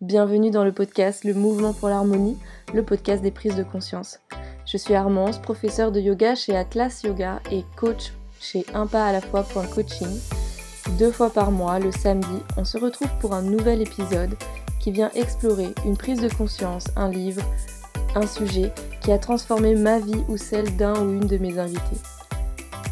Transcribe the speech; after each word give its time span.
Bienvenue 0.00 0.50
dans 0.50 0.64
le 0.64 0.72
podcast 0.72 1.22
Le 1.22 1.34
Mouvement 1.34 1.72
pour 1.72 1.88
l'Harmonie, 1.88 2.36
le 2.74 2.82
podcast 2.82 3.22
des 3.22 3.30
prises 3.30 3.54
de 3.54 3.62
conscience. 3.62 4.18
Je 4.66 4.76
suis 4.76 4.92
Armance, 4.92 5.38
professeure 5.38 5.92
de 5.92 6.00
yoga 6.00 6.34
chez 6.34 6.56
Atlas 6.56 7.04
Yoga 7.04 7.40
et 7.52 7.64
coach 7.76 8.12
chez 8.40 8.66
Un 8.74 8.88
à 8.92 9.12
la 9.12 9.20
fois 9.20 9.46
Coaching. 9.72 10.18
Deux 10.98 11.12
fois 11.12 11.30
par 11.30 11.52
mois, 11.52 11.78
le 11.78 11.92
samedi, 11.92 12.42
on 12.56 12.64
se 12.64 12.76
retrouve 12.76 13.10
pour 13.20 13.34
un 13.34 13.42
nouvel 13.42 13.82
épisode 13.82 14.34
qui 14.80 14.90
vient 14.90 15.10
explorer 15.14 15.72
une 15.86 15.96
prise 15.96 16.20
de 16.20 16.28
conscience, 16.28 16.86
un 16.96 17.08
livre, 17.08 17.42
un 18.16 18.26
sujet 18.26 18.72
qui 19.00 19.12
a 19.12 19.18
transformé 19.18 19.76
ma 19.76 20.00
vie 20.00 20.24
ou 20.28 20.36
celle 20.36 20.76
d'un 20.76 21.00
ou 21.00 21.12
une 21.12 21.28
de 21.28 21.38
mes 21.38 21.60
invités. 21.60 22.00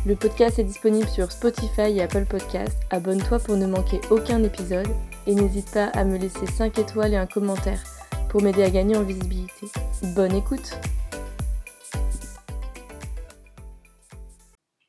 Le 0.07 0.15
podcast 0.15 0.61
est 0.61 0.65
disponible 0.65 1.09
sur 1.09 1.33
Spotify 1.33 1.97
et 1.97 2.03
Apple 2.03 2.27
Podcasts. 2.27 2.79
Abonne-toi 2.91 3.41
pour 3.41 3.57
ne 3.57 3.67
manquer 3.67 4.01
aucun 4.11 4.43
épisode 4.45 4.89
et 5.27 5.35
n'hésite 5.35 5.71
pas 5.71 5.87
à 5.87 6.05
me 6.05 6.17
laisser 6.17 6.47
5 6.47 6.79
étoiles 6.79 7.15
et 7.15 7.17
un 7.17 7.27
commentaire 7.27 7.83
pour 8.29 8.43
m'aider 8.43 8.63
à 8.63 8.71
gagner 8.71 8.97
en 8.97 9.03
visibilité. 9.03 9.67
Bonne 10.15 10.35
écoute 10.35 10.73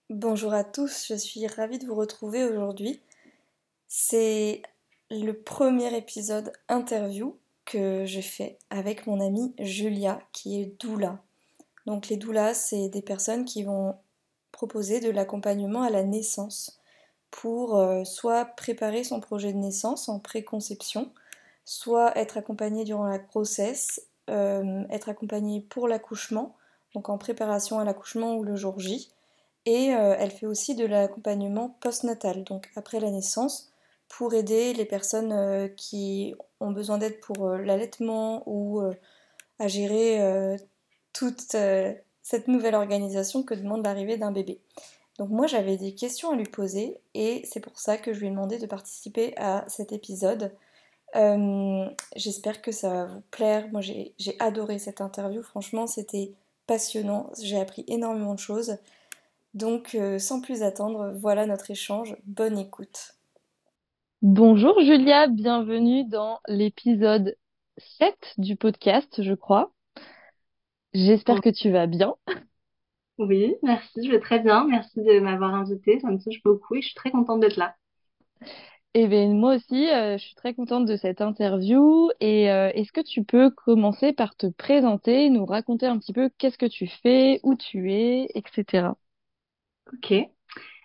Bonjour 0.09 0.53
à 0.53 0.63
tous, 0.63 1.07
je 1.09 1.15
suis 1.15 1.45
ravie 1.47 1.79
de 1.79 1.85
vous 1.85 1.95
retrouver 1.95 2.45
aujourd'hui. 2.45 3.01
C'est 3.87 4.61
le 5.11 5.33
premier 5.33 5.95
épisode 5.95 6.53
interview 6.69 7.37
que 7.65 8.05
j'ai 8.05 8.21
fait 8.21 8.57
avec 8.69 9.05
mon 9.05 9.19
amie 9.19 9.53
Julia 9.59 10.21
qui 10.31 10.61
est 10.61 10.79
doula. 10.79 11.19
Donc 11.85 12.07
les 12.07 12.17
doulas, 12.17 12.53
c'est 12.53 12.89
des 12.89 13.01
personnes 13.01 13.45
qui 13.45 13.63
vont 13.63 13.95
proposer 14.51 14.99
de 14.99 15.09
l'accompagnement 15.09 15.81
à 15.81 15.89
la 15.89 16.03
naissance 16.03 16.79
pour 17.33 17.77
euh, 17.77 18.03
soit 18.03 18.45
préparer 18.45 19.03
son 19.03 19.19
projet 19.19 19.53
de 19.53 19.57
naissance 19.57 20.07
en 20.07 20.19
préconception, 20.19 21.11
soit 21.65 22.15
être 22.15 22.37
accompagné 22.37 22.83
durant 22.83 23.07
la 23.07 23.17
grossesse, 23.17 24.05
euh, 24.29 24.83
être 24.91 25.09
accompagné 25.09 25.59
pour 25.59 25.87
l'accouchement, 25.87 26.55
donc 26.93 27.09
en 27.09 27.17
préparation 27.17 27.79
à 27.79 27.85
l'accouchement 27.85 28.35
ou 28.35 28.43
le 28.43 28.55
jour 28.55 28.79
J. 28.79 29.09
Et 29.65 29.95
euh, 29.95 30.15
elle 30.19 30.29
fait 30.29 30.45
aussi 30.45 30.75
de 30.75 30.85
l'accompagnement 30.85 31.75
postnatal, 31.81 32.43
donc 32.43 32.69
après 32.75 32.99
la 32.99 33.09
naissance, 33.09 33.71
pour 34.09 34.35
aider 34.35 34.73
les 34.73 34.85
personnes 34.85 35.73
qui 35.75 36.35
ont 36.59 36.71
besoin 36.71 36.99
d'aide 36.99 37.19
pour 37.19 37.49
l'allaitement 37.49 38.43
ou 38.45 38.79
à 39.57 39.67
gérer 39.67 40.59
toute 41.13 41.55
cette 42.21 42.47
nouvelle 42.47 42.75
organisation 42.75 43.41
que 43.41 43.55
demande 43.55 43.83
l'arrivée 43.83 44.17
d'un 44.17 44.31
bébé. 44.31 44.61
Donc 45.23 45.31
moi 45.31 45.47
j'avais 45.47 45.77
des 45.77 45.95
questions 45.95 46.31
à 46.31 46.35
lui 46.35 46.43
poser 46.43 46.97
et 47.13 47.43
c'est 47.45 47.61
pour 47.61 47.79
ça 47.79 47.97
que 47.97 48.11
je 48.11 48.19
lui 48.19 48.27
ai 48.27 48.29
demandé 48.29 48.59
de 48.59 48.65
participer 48.65 49.33
à 49.37 49.63
cet 49.69 49.93
épisode. 49.93 50.51
Euh, 51.15 51.85
j'espère 52.17 52.61
que 52.61 52.73
ça 52.73 52.89
va 52.89 53.05
vous 53.05 53.21
plaire. 53.31 53.69
Moi 53.71 53.79
j'ai 53.79 54.13
adoré 54.39 54.79
cette 54.79 54.99
interview, 54.99 55.41
franchement 55.41 55.87
c'était 55.87 56.33
passionnant, 56.67 57.31
j'ai 57.41 57.57
appris 57.57 57.85
énormément 57.87 58.33
de 58.33 58.39
choses. 58.39 58.75
Donc 59.53 59.95
euh, 59.95 60.19
sans 60.19 60.41
plus 60.41 60.61
attendre, 60.61 61.13
voilà 61.15 61.45
notre 61.45 61.71
échange. 61.71 62.17
Bonne 62.25 62.57
écoute. 62.57 63.15
Bonjour 64.21 64.77
Julia, 64.81 65.27
bienvenue 65.27 66.03
dans 66.03 66.41
l'épisode 66.49 67.37
7 67.77 68.33
du 68.39 68.57
podcast, 68.57 69.23
je 69.23 69.33
crois. 69.33 69.71
J'espère 70.93 71.39
que 71.39 71.49
tu 71.49 71.71
vas 71.71 71.87
bien. 71.87 72.13
Oui, 73.25 73.55
merci, 73.63 74.05
je 74.05 74.11
vais 74.11 74.19
très 74.19 74.39
bien. 74.39 74.65
Merci 74.67 75.01
de 75.01 75.19
m'avoir 75.19 75.53
invitée, 75.55 75.99
ça 75.99 76.09
me 76.09 76.21
touche 76.21 76.41
beaucoup 76.43 76.75
et 76.75 76.81
je 76.81 76.87
suis 76.87 76.95
très 76.95 77.11
contente 77.11 77.39
d'être 77.39 77.57
là. 77.57 77.75
Eh 78.95 79.07
bien, 79.07 79.29
moi 79.33 79.55
aussi, 79.55 79.89
euh, 79.89 80.17
je 80.17 80.23
suis 80.23 80.35
très 80.35 80.53
contente 80.53 80.85
de 80.85 80.95
cette 80.97 81.21
interview. 81.21 82.11
Et 82.19 82.51
euh, 82.51 82.69
est-ce 82.75 82.91
que 82.91 83.01
tu 83.01 83.23
peux 83.23 83.49
commencer 83.49 84.13
par 84.13 84.35
te 84.35 84.47
présenter, 84.47 85.29
nous 85.29 85.45
raconter 85.45 85.87
un 85.87 85.97
petit 85.97 86.13
peu 86.13 86.29
qu'est-ce 86.37 86.57
que 86.57 86.65
tu 86.67 86.87
fais, 86.87 87.39
où 87.43 87.55
tu 87.55 87.91
es, 87.91 88.27
etc. 88.35 88.89
Ok. 89.93 90.13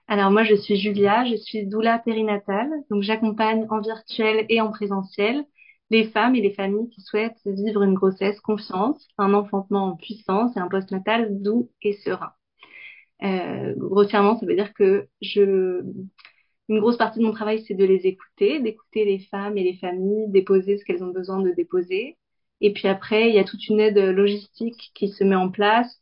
Alors 0.06 0.30
moi, 0.30 0.44
je 0.44 0.54
suis 0.54 0.76
Julia, 0.76 1.26
je 1.26 1.36
suis 1.36 1.66
doula 1.66 1.98
périnatale, 1.98 2.70
donc 2.90 3.02
j'accompagne 3.02 3.66
en 3.70 3.80
virtuel 3.80 4.46
et 4.48 4.60
en 4.60 4.70
présentiel 4.70 5.44
les 5.90 6.04
femmes 6.08 6.34
et 6.34 6.40
les 6.42 6.54
familles 6.54 6.88
qui 6.90 7.00
souhaitent 7.02 7.40
vivre 7.46 7.82
une 7.82 7.94
grossesse 7.94 8.40
confiante, 8.40 9.00
un 9.18 9.34
enfantement 9.34 9.86
en 9.86 9.96
puissance 9.96 10.56
et 10.56 10.60
un 10.60 10.68
postnatal 10.68 11.42
doux 11.42 11.70
et 11.82 11.94
serein. 11.94 12.32
Euh, 13.22 13.74
grossièrement, 13.76 14.38
ça 14.38 14.46
veut 14.46 14.54
dire 14.54 14.72
que 14.74 15.08
je, 15.20 15.82
une 16.68 16.80
grosse 16.80 16.96
partie 16.98 17.18
de 17.20 17.24
mon 17.24 17.32
travail, 17.32 17.64
c'est 17.66 17.74
de 17.74 17.84
les 17.84 18.06
écouter, 18.06 18.60
d'écouter 18.60 19.04
les 19.04 19.20
femmes 19.20 19.56
et 19.58 19.64
les 19.64 19.76
familles, 19.78 20.28
déposer 20.28 20.76
ce 20.78 20.84
qu'elles 20.84 21.02
ont 21.04 21.12
besoin 21.12 21.40
de 21.40 21.50
déposer. 21.50 22.16
Et 22.60 22.72
puis 22.72 22.88
après, 22.88 23.28
il 23.28 23.34
y 23.34 23.38
a 23.38 23.44
toute 23.44 23.66
une 23.68 23.80
aide 23.80 23.98
logistique 23.98 24.90
qui 24.94 25.08
se 25.08 25.24
met 25.24 25.36
en 25.36 25.50
place, 25.50 26.00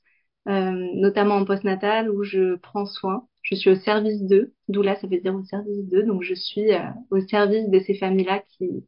euh, 0.49 0.71
notamment 0.94 1.37
en 1.37 1.44
postnatal, 1.44 2.10
où 2.10 2.25
je 2.25 2.56
prends 2.56 2.87
soin. 2.87 3.28
Je 3.43 3.54
suis 3.54 3.71
au 3.71 3.77
service 3.77 4.22
d'eux, 4.22 4.54
d'où 4.69 4.83
là, 4.83 4.97
ça 4.97 5.06
veut 5.06 5.21
dire 5.21 5.34
au 5.37 5.44
service 5.44 5.84
d'eux. 5.88 6.03
Donc, 6.03 6.22
je 6.22 6.34
suis 6.34 6.72
euh, 6.72 6.81
au 7.10 7.21
service 7.21 7.69
de 7.71 7.78
ces 7.81 7.94
familles-là 7.94 8.43
qui, 8.59 8.84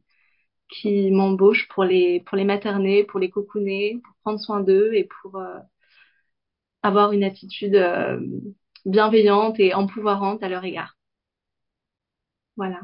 qui 0.69 1.11
m'embauchent 1.11 1.67
pour 1.69 1.83
les, 1.83 2.21
pour 2.21 2.37
les 2.37 2.43
materner, 2.45 3.03
pour 3.05 3.19
les 3.19 3.29
cocooner, 3.29 3.99
pour 4.03 4.15
prendre 4.23 4.39
soin 4.39 4.61
d'eux 4.61 4.93
et 4.93 5.05
pour 5.21 5.37
euh, 5.37 5.59
avoir 6.83 7.11
une 7.11 7.23
attitude 7.23 7.75
euh, 7.75 8.19
bienveillante 8.85 9.59
et 9.59 9.73
empouvoirante 9.73 10.43
à 10.43 10.49
leur 10.49 10.63
égard. 10.63 10.97
Voilà. 12.55 12.81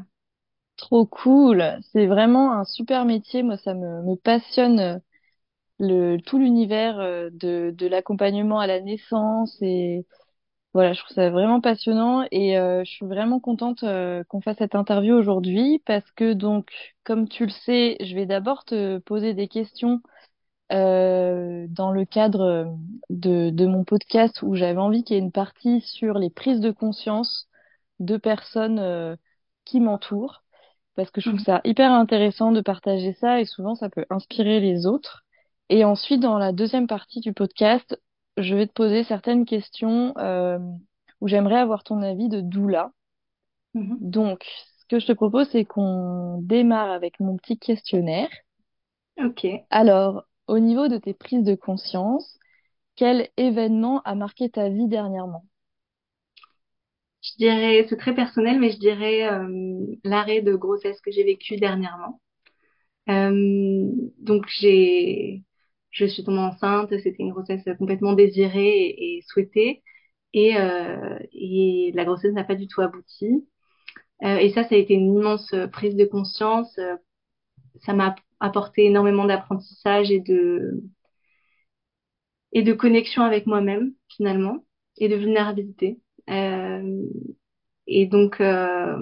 Trop 0.76 1.06
cool. 1.06 1.64
C'est 1.92 2.06
vraiment 2.06 2.52
un 2.52 2.64
super 2.64 3.04
métier. 3.04 3.42
Moi, 3.42 3.56
ça 3.58 3.74
me, 3.74 4.14
passionne 4.16 4.80
euh, 4.80 4.98
le, 5.78 6.18
tout 6.18 6.38
l'univers 6.38 6.98
de, 6.98 7.70
de 7.70 7.86
l'accompagnement 7.86 8.60
à 8.60 8.66
la 8.66 8.80
naissance 8.80 9.56
et 9.62 10.06
voilà, 10.76 10.92
je 10.92 11.00
trouve 11.00 11.14
ça 11.14 11.30
vraiment 11.30 11.62
passionnant 11.62 12.26
et 12.30 12.58
euh, 12.58 12.84
je 12.84 12.90
suis 12.90 13.06
vraiment 13.06 13.40
contente 13.40 13.82
euh, 13.82 14.22
qu'on 14.24 14.42
fasse 14.42 14.58
cette 14.58 14.74
interview 14.74 15.14
aujourd'hui 15.14 15.82
parce 15.86 16.10
que 16.12 16.34
donc, 16.34 16.70
comme 17.02 17.28
tu 17.30 17.46
le 17.46 17.50
sais, 17.50 17.96
je 18.00 18.14
vais 18.14 18.26
d'abord 18.26 18.66
te 18.66 18.98
poser 18.98 19.32
des 19.32 19.48
questions 19.48 20.02
euh, 20.72 21.66
dans 21.68 21.92
le 21.92 22.04
cadre 22.04 22.76
de, 23.10 23.50
de 23.50 23.66
mon 23.66 23.84
podcast 23.84 24.42
où 24.42 24.54
j'avais 24.54 24.80
envie 24.80 25.04
qu'il 25.04 25.14
y 25.14 25.18
ait 25.18 25.22
une 25.22 25.32
partie 25.32 25.80
sur 25.80 26.18
les 26.18 26.30
prises 26.30 26.60
de 26.60 26.70
conscience 26.70 27.48
de 28.00 28.16
personnes 28.16 29.16
qui 29.64 29.80
m'entourent 29.80 30.42
parce 30.96 31.10
que 31.10 31.20
je 31.20 31.28
trouve 31.28 31.40
mmh. 31.40 31.44
ça 31.44 31.60
hyper 31.64 31.92
intéressant 31.92 32.50
de 32.50 32.60
partager 32.60 33.12
ça 33.12 33.40
et 33.40 33.44
souvent 33.44 33.74
ça 33.74 33.88
peut 33.88 34.06
inspirer 34.10 34.60
les 34.60 34.86
autres. 34.86 35.24
Et 35.68 35.84
ensuite, 35.84 36.20
dans 36.20 36.38
la 36.38 36.52
deuxième 36.52 36.86
partie 36.86 37.20
du 37.20 37.32
podcast, 37.32 38.00
je 38.36 38.54
vais 38.54 38.66
te 38.66 38.72
poser 38.72 39.04
certaines 39.04 39.44
questions 39.44 40.14
euh, 40.18 40.58
où 41.20 41.28
j'aimerais 41.28 41.58
avoir 41.58 41.84
ton 41.84 42.02
avis 42.02 42.28
de 42.28 42.40
doula. 42.40 42.92
Mhm. 43.74 43.98
Donc, 44.00 44.44
ce 44.78 44.86
que 44.88 44.98
je 44.98 45.06
te 45.06 45.12
propose, 45.12 45.48
c'est 45.50 45.64
qu'on 45.64 46.38
démarre 46.40 46.90
avec 46.90 47.20
mon 47.20 47.36
petit 47.36 47.58
questionnaire. 47.58 48.30
Ok. 49.18 49.46
Alors, 49.70 50.24
au 50.48 50.58
niveau 50.58 50.88
de 50.88 50.98
tes 50.98 51.14
prises 51.14 51.44
de 51.44 51.54
conscience, 51.54 52.38
quel 52.96 53.28
événement 53.36 54.02
a 54.02 54.14
marqué 54.14 54.48
ta 54.50 54.68
vie 54.68 54.88
dernièrement? 54.88 55.44
Je 57.22 57.36
dirais, 57.38 57.86
c'est 57.88 57.96
très 57.96 58.14
personnel, 58.14 58.60
mais 58.60 58.70
je 58.70 58.78
dirais 58.78 59.26
euh, 59.28 59.78
l'arrêt 60.04 60.42
de 60.42 60.54
grossesse 60.54 61.00
que 61.00 61.10
j'ai 61.10 61.24
vécu 61.24 61.56
dernièrement. 61.56 62.20
Euh, 63.08 63.90
donc 64.18 64.46
j'ai 64.48 65.42
je 65.90 66.04
suis 66.04 66.24
tombée 66.24 66.38
enceinte, 66.38 66.90
c'était 66.98 67.22
une 67.22 67.32
grossesse 67.32 67.64
complètement 67.78 68.12
désirée 68.12 68.94
et, 68.98 69.22
souhaitée, 69.26 69.82
et, 70.34 70.58
euh, 70.58 71.18
et, 71.32 71.90
la 71.94 72.04
grossesse 72.04 72.34
n'a 72.34 72.44
pas 72.44 72.54
du 72.54 72.68
tout 72.68 72.82
abouti. 72.82 73.46
Et 74.22 74.50
ça, 74.50 74.64
ça 74.64 74.74
a 74.74 74.78
été 74.78 74.94
une 74.94 75.14
immense 75.14 75.54
prise 75.72 75.96
de 75.96 76.04
conscience. 76.04 76.78
Ça 77.84 77.94
m'a 77.94 78.14
apporté 78.40 78.86
énormément 78.86 79.24
d'apprentissage 79.26 80.10
et 80.10 80.20
de 80.20 80.82
et 82.52 82.62
de 82.62 82.72
connexion 82.72 83.22
avec 83.22 83.46
moi-même 83.46 83.92
finalement 84.08 84.64
et 84.98 85.08
de 85.08 85.16
vulnérabilité. 85.16 86.00
Euh, 86.30 87.02
et 87.86 88.06
donc 88.06 88.40
euh, 88.40 88.96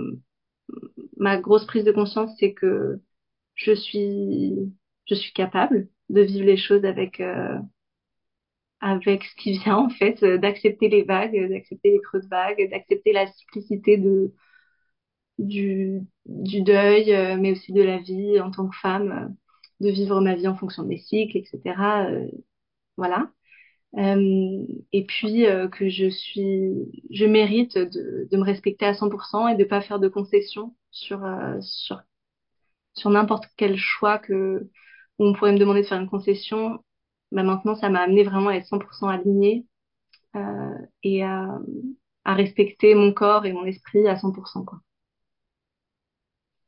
ma 1.17 1.39
grosse 1.39 1.67
prise 1.67 1.85
de 1.85 1.93
conscience, 1.93 2.31
c'est 2.39 2.55
que 2.55 3.01
je 3.55 3.73
suis 3.73 4.55
je 5.07 5.15
suis 5.15 5.33
capable 5.33 5.89
de 6.09 6.23
vivre 6.23 6.47
les 6.47 6.57
choses 6.57 6.85
avec 6.85 7.21
euh, 7.21 7.59
avec 8.81 9.25
ce 9.25 9.35
qui 9.37 9.59
vient 9.59 9.77
en 9.77 9.89
fait, 9.89 10.23
euh, 10.23 10.39
d'accepter 10.39 10.89
les 10.89 11.03
vagues, 11.03 11.49
d'accepter 11.51 11.93
les 11.93 12.01
creux 12.01 12.21
de 12.21 12.29
vagues, 12.29 12.69
d'accepter 12.71 13.13
la 13.13 13.27
simplicité 13.27 13.97
de 13.97 14.33
du, 15.39 16.01
du 16.27 16.63
deuil, 16.63 17.13
euh, 17.15 17.37
mais 17.39 17.53
aussi 17.53 17.73
de 17.73 17.83
la 17.83 17.99
vie 17.99 18.41
en 18.41 18.51
tant 18.51 18.69
que 18.69 18.77
femme, 18.77 19.35
de 19.81 19.91
vivre 19.91 20.21
ma 20.21 20.35
vie 20.35 20.49
en 20.49 20.57
fonction 20.57 20.85
des 20.85 20.99
cycles, 20.99 21.39
etc. 21.39 22.07
voilà. 22.97 23.31
et 23.97 25.07
puis 25.07 25.45
que 25.73 25.89
je 25.89 26.09
suis, 26.11 26.73
je 27.11 27.25
mérite 27.27 27.79
de, 27.79 28.29
de 28.31 28.37
me 28.37 28.45
respecter 28.45 28.87
à 28.87 28.95
100% 28.95 29.49
et 29.49 29.57
de 29.57 29.65
pas 29.65 29.81
faire 29.81 29.99
de 30.01 30.09
concessions 30.09 30.77
sur 30.91 31.21
sur 31.61 32.01
sur 32.95 33.11
n'importe 33.11 33.47
quel 33.57 33.77
choix 33.77 34.19
que 34.19 34.69
où 35.19 35.27
on 35.27 35.33
pourrait 35.35 35.53
me 35.53 35.59
demander 35.59 35.83
de 35.83 35.87
faire 35.87 36.01
une 36.01 36.09
concession, 36.11 36.85
bah 37.33 37.43
maintenant 37.45 37.75
ça 37.77 37.89
m'a 37.91 38.01
amené 38.03 38.25
vraiment 38.25 38.49
à 38.51 38.55
être 38.57 38.67
100% 38.67 39.09
alignée 39.09 39.67
euh, 40.37 40.75
et 41.05 41.23
à, 41.25 41.59
à 42.25 42.35
respecter 42.35 42.95
mon 42.97 43.13
corps 43.15 43.47
et 43.47 43.53
mon 43.55 43.67
esprit 43.67 44.09
à 44.09 44.17
100% 44.19 44.65
quoi. 44.65 44.81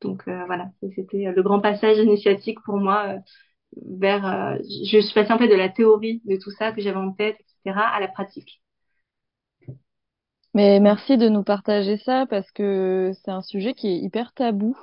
Donc 0.01 0.27
euh, 0.27 0.45
voilà, 0.45 0.69
c'était 0.95 1.31
le 1.35 1.43
grand 1.43 1.59
passage 1.59 1.97
initiatique 1.97 2.59
pour 2.65 2.77
moi 2.77 3.15
euh, 3.15 3.19
vers. 3.99 4.25
euh, 4.27 4.57
je 4.91 4.99
suis 5.01 5.13
passée 5.13 5.33
en 5.33 5.37
fait 5.39 5.47
de 5.49 5.55
la 5.55 5.69
théorie 5.69 6.21
de 6.25 6.37
tout 6.37 6.51
ça 6.51 6.71
que 6.73 6.81
j'avais 6.81 6.97
en 6.97 7.13
tête, 7.13 7.37
etc., 7.39 7.87
à 7.87 7.99
la 7.99 8.07
pratique. 8.09 8.61
Mais 10.53 10.79
merci 10.79 11.17
de 11.17 11.29
nous 11.29 11.43
partager 11.43 11.97
ça 11.97 12.25
parce 12.29 12.49
que 12.51 13.11
c'est 13.23 13.31
un 13.31 13.41
sujet 13.41 13.73
qui 13.73 13.87
est 13.89 13.97
hyper 13.99 14.33
tabou, 14.33 14.75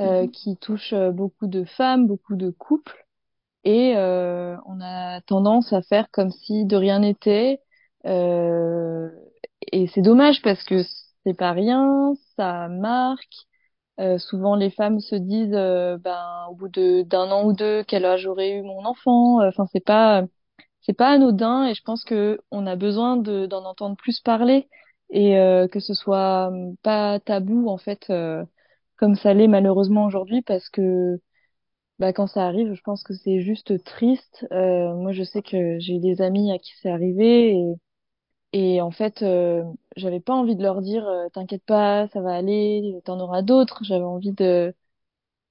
euh, 0.00 0.26
Mhm. 0.26 0.32
qui 0.32 0.56
touche 0.58 0.92
euh, 0.94 1.12
beaucoup 1.12 1.46
de 1.48 1.64
femmes, 1.64 2.06
beaucoup 2.08 2.36
de 2.36 2.50
couples, 2.50 3.06
et 3.64 3.94
euh, 3.96 4.56
on 4.66 4.80
a 4.82 5.20
tendance 5.22 5.72
à 5.72 5.82
faire 5.82 6.10
comme 6.12 6.30
si 6.32 6.66
de 6.66 6.76
rien 6.76 7.00
n'était. 7.00 7.60
Euh, 8.06 9.10
et 9.72 9.88
c'est 9.88 10.02
dommage 10.02 10.42
parce 10.42 10.64
que 10.64 10.82
c'est 11.26 11.34
pas 11.36 11.52
rien, 11.52 12.14
ça 12.36 12.68
marque. 12.68 13.34
Euh, 14.00 14.18
souvent, 14.18 14.56
les 14.56 14.70
femmes 14.70 15.00
se 15.00 15.14
disent, 15.16 15.52
euh, 15.54 15.98
ben, 15.98 16.46
au 16.50 16.54
bout 16.54 16.68
d'un 16.68 17.30
an 17.30 17.44
ou 17.46 17.52
deux, 17.52 17.84
quel 17.84 18.04
âge 18.06 18.26
aurait 18.26 18.52
eu 18.58 18.62
mon 18.62 18.84
enfant. 18.86 19.46
Enfin, 19.46 19.66
c'est 19.72 19.84
pas 19.84 20.24
c'est 20.82 20.94
pas 20.94 21.10
anodin 21.10 21.66
et 21.68 21.74
je 21.74 21.82
pense 21.84 22.04
que 22.04 22.40
on 22.50 22.66
a 22.66 22.76
besoin 22.76 23.16
de 23.16 23.46
d'en 23.46 23.64
entendre 23.64 23.96
plus 23.96 24.20
parler 24.20 24.68
et 25.10 25.38
euh, 25.38 25.68
que 25.68 25.80
ce 25.80 25.94
soit 25.94 26.48
hum, 26.48 26.76
pas 26.82 27.20
tabou 27.20 27.68
en 27.68 27.78
fait 27.78 28.10
euh, 28.10 28.44
comme 28.96 29.16
ça 29.16 29.34
l'est 29.34 29.48
malheureusement 29.48 30.06
aujourd'hui 30.06 30.42
parce 30.42 30.68
que 30.70 31.20
bah 31.98 32.12
quand 32.12 32.26
ça 32.26 32.46
arrive 32.46 32.74
je 32.74 32.80
pense 32.82 33.02
que 33.02 33.14
c'est 33.14 33.40
juste 33.42 33.82
triste 33.84 34.46
Euh, 34.52 34.94
moi 34.96 35.12
je 35.12 35.22
sais 35.24 35.42
que 35.42 35.78
j'ai 35.80 35.98
des 36.00 36.22
amis 36.22 36.52
à 36.52 36.58
qui 36.58 36.72
c'est 36.82 36.90
arrivé 36.90 37.52
et 37.56 37.74
et 38.52 38.80
en 38.80 38.90
fait 38.90 39.22
euh, 39.22 39.64
j'avais 39.96 40.20
pas 40.20 40.34
envie 40.34 40.56
de 40.56 40.62
leur 40.62 40.82
dire 40.82 41.06
euh, 41.08 41.28
t'inquiète 41.30 41.64
pas 41.64 42.08
ça 42.08 42.20
va 42.20 42.34
aller 42.34 43.00
t'en 43.04 43.20
auras 43.20 43.42
d'autres. 43.42 43.84
J'avais 43.84 44.04
envie 44.04 44.32
de 44.32 44.74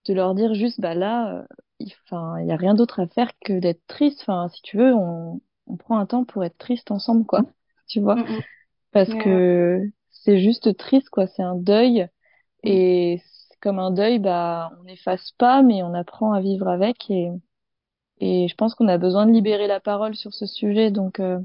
de 0.08 0.14
leur 0.14 0.36
dire 0.36 0.54
juste 0.54 0.82
bah 0.82 0.96
là 0.96 1.40
euh, 1.42 1.46
il 1.80 1.94
enfin 2.06 2.40
il 2.42 2.48
y 2.48 2.52
a 2.52 2.56
rien 2.58 2.74
d'autre 2.76 3.00
à 3.02 3.08
faire 3.08 3.32
que 3.46 3.60
d'être 3.60 3.86
triste. 3.88 4.22
Enfin 4.24 4.50
si 4.50 4.62
tu 4.64 4.78
veux 4.78 4.94
on 4.96 5.42
on 5.68 5.78
prend 5.78 6.00
un 6.00 6.06
temps 6.08 6.26
pour 6.26 6.44
être 6.44 6.58
triste 6.58 6.92
ensemble 6.92 7.26
quoi. 7.26 7.44
Tu 7.90 8.02
vois? 8.02 8.22
Parce 8.92 9.16
que 9.16 9.82
c'est 10.12 10.40
juste 10.42 10.78
triste 10.78 11.10
quoi. 11.10 11.28
C'est 11.28 11.44
un 11.44 11.56
deuil. 11.56 12.10
Ouais. 12.64 12.84
et 13.16 13.22
c'est 13.50 13.60
comme 13.62 13.80
un 13.80 13.92
deuil 13.92 14.20
bah 14.20 14.72
on 14.82 14.84
n'efface 14.86 15.32
pas 15.40 15.64
mais 15.64 15.84
on 15.84 15.94
apprend 15.96 16.34
à 16.34 16.42
vivre 16.42 16.68
avec. 16.70 17.10
Et 17.12 17.30
et 18.20 18.48
je 18.48 18.56
pense 18.56 18.76
qu'on 18.76 18.88
a 18.88 18.98
besoin 18.98 19.26
de 19.26 19.32
libérer 19.32 19.68
la 19.68 19.80
parole 19.80 20.16
sur 20.16 20.34
ce 20.34 20.46
sujet. 20.46 20.92
Donc 20.92 21.20
euh, 21.20 21.40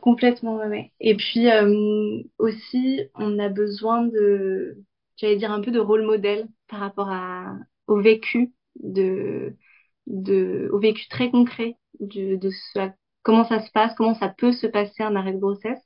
Complètement, 0.00 0.56
ouais. 0.58 0.92
Et 1.00 1.16
puis 1.16 1.50
euh, 1.50 2.22
aussi, 2.38 3.00
on 3.14 3.38
a 3.38 3.48
besoin 3.48 4.04
de, 4.04 4.78
j'allais 5.16 5.36
dire 5.36 5.50
un 5.52 5.60
peu 5.60 5.70
de 5.72 5.80
rôle 5.80 6.02
modèle 6.04 6.48
par 6.68 6.80
rapport 6.80 7.08
à 7.10 7.54
au 7.88 8.00
vécu 8.00 8.52
de, 8.80 9.56
de, 10.06 10.68
au 10.72 10.78
vécu 10.78 11.08
très 11.08 11.30
concret 11.30 11.76
de, 12.00 12.36
de 12.36 12.50
ce- 12.50 12.90
comment 13.22 13.44
ça 13.44 13.60
se 13.60 13.70
passe, 13.72 13.94
comment 13.96 14.14
ça 14.14 14.28
peut 14.28 14.52
se 14.52 14.66
passer 14.66 15.02
un 15.02 15.16
arrêt 15.16 15.32
de 15.32 15.38
grossesse. 15.38 15.82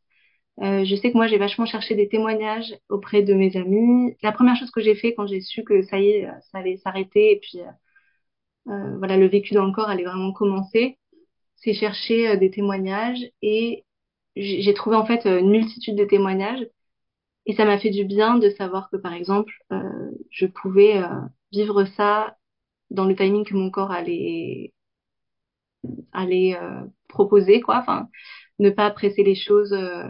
Euh, 0.62 0.84
je 0.84 0.96
sais 0.96 1.12
que 1.12 1.16
moi, 1.18 1.26
j'ai 1.28 1.38
vachement 1.38 1.66
cherché 1.66 1.94
des 1.96 2.08
témoignages 2.08 2.74
auprès 2.90 3.22
de 3.22 3.34
mes 3.34 3.56
amis. 3.56 4.16
La 4.22 4.32
première 4.32 4.56
chose 4.56 4.70
que 4.72 4.82
j'ai 4.82 4.94
fait 4.96 5.14
quand 5.14 5.26
j'ai 5.26 5.40
su 5.40 5.64
que 5.64 5.82
ça 5.84 6.00
y 6.00 6.10
est, 6.10 6.28
ça 6.52 6.58
allait 6.58 6.78
s'arrêter 6.78 7.32
et 7.32 7.40
puis 7.40 7.60
euh, 7.60 7.66
euh, 8.68 8.96
voilà, 8.98 9.16
le 9.16 9.26
vécu 9.28 9.54
dans 9.54 9.64
le 9.66 9.72
corps 9.72 9.88
allait 9.88 10.04
vraiment 10.04 10.32
commencer, 10.32 10.98
c'est 11.62 11.74
chercher 11.74 12.28
euh, 12.30 12.36
des 12.36 12.50
témoignages 12.50 13.20
et 13.42 13.84
j'ai 14.36 14.74
trouvé 14.74 14.96
en 14.96 15.06
fait 15.06 15.26
euh, 15.26 15.40
une 15.40 15.50
multitude 15.50 15.96
de 15.96 16.04
témoignages 16.04 16.66
et 17.46 17.54
ça 17.54 17.64
m'a 17.64 17.78
fait 17.78 17.90
du 17.90 18.04
bien 18.04 18.38
de 18.38 18.50
savoir 18.50 18.90
que 18.90 18.96
par 18.96 19.12
exemple 19.14 19.52
euh, 19.72 20.10
je 20.30 20.46
pouvais 20.46 20.98
euh, 20.98 21.08
vivre 21.52 21.84
ça 21.96 22.36
dans 22.90 23.06
le 23.06 23.16
timing 23.16 23.44
que 23.44 23.54
mon 23.54 23.70
corps 23.70 23.92
allait 23.92 24.72
allait 26.12 26.56
euh, 26.56 26.84
proposer 27.08 27.60
quoi. 27.60 27.78
Enfin 27.78 28.08
ne 28.58 28.70
pas 28.70 28.90
presser 28.90 29.22
les 29.24 29.34
choses 29.34 29.72
euh, 29.72 30.08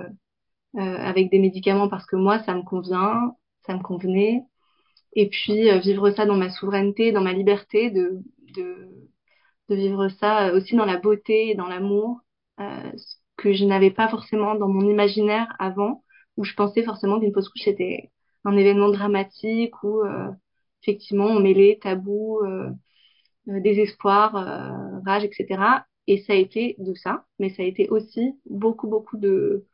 avec 0.74 1.30
des 1.30 1.38
médicaments 1.38 1.88
parce 1.88 2.06
que 2.06 2.16
moi 2.16 2.42
ça 2.44 2.54
me 2.54 2.62
convient 2.62 3.34
ça 3.66 3.74
me 3.76 3.82
convenait. 3.82 4.42
Et 5.14 5.28
puis 5.28 5.70
vivre 5.80 6.10
ça 6.12 6.26
dans 6.26 6.36
ma 6.36 6.50
souveraineté 6.50 7.12
dans 7.12 7.22
ma 7.22 7.32
liberté 7.32 7.90
de 7.90 8.20
de 8.56 8.88
de 9.72 9.76
vivre 9.76 10.08
ça 10.08 10.48
euh, 10.48 10.56
aussi 10.56 10.76
dans 10.76 10.84
la 10.84 10.98
beauté 10.98 11.50
et 11.50 11.54
dans 11.54 11.68
l'amour, 11.68 12.20
euh, 12.60 12.92
ce 12.96 13.16
que 13.36 13.52
je 13.52 13.64
n'avais 13.64 13.90
pas 13.90 14.08
forcément 14.08 14.54
dans 14.54 14.68
mon 14.68 14.88
imaginaire 14.88 15.54
avant, 15.58 16.04
où 16.36 16.44
je 16.44 16.54
pensais 16.54 16.82
forcément 16.84 17.20
qu'une 17.20 17.32
fausse 17.32 17.48
couche 17.48 17.68
était 17.68 18.10
un 18.44 18.56
événement 18.56 18.90
dramatique 18.90 19.82
où 19.82 20.02
euh, 20.02 20.28
effectivement 20.82 21.26
on 21.26 21.40
mêlait 21.40 21.78
tabou, 21.82 22.40
désespoir, 23.46 24.32
rage, 25.06 25.24
etc. 25.24 25.86
Et 26.06 26.18
ça 26.18 26.32
a 26.32 26.36
été 26.36 26.76
de 26.78 26.94
ça, 26.94 27.24
mais 27.38 27.50
ça 27.50 27.62
a 27.62 27.66
été 27.66 27.88
aussi 27.88 28.34
beaucoup, 28.46 28.88
beaucoup 28.88 29.16
de 29.16 29.66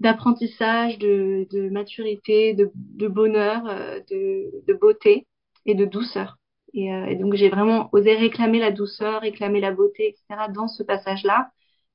d'apprentissage, 0.00 0.98
de, 0.98 1.46
de 1.50 1.68
maturité, 1.70 2.54
de, 2.54 2.70
bonheur, 3.08 3.64
de, 4.10 4.50
de 4.66 4.74
beauté 4.74 5.26
et 5.66 5.74
de 5.74 5.84
douceur. 5.84 6.36
Et, 6.74 6.92
euh, 6.92 7.06
et 7.06 7.16
donc 7.16 7.34
j'ai 7.34 7.48
vraiment 7.48 7.88
osé 7.92 8.14
réclamer 8.16 8.58
la 8.60 8.72
douceur, 8.72 9.20
réclamer 9.22 9.60
la 9.60 9.72
beauté, 9.72 10.08
etc. 10.08 10.48
dans 10.48 10.68
ce 10.68 10.82
passage-là. 10.82 11.50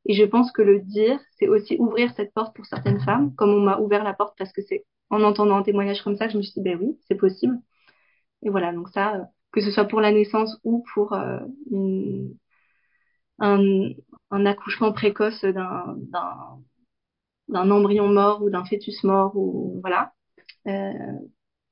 Et 0.05 0.13
je 0.15 0.23
pense 0.23 0.51
que 0.51 0.61
le 0.61 0.79
dire, 0.79 1.19
c'est 1.37 1.47
aussi 1.47 1.77
ouvrir 1.79 2.11
cette 2.15 2.33
porte 2.33 2.55
pour 2.55 2.65
certaines 2.65 2.99
femmes, 3.01 3.35
comme 3.35 3.51
on 3.51 3.59
m'a 3.61 3.79
ouvert 3.79 4.03
la 4.03 4.13
porte 4.13 4.37
parce 4.37 4.53
que 4.53 4.61
c'est 4.61 4.85
en 5.09 5.23
entendant 5.23 5.57
un 5.57 5.63
témoignage 5.63 6.01
comme 6.03 6.15
ça 6.17 6.27
que 6.27 6.33
je 6.33 6.37
me 6.37 6.43
suis 6.43 6.53
dit, 6.53 6.61
ben 6.63 6.77
oui, 6.81 6.97
c'est 7.07 7.15
possible. 7.15 7.57
Et 8.43 8.49
voilà, 8.49 8.73
donc 8.73 8.89
ça, 8.89 9.15
euh, 9.15 9.23
que 9.51 9.61
ce 9.61 9.71
soit 9.71 9.85
pour 9.85 10.01
la 10.01 10.11
naissance 10.11 10.57
ou 10.63 10.83
pour 10.93 11.13
euh, 11.13 11.39
un, 13.39 13.89
un 14.31 14.45
accouchement 14.45 14.93
précoce 14.93 15.43
d'un 15.45 16.61
embryon 17.71 18.07
mort 18.07 18.41
ou 18.43 18.49
d'un 18.49 18.65
fœtus 18.65 19.03
mort 19.03 19.35
ou 19.35 19.79
voilà. 19.81 20.13
Euh, 20.67 20.91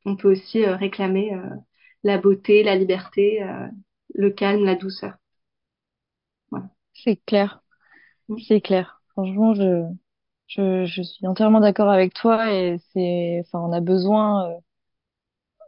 on 0.06 0.16
peut 0.16 0.32
aussi 0.32 0.64
euh, 0.66 0.76
réclamer 0.76 1.34
euh, 1.34 1.50
la 2.04 2.18
beauté, 2.18 2.64
la 2.64 2.76
liberté, 2.76 3.44
euh, 3.44 3.68
le 4.16 4.32
calme, 4.32 4.66
la 4.66 4.76
douceur. 4.76 5.16
Voilà. 6.52 6.70
c'est 6.94 7.18
clair 7.26 7.62
Mm. 8.30 8.38
c'est 8.48 8.62
clair 8.62 9.02
franchement 9.14 9.54
je 9.56 9.86
je 10.48 10.86
je 10.86 11.04
suis 11.04 11.28
entièrement 11.28 11.62
d'accord 11.62 11.90
avec 11.90 12.14
toi 12.16 12.54
et 12.54 12.80
c'est 12.94 13.40
enfin 13.46 13.60
on 13.62 13.74
a 13.74 13.82
besoin 13.82 14.50
euh, 14.52 14.56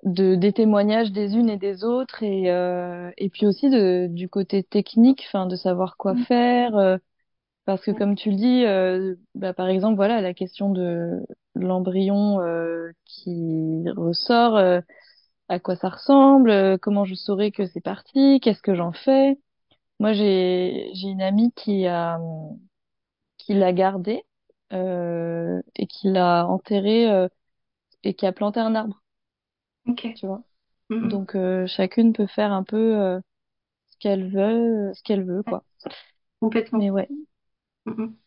de 0.03 0.35
des 0.35 0.53
témoignages 0.53 1.11
des 1.11 1.35
unes 1.35 1.49
et 1.49 1.57
des 1.57 1.83
autres 1.83 2.23
et 2.23 2.49
euh, 2.51 3.11
et 3.17 3.29
puis 3.29 3.45
aussi 3.45 3.69
de 3.69 4.07
du 4.09 4.29
côté 4.29 4.63
technique 4.63 5.23
enfin 5.27 5.45
de 5.45 5.55
savoir 5.57 5.97
quoi 5.97 6.15
Mm. 6.15 6.25
faire 6.27 6.75
euh, 6.77 6.97
parce 7.65 7.83
que 7.83 7.91
Ouais. 7.91 7.99
comme 7.99 8.15
tu 8.15 8.31
le 8.31 8.37
dis 8.37 8.65
euh, 8.65 9.15
bah, 9.35 9.53
par 9.53 9.69
exemple 9.69 9.95
voilà 9.97 10.21
la 10.21 10.33
question 10.33 10.71
de 10.71 11.21
l'embryon 11.55 12.41
euh, 12.41 12.91
qui 13.05 13.85
ressort 13.97 14.57
euh, 14.57 14.81
à 15.49 15.59
quoi 15.59 15.75
ça 15.75 15.89
ressemble 15.89 16.49
euh, 16.51 16.77
comment 16.81 17.05
je 17.05 17.15
saurais 17.15 17.51
que 17.51 17.65
c'est 17.67 17.81
parti 17.81 18.39
qu'est-ce 18.41 18.61
que 18.61 18.75
j'en 18.75 18.91
fais 18.93 19.37
moi 19.99 20.13
j'ai 20.13 20.91
j'ai 20.95 21.09
une 21.09 21.21
amie 21.23 21.53
qui 21.55 21.87
a 21.87 22.19
qui 23.37 23.53
l'a 23.55 23.73
gardé 23.73 24.23
euh, 24.73 25.61
et 25.75 25.87
qui 25.87 26.09
l'a 26.11 26.45
enterré 26.47 27.09
euh, 27.11 27.27
et 28.03 28.13
qui 28.15 28.25
a 28.27 28.33
planté 28.33 28.59
un 28.61 28.75
arbre 28.75 29.01
Ok. 29.87 30.05
tu 30.13 30.25
vois? 30.27 30.43
Mm, 30.89 30.95
mm. 31.07 31.19
donc 31.19 31.35
euh, 31.35 31.67
chacune 31.67 32.13
peut 32.13 32.27
faire 32.27 32.51
un 32.53 32.63
peu 32.63 32.77
euh, 33.01 33.19
ce 33.89 33.97
qu'elle 33.99 34.31
veut, 34.31 34.91
ce 34.95 35.03
qu'elle 35.03 35.25
veut, 35.25 35.43
Ouais, 35.45 35.53
quoi. 35.53 35.65
Mais 36.75 36.89
complètement. 36.89 36.89
ouais. 36.89 37.11
Mm, 37.85 37.93
mm. 38.03 38.17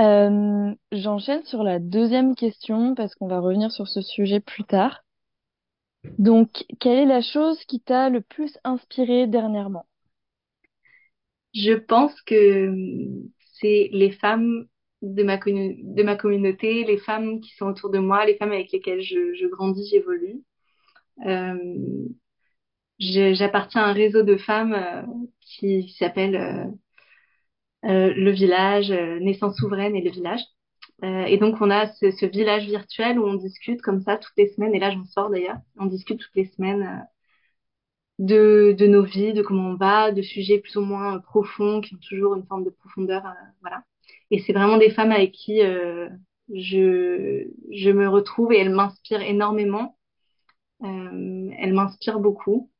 Euh, 0.00 0.74
j'enchaîne 0.92 1.44
sur 1.44 1.62
la 1.62 1.78
deuxième 1.78 2.34
question 2.34 2.94
parce 2.96 3.14
qu'on 3.14 3.28
va 3.28 3.38
revenir 3.38 3.70
sur 3.70 3.86
ce 3.86 4.00
sujet 4.00 4.40
plus 4.40 4.64
tard. 4.64 5.04
Donc, 6.18 6.64
quelle 6.78 6.98
est 6.98 7.06
la 7.06 7.20
chose 7.22 7.64
qui 7.64 7.80
t'a 7.80 8.08
le 8.08 8.20
plus 8.20 8.56
inspiré 8.62 9.26
dernièrement? 9.26 9.86
Je 11.54 11.72
pense 11.74 12.20
que 12.22 12.68
hum, 12.68 13.28
c'est 13.60 13.90
les 13.92 14.12
femmes 14.12 14.66
de 15.02 15.22
ma, 15.22 15.38
communauté, 16.16 16.84
les 16.84 16.98
femmes 16.98 17.40
qui 17.40 17.54
sont 17.56 17.66
autour 17.66 17.90
de 17.90 17.98
moi, 17.98 18.24
les 18.26 18.36
femmes 18.36 18.52
avec 18.52 18.72
lesquelles 18.72 19.00
je, 19.02 19.46
grandis, 19.46 19.88
j'évolue. 19.90 20.42
Je- 23.00 23.34
j'appartiens 23.34 23.82
à 23.82 23.86
un 23.88 23.92
réseau 23.92 24.22
de 24.22 24.36
femmes 24.36 24.72
euh, 24.74 25.02
qui 25.40 25.94
s'appelle 25.98 26.36
euh, 26.36 26.64
euh, 27.84 28.12
le 28.14 28.30
village, 28.30 28.90
Naissance 29.20 29.56
souveraine 29.56 29.96
et 29.96 30.02
le 30.02 30.10
village. 30.10 30.40
Euh, 31.04 31.24
et 31.24 31.36
donc 31.38 31.56
on 31.60 31.70
a 31.70 31.86
ce, 31.94 32.10
ce 32.10 32.26
village 32.26 32.66
virtuel 32.66 33.18
où 33.20 33.24
on 33.26 33.34
discute 33.34 33.82
comme 33.82 34.00
ça 34.02 34.16
toutes 34.16 34.36
les 34.36 34.48
semaines, 34.48 34.74
et 34.74 34.80
là 34.80 34.90
j'en 34.90 35.04
sors 35.04 35.30
d'ailleurs, 35.30 35.58
on 35.78 35.86
discute 35.86 36.20
toutes 36.20 36.34
les 36.34 36.46
semaines 36.46 37.06
de, 38.18 38.74
de 38.78 38.86
nos 38.86 39.04
vies, 39.04 39.32
de 39.32 39.42
comment 39.42 39.70
on 39.70 39.74
va, 39.76 40.12
de 40.12 40.22
sujets 40.22 40.58
plus 40.58 40.76
ou 40.76 40.80
moins 40.82 41.18
profonds 41.20 41.80
qui 41.80 41.94
ont 41.94 41.98
toujours 41.98 42.34
une 42.34 42.46
forme 42.46 42.64
de 42.64 42.70
profondeur, 42.70 43.24
euh, 43.26 43.30
voilà. 43.60 43.82
Et 44.30 44.40
c'est 44.40 44.52
vraiment 44.52 44.76
des 44.78 44.90
femmes 44.90 45.12
avec 45.12 45.32
qui 45.32 45.62
euh, 45.62 46.08
je, 46.52 47.46
je 47.72 47.90
me 47.90 48.08
retrouve 48.08 48.52
et 48.52 48.58
elles 48.58 48.74
m'inspirent 48.74 49.22
énormément. 49.22 49.96
Euh, 50.84 51.50
elles 51.58 51.74
m'inspirent 51.74 52.20
beaucoup. 52.20 52.70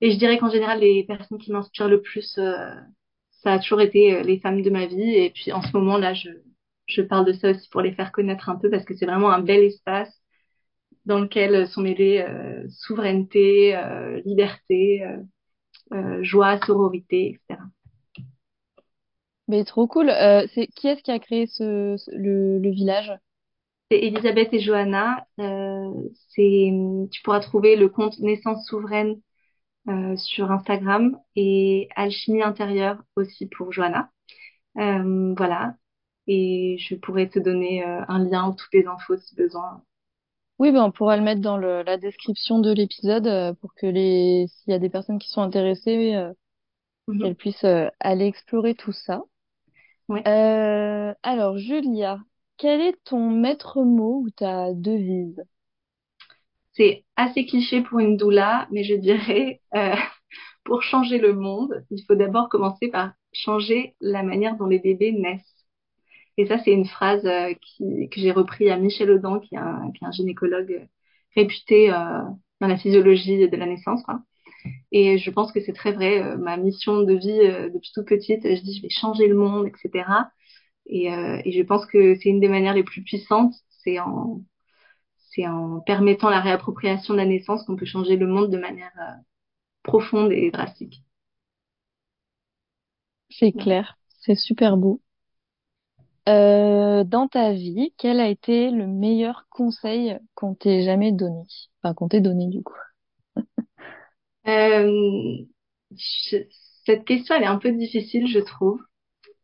Et 0.00 0.10
je 0.12 0.18
dirais 0.18 0.38
qu'en 0.38 0.50
général, 0.50 0.80
les 0.80 1.04
personnes 1.04 1.38
qui 1.38 1.50
m'inspirent 1.52 1.88
le 1.88 2.00
plus, 2.02 2.38
euh, 2.38 2.74
ça 3.42 3.54
a 3.54 3.58
toujours 3.58 3.80
été 3.80 4.14
euh, 4.14 4.22
les 4.22 4.38
femmes 4.40 4.62
de 4.62 4.70
ma 4.70 4.86
vie. 4.86 5.14
Et 5.14 5.30
puis 5.30 5.52
en 5.52 5.62
ce 5.62 5.72
moment, 5.76 5.98
là, 5.98 6.14
je, 6.14 6.30
je 6.86 7.02
parle 7.02 7.26
de 7.26 7.32
ça 7.32 7.50
aussi 7.50 7.68
pour 7.70 7.80
les 7.82 7.94
faire 7.94 8.12
connaître 8.12 8.48
un 8.48 8.56
peu 8.56 8.70
parce 8.70 8.84
que 8.84 8.94
c'est 8.96 9.06
vraiment 9.06 9.30
un 9.32 9.40
bel 9.40 9.62
espace 9.64 10.22
dans 11.06 11.20
lequel 11.20 11.68
sont 11.68 11.82
mêlées 11.82 12.20
euh, 12.28 12.66
souveraineté, 12.70 13.76
euh, 13.76 14.20
liberté, 14.26 15.04
euh, 15.94 16.22
joie, 16.22 16.58
sororité, 16.66 17.28
etc. 17.30 17.60
Mais 19.48 19.64
trop 19.64 19.86
cool. 19.86 20.10
C'est 20.54 20.66
qui 20.68 20.88
est-ce 20.88 21.02
qui 21.02 21.10
a 21.10 21.18
créé 21.18 21.46
ce, 21.46 21.96
ce- 21.98 22.10
le, 22.10 22.58
le 22.58 22.70
village? 22.70 23.10
C'est 23.90 23.98
Elisabeth 24.00 24.52
et 24.52 24.60
Johanna. 24.60 25.26
C'est, 25.38 26.70
tu 27.10 27.22
pourras 27.22 27.40
trouver 27.40 27.76
le 27.76 27.88
compte 27.88 28.18
Naissance 28.18 28.66
Souveraine 28.66 29.20
sur 30.16 30.50
Instagram 30.52 31.18
et 31.36 31.88
Alchimie 31.96 32.42
intérieure 32.42 33.02
aussi 33.16 33.46
pour 33.46 33.72
Johanna. 33.72 34.10
Voilà. 34.76 35.76
Et 36.26 36.76
je 36.80 36.94
pourrais 36.96 37.28
te 37.28 37.38
donner 37.38 37.84
euh, 37.86 38.02
un 38.08 38.24
lien 38.24 38.48
ou 38.50 38.54
toutes 38.54 38.72
les 38.74 38.86
infos 38.86 39.16
si 39.18 39.34
besoin. 39.36 39.82
Oui, 40.58 40.70
ben 40.72 40.82
on 40.84 40.90
pourra 40.92 41.16
le 41.16 41.22
mettre 41.22 41.40
dans 41.40 41.56
le, 41.56 41.82
la 41.82 41.96
description 41.96 42.58
de 42.60 42.72
l'épisode 42.72 43.26
euh, 43.26 43.54
pour 43.54 43.74
que 43.74 43.86
les 43.86 44.46
s'il 44.48 44.72
y 44.72 44.74
a 44.74 44.78
des 44.78 44.88
personnes 44.90 45.18
qui 45.18 45.28
sont 45.28 45.42
intéressées, 45.42 46.14
euh, 46.14 46.32
Mhm. 47.06 47.28
qu'elles 47.28 47.36
puissent 47.36 47.64
euh, 47.64 47.88
aller 48.00 48.26
explorer 48.26 48.74
tout 48.76 48.92
ça. 48.92 49.22
Euh, 50.26 51.14
alors, 51.22 51.56
Julia, 51.58 52.18
quel 52.58 52.80
est 52.82 53.02
ton 53.04 53.30
maître 53.30 53.82
mot 53.82 54.20
ou 54.24 54.30
ta 54.30 54.72
devise? 54.74 55.42
C'est 56.72 57.04
assez 57.16 57.46
cliché 57.46 57.80
pour 57.82 58.00
une 58.00 58.16
doula, 58.18 58.68
mais 58.70 58.84
je 58.84 58.94
dirais, 58.94 59.62
pour 60.64 60.82
changer 60.82 61.18
le 61.18 61.34
monde, 61.34 61.84
il 61.90 62.04
faut 62.06 62.14
d'abord 62.14 62.48
commencer 62.48 62.88
par 62.88 63.12
changer 63.32 63.96
la 64.00 64.22
manière 64.22 64.56
dont 64.56 64.66
les 64.66 64.78
bébés 64.78 65.12
naissent. 65.12 65.63
Et 66.36 66.46
ça, 66.46 66.58
c'est 66.58 66.72
une 66.72 66.86
phrase 66.86 67.24
euh, 67.26 67.54
qui, 67.62 68.08
que 68.10 68.20
j'ai 68.20 68.32
repris 68.32 68.70
à 68.70 68.76
Michel 68.78 69.10
Audin, 69.10 69.40
qui 69.40 69.54
est 69.54 69.58
un, 69.58 69.90
qui 69.92 70.04
est 70.04 70.06
un 70.06 70.12
gynécologue 70.12 70.88
réputé 71.36 71.90
euh, 71.92 72.20
dans 72.60 72.68
la 72.68 72.76
physiologie 72.76 73.48
de 73.48 73.56
la 73.56 73.66
naissance, 73.66 74.02
quoi. 74.04 74.20
Et 74.92 75.18
je 75.18 75.30
pense 75.30 75.52
que 75.52 75.60
c'est 75.60 75.72
très 75.72 75.92
vrai. 75.92 76.22
euh, 76.22 76.36
ma 76.38 76.56
mission 76.56 77.02
de 77.02 77.14
vie 77.14 77.30
euh, 77.42 77.70
depuis 77.70 77.90
toute 77.94 78.06
petite, 78.06 78.42
je 78.44 78.62
dis 78.62 78.76
je 78.78 78.82
vais 78.82 78.90
changer 78.90 79.28
le 79.28 79.34
monde, 79.36 79.66
etc. 79.68 80.30
Et, 80.86 81.12
euh, 81.12 81.40
et 81.44 81.52
je 81.52 81.62
pense 81.62 81.86
que 81.86 82.14
c'est 82.16 82.28
une 82.30 82.40
des 82.40 82.48
manières 82.48 82.74
les 82.74 82.84
plus 82.84 83.02
puissantes, 83.02 83.54
c'est 83.84 83.98
en 84.00 84.42
c'est 85.32 85.46
en 85.46 85.80
permettant 85.80 86.30
la 86.30 86.40
réappropriation 86.40 87.14
de 87.14 87.18
la 87.18 87.26
naissance 87.26 87.64
qu'on 87.64 87.76
peut 87.76 87.86
changer 87.86 88.16
le 88.16 88.26
monde 88.28 88.50
de 88.50 88.58
manière 88.58 88.92
euh, 89.00 89.12
profonde 89.84 90.32
et 90.32 90.50
drastique. 90.50 91.02
C'est 93.28 93.52
clair, 93.52 93.98
c'est 94.20 94.34
super 94.34 94.78
beau. 94.78 95.02
Euh, 96.28 97.04
dans 97.04 97.28
ta 97.28 97.52
vie, 97.52 97.94
quel 97.98 98.20
a 98.20 98.28
été 98.28 98.70
le 98.70 98.86
meilleur 98.86 99.46
conseil 99.50 100.18
qu'on 100.34 100.54
t'ait 100.54 100.82
jamais 100.84 101.12
donné? 101.12 101.44
Enfin, 101.82 101.94
qu'on 101.94 102.08
t'ait 102.08 102.20
donné 102.20 102.48
du 102.48 102.62
coup. 102.62 102.74
Euh, 104.46 105.36
je- 105.96 106.36
cette 106.86 107.04
question, 107.04 107.34
elle 107.34 107.44
est 107.44 107.46
un 107.46 107.58
peu 107.58 107.72
difficile, 107.72 108.26
je 108.28 108.38
trouve. 108.40 108.80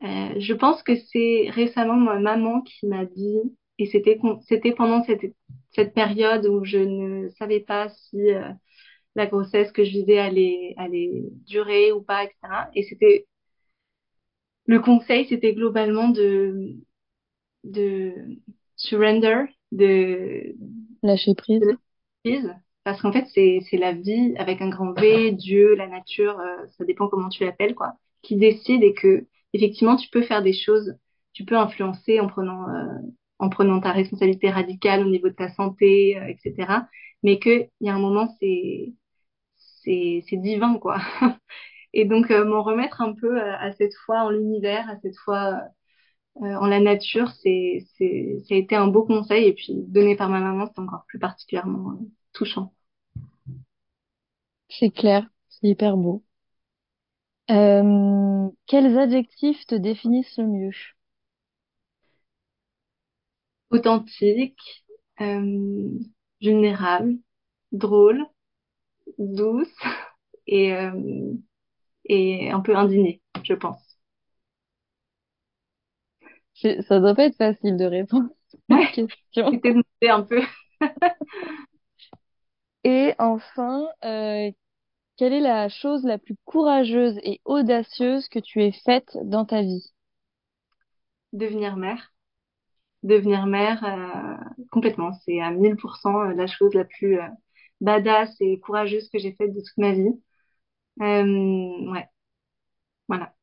Euh, 0.04 0.34
je 0.40 0.54
pense 0.54 0.82
que 0.82 0.96
c'est 0.96 1.48
récemment 1.50 1.96
ma 1.96 2.18
maman 2.20 2.62
qui 2.62 2.86
m'a 2.88 3.04
dit, 3.06 3.38
et 3.78 3.86
c'était 3.86 4.20
c'était 4.48 4.72
pendant 4.74 5.04
cette, 5.04 5.22
cette 5.72 5.94
période 5.94 6.46
où 6.46 6.64
je 6.64 6.78
ne 6.78 7.28
savais 7.30 7.60
pas 7.60 7.88
si 7.90 8.32
euh, 8.32 8.50
la 9.16 9.26
grossesse 9.26 9.72
que 9.72 9.84
je 9.84 9.90
vivais 9.92 10.18
allait, 10.18 10.74
allait 10.78 11.24
durer 11.48 11.92
ou 11.92 12.02
pas, 12.02 12.24
etc. 12.24 12.70
Et 12.74 12.84
c'était 12.84 13.26
le 14.70 14.78
conseil, 14.78 15.26
c'était 15.26 15.52
globalement 15.52 16.08
de 16.10 16.76
de 17.64 18.14
surrender, 18.76 19.46
de, 19.72 20.54
Lâcher 21.02 21.34
prise. 21.34 21.60
de 21.60 21.76
prise, 22.22 22.54
parce 22.84 23.02
qu'en 23.02 23.12
fait 23.12 23.26
c'est 23.34 23.58
c'est 23.68 23.78
la 23.78 23.92
vie 23.92 24.32
avec 24.38 24.62
un 24.62 24.68
grand 24.68 24.92
V, 24.92 25.32
Dieu, 25.32 25.74
la 25.74 25.88
nature, 25.88 26.38
euh, 26.38 26.66
ça 26.78 26.84
dépend 26.84 27.08
comment 27.08 27.28
tu 27.30 27.44
l'appelles 27.44 27.74
quoi, 27.74 27.94
qui 28.22 28.36
décide 28.36 28.84
et 28.84 28.94
que 28.94 29.26
effectivement 29.54 29.96
tu 29.96 30.08
peux 30.08 30.22
faire 30.22 30.40
des 30.40 30.52
choses, 30.52 30.94
tu 31.32 31.44
peux 31.44 31.56
influencer 31.56 32.20
en 32.20 32.28
prenant 32.28 32.68
euh, 32.68 32.94
en 33.40 33.48
prenant 33.48 33.80
ta 33.80 33.90
responsabilité 33.90 34.50
radicale 34.50 35.04
au 35.04 35.10
niveau 35.10 35.28
de 35.30 35.34
ta 35.34 35.48
santé, 35.48 36.16
euh, 36.16 36.28
etc. 36.28 36.82
Mais 37.24 37.40
que 37.40 37.66
il 37.80 37.86
y 37.88 37.90
a 37.90 37.94
un 37.94 37.98
moment 37.98 38.28
c'est 38.38 38.94
c'est 39.82 40.22
c'est 40.28 40.36
divin 40.36 40.78
quoi. 40.78 40.98
Et 41.92 42.04
donc 42.04 42.30
euh, 42.30 42.44
m'en 42.44 42.62
remettre 42.62 43.00
un 43.00 43.14
peu 43.14 43.40
à, 43.40 43.60
à 43.62 43.72
cette 43.72 43.94
foi 44.06 44.20
en 44.22 44.30
l'univers, 44.30 44.88
à 44.90 44.98
cette 45.00 45.16
foi 45.18 45.60
euh, 46.42 46.54
en 46.56 46.66
la 46.66 46.80
nature, 46.80 47.30
c'est, 47.42 47.86
c'est, 47.98 48.38
ça 48.48 48.54
a 48.54 48.58
été 48.58 48.76
un 48.76 48.88
beau 48.88 49.04
conseil. 49.04 49.46
Et 49.46 49.54
puis, 49.54 49.74
donné 49.88 50.16
par 50.16 50.28
ma 50.30 50.40
maman, 50.40 50.66
c'est 50.74 50.80
encore 50.80 51.04
plus 51.08 51.18
particulièrement 51.18 51.92
euh, 51.92 51.96
touchant. 52.32 52.72
C'est 54.70 54.88
clair, 54.90 55.28
c'est 55.50 55.68
hyper 55.68 55.98
beau. 55.98 56.24
Euh, 57.50 58.48
quels 58.66 58.96
adjectifs 58.98 59.66
te 59.66 59.74
définissent 59.74 60.38
le 60.38 60.46
mieux? 60.46 60.72
Authentique, 63.70 64.84
euh, 65.20 65.98
vulnérable, 66.40 67.18
drôle, 67.72 68.24
douce 69.18 69.68
et, 70.46 70.74
euh, 70.74 70.92
et 72.10 72.50
un 72.52 72.60
peu 72.60 72.76
indignée, 72.76 73.22
je 73.44 73.54
pense. 73.54 73.98
Ça 76.88 77.00
doit 77.00 77.14
pas 77.14 77.24
être 77.26 77.36
facile 77.36 77.76
de 77.76 77.84
répondre 77.84 78.28
à 78.70 78.76
Ouais, 78.76 78.86
cette 78.94 79.08
question. 79.08 79.50
c'était 79.50 79.70
de 79.72 79.76
noter 79.78 80.10
un 80.10 80.22
peu. 80.22 80.42
Et 82.84 83.14
enfin, 83.18 83.88
euh, 84.04 84.50
quelle 85.16 85.32
est 85.34 85.40
la 85.40 85.68
chose 85.68 86.04
la 86.04 86.18
plus 86.18 86.36
courageuse 86.44 87.18
et 87.24 87.40
audacieuse 87.44 88.28
que 88.28 88.38
tu 88.40 88.62
aies 88.64 88.72
faite 88.72 89.18
dans 89.24 89.46
ta 89.46 89.62
vie? 89.62 89.92
Devenir 91.32 91.76
mère. 91.76 92.12
Devenir 93.02 93.46
mère, 93.46 93.84
euh, 93.84 94.36
complètement. 94.70 95.12
C'est 95.24 95.40
à 95.40 95.50
1000% 95.52 96.22
la 96.24 96.46
chose 96.46 96.74
la 96.74 96.84
plus 96.84 97.18
euh, 97.20 97.26
badass 97.80 98.34
et 98.40 98.60
courageuse 98.60 99.08
que 99.10 99.18
j'ai 99.18 99.32
faite 99.34 99.54
de 99.54 99.60
toute 99.60 99.78
ma 99.78 99.92
vie. 99.92 100.10
Euh, 101.00 101.90
ouais, 101.92 102.08
voilà. 103.08 103.34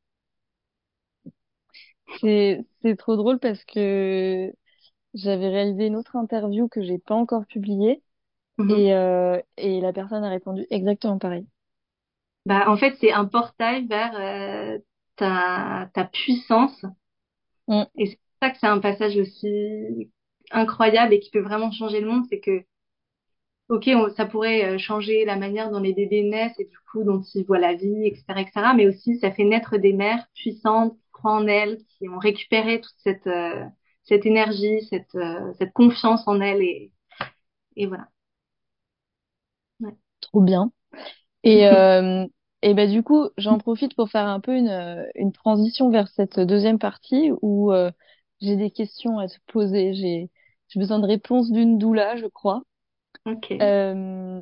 C'est, 2.22 2.66
c'est 2.82 2.96
trop 2.98 3.16
drôle 3.16 3.40
parce 3.40 3.64
que 3.66 4.52
j'avais 5.14 5.50
réalisé 5.50 5.88
une 5.88 5.96
autre 5.98 6.16
interview 6.18 6.68
que 6.70 6.82
j'ai 6.84 7.00
pas 7.00 7.16
encore 7.16 7.46
publiée 7.48 8.04
Mhm. 8.58 8.88
et, 8.88 8.94
euh, 8.96 9.42
et 9.58 9.82
la 9.82 9.94
personne 9.94 10.24
a 10.26 10.30
répondu 10.30 10.66
exactement 10.72 11.20
pareil. 11.20 11.48
Bah, 12.46 12.66
en 12.70 12.78
fait, 12.78 12.96
c'est 13.00 13.12
un 13.12 13.26
portail 13.26 13.88
vers 13.88 14.16
euh, 14.16 14.80
ta, 15.18 15.90
ta 15.94 16.06
puissance. 16.06 16.86
Mm. 17.68 17.88
Et 17.98 18.06
c'est 18.08 18.16
pour 18.18 18.38
ça 18.42 18.50
que 18.52 18.58
c'est 18.60 18.68
un 18.68 18.80
passage 18.80 19.18
aussi 19.18 20.12
incroyable 20.52 21.14
et 21.14 21.20
qui 21.20 21.30
peut 21.32 21.42
vraiment 21.42 21.72
changer 21.72 22.02
le 22.02 22.08
monde. 22.10 22.26
C'est 22.30 22.40
que, 22.40 22.64
ok, 23.70 23.90
on- 23.96 24.10
ça 24.16 24.26
pourrait 24.26 24.66
euh, 24.76 24.78
changer 24.78 25.26
la 25.26 25.36
manière 25.38 25.72
dont 25.72 25.80
les 25.80 25.94
bébés 25.94 26.24
naissent 26.24 26.60
et 26.60 26.66
du 26.66 26.78
coup 26.92 27.04
dont 27.04 27.22
ils 27.36 27.46
voient 27.46 27.60
la 27.60 27.74
vie, 27.76 28.06
etc., 28.08 28.42
etc. 28.42 28.74
Mais 28.74 28.88
aussi, 28.88 29.18
ça 29.20 29.32
fait 29.32 29.44
naître 29.46 29.78
des 29.78 29.94
mères 29.94 30.26
puissantes 30.36 30.94
qui 30.98 31.10
croient 31.12 31.34
en 31.36 31.48
elles, 31.48 31.80
qui 31.98 32.08
ont 32.10 32.20
récupéré 32.20 32.82
toute 32.82 32.96
cette, 33.04 33.28
euh, 33.28 33.64
cette 34.04 34.26
énergie, 34.26 34.82
cette, 34.90 35.16
euh, 35.16 35.54
cette 35.60 35.74
confiance 35.74 36.28
en 36.28 36.40
elles. 36.42 36.62
Et, 36.62 36.92
et 37.78 37.88
voilà. 37.88 38.10
Ouais. 39.80 39.96
Trop 40.22 40.42
bien. 40.42 40.72
Et, 41.44 41.68
euh, 41.68 42.28
et 42.64 42.74
ben 42.74 42.92
du 42.92 43.04
coup, 43.04 43.30
j'en 43.38 43.58
profite 43.60 43.96
pour 43.96 44.10
faire 44.12 44.28
un 44.28 44.40
peu 44.40 44.56
une, 44.58 44.70
euh, 44.70 45.06
une 45.16 45.32
transition 45.34 45.92
vers 45.92 46.08
cette 46.10 46.40
deuxième 46.40 46.80
partie 46.80 47.32
où 47.44 47.74
euh, 47.74 47.92
j'ai 48.42 48.56
des 48.58 48.72
questions 48.72 49.20
à 49.20 49.28
te 49.28 49.36
poser. 49.48 49.94
J'ai, 49.96 50.32
j'ai 50.70 50.80
besoin 50.82 51.00
de 51.00 51.08
réponses 51.08 51.52
d'une 51.52 51.78
doula, 51.80 52.18
je 52.18 52.28
crois. 52.28 52.64
Ok. 53.28 53.52
Euh, 53.62 54.42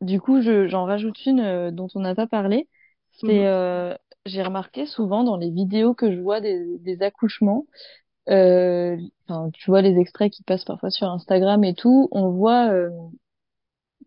du 0.00 0.20
coup, 0.20 0.40
je, 0.42 0.66
j'en 0.68 0.84
rajoute 0.84 1.24
une 1.26 1.40
euh, 1.40 1.70
dont 1.70 1.88
on 1.94 2.00
n'a 2.00 2.14
pas 2.14 2.26
parlé. 2.26 2.68
C'est, 3.12 3.46
Mhm. 3.46 3.46
euh, 3.46 3.94
j'ai 4.26 4.42
remarqué 4.42 4.86
souvent 4.86 5.24
dans 5.24 5.36
les 5.36 5.50
vidéos 5.50 5.94
que 5.94 6.12
je 6.12 6.20
vois 6.20 6.40
des, 6.40 6.78
des 6.78 7.02
accouchements, 7.02 7.66
enfin, 8.28 9.50
tu 9.52 9.70
vois 9.70 9.82
les 9.82 9.98
extraits 9.98 10.32
qui 10.32 10.42
passent 10.42 10.64
parfois 10.64 10.90
sur 10.90 11.08
Instagram 11.10 11.64
et 11.64 11.74
tout, 11.74 12.08
on 12.12 12.30
voit 12.30 12.70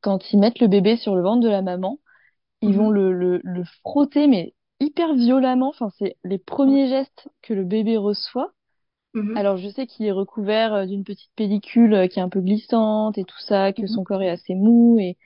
quand 0.01 0.31
ils 0.33 0.39
mettent 0.39 0.59
le 0.59 0.67
bébé 0.67 0.97
sur 0.97 1.15
le 1.15 1.21
ventre 1.21 1.41
de 1.43 1.49
la 1.49 1.61
maman 1.61 1.99
ils 2.63 2.75
vont 2.75 2.89
le, 2.91 3.13
le, 3.13 3.41
le 3.43 3.63
frotter, 3.83 4.27
mais 4.27 4.55
hyper 4.81 5.15
violemment. 5.15 5.69
Enfin, 5.69 5.89
c'est 5.99 6.17
les 6.25 6.39
premiers 6.39 6.89
gestes 6.89 7.29
que 7.43 7.53
le 7.53 7.63
bébé 7.65 7.97
reçoit. 7.97 8.53
Mhm. 9.19 9.35
Alors, 9.37 9.57
je 9.57 9.69
sais 9.69 9.87
qu'il 9.87 10.05
est 10.05 10.11
recouvert 10.11 10.73
euh, 10.73 10.85
d'une 10.85 11.03
petite 11.03 11.31
pellicule 11.35 11.93
euh, 11.93 12.07
qui 12.07 12.19
est 12.19 12.21
un 12.21 12.29
peu 12.29 12.41
glissante 12.41 13.17
et 13.17 13.23
tout 13.25 13.39
ça, 13.39 13.73
que 13.73 13.81
Mhm. 13.83 13.87
son 13.87 14.03
corps 14.03 14.21
est 14.23 14.29
assez 14.29 14.55
mou. 14.55 14.97
Et... 14.99 15.17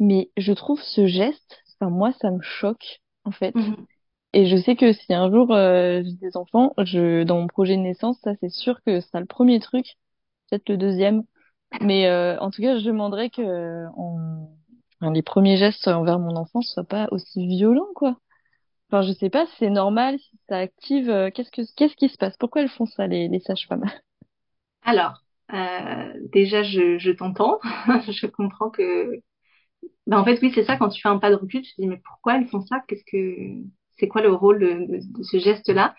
Mais 0.00 0.30
je 0.36 0.52
trouve 0.52 0.82
ce 0.82 1.06
geste, 1.06 1.62
enfin, 1.80 1.90
moi, 1.90 2.12
ça 2.20 2.30
me 2.30 2.40
choque, 2.42 3.00
en 3.24 3.32
fait. 3.32 3.54
Mhm. 3.56 3.86
Et 4.34 4.46
je 4.46 4.56
sais 4.56 4.76
que 4.76 4.92
si 4.92 5.14
un 5.14 5.30
jour 5.30 5.52
euh, 5.54 6.02
j'ai 6.04 6.12
des 6.16 6.36
enfants, 6.36 6.74
je, 6.78 7.24
dans 7.24 7.40
mon 7.40 7.46
projet 7.48 7.76
de 7.76 7.82
naissance, 7.82 8.18
ça, 8.24 8.32
c'est 8.40 8.50
sûr 8.50 8.80
que 8.84 9.00
ce 9.00 9.08
sera 9.08 9.20
le 9.20 9.26
premier 9.26 9.60
truc, 9.60 9.96
peut-être 10.50 10.68
le 10.70 10.76
deuxième. 10.78 11.24
Mais 11.82 12.06
euh, 12.08 12.38
en 12.40 12.50
tout 12.50 12.62
cas, 12.62 12.78
je 12.78 12.84
demanderais 12.86 13.30
que 13.30 13.42
euh, 13.42 13.86
on... 13.96 14.48
enfin, 15.00 15.12
les 15.12 15.22
premiers 15.22 15.56
gestes 15.58 15.88
envers 15.88 16.18
mon 16.20 16.36
enfant 16.36 16.62
soient 16.62 16.84
pas 16.84 17.08
aussi 17.12 17.46
violents, 17.46 17.88
quoi. 17.94 18.18
Enfin, 18.90 19.00
je 19.02 19.12
sais 19.12 19.30
pas 19.30 19.46
si 19.46 19.56
c'est 19.60 19.70
normal, 19.70 20.18
si 20.18 20.38
ça 20.48 20.58
active. 20.58 21.08
euh, 21.08 21.30
qu'est-ce 21.30 21.50
que 21.50 21.62
qu'est-ce 21.74 21.96
qui 21.96 22.08
se 22.10 22.18
passe? 22.18 22.36
Pourquoi 22.36 22.60
elles 22.62 22.68
font 22.68 22.84
ça, 22.86 23.06
les, 23.06 23.40
sages-femmes? 23.40 23.84
Alors, 24.82 25.22
euh, 25.52 26.12
déjà, 26.32 26.62
je, 26.62 26.98
je 26.98 27.10
t'entends. 27.10 27.58
Je 28.08 28.26
comprends 28.26 28.70
que... 28.70 29.20
Ben, 30.06 30.18
en 30.20 30.24
fait, 30.24 30.40
oui, 30.42 30.52
c'est 30.54 30.64
ça, 30.64 30.76
quand 30.76 30.88
tu 30.90 31.00
fais 31.02 31.08
un 31.08 31.18
pas 31.18 31.30
de 31.30 31.36
recul, 31.36 31.62
tu 31.62 31.74
te 31.74 31.82
dis, 31.82 31.88
mais 31.88 31.98
pourquoi 32.04 32.36
elles 32.38 32.48
font 32.48 32.62
ça? 32.62 32.82
Qu'est-ce 32.88 33.04
que... 33.04 33.62
C'est 33.98 34.08
quoi 34.08 34.22
le 34.22 34.32
rôle 34.34 34.60
de, 34.60 34.68
de- 34.98 35.18
de 35.18 35.22
ce 35.24 35.38
geste-là? 35.38 35.94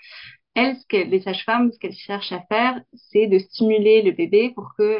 Elles, 0.55 0.77
ce 0.77 0.85
qu'elles- 0.87 1.09
les 1.09 1.21
sages-femmes, 1.21 1.71
ce 1.73 1.79
qu'elles 1.79 1.93
cherchent 1.95 2.31
à 2.33 2.41
faire, 2.49 2.81
c'est 2.95 3.27
de 3.27 3.39
stimuler 3.39 4.01
le 4.03 4.11
bébé 4.11 4.51
pour 4.55 4.73
que, 4.77 4.99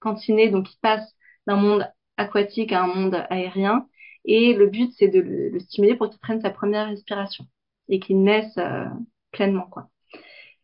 quand 0.00 0.28
il 0.28 0.36
naît, 0.36 0.50
donc 0.50 0.72
il 0.72 0.78
passe 0.80 1.16
d'un 1.46 1.56
monde 1.56 1.88
aquatique 2.18 2.72
à 2.72 2.82
un 2.84 2.88
monde 2.88 3.16
aérien. 3.30 3.88
Et 4.24 4.54
le 4.54 4.66
but, 4.66 4.92
c'est 4.96 5.08
de 5.08 5.20
le, 5.20 5.50
le 5.50 5.60
stimuler 5.60 5.96
pour 5.96 6.10
qu'il 6.10 6.20
prenne 6.20 6.40
sa 6.40 6.50
première 6.50 6.88
respiration 6.88 7.46
et 7.88 8.00
qu'il 8.00 8.22
naisse 8.22 8.56
euh, 8.58 8.86
pleinement, 9.32 9.66
quoi. 9.70 9.88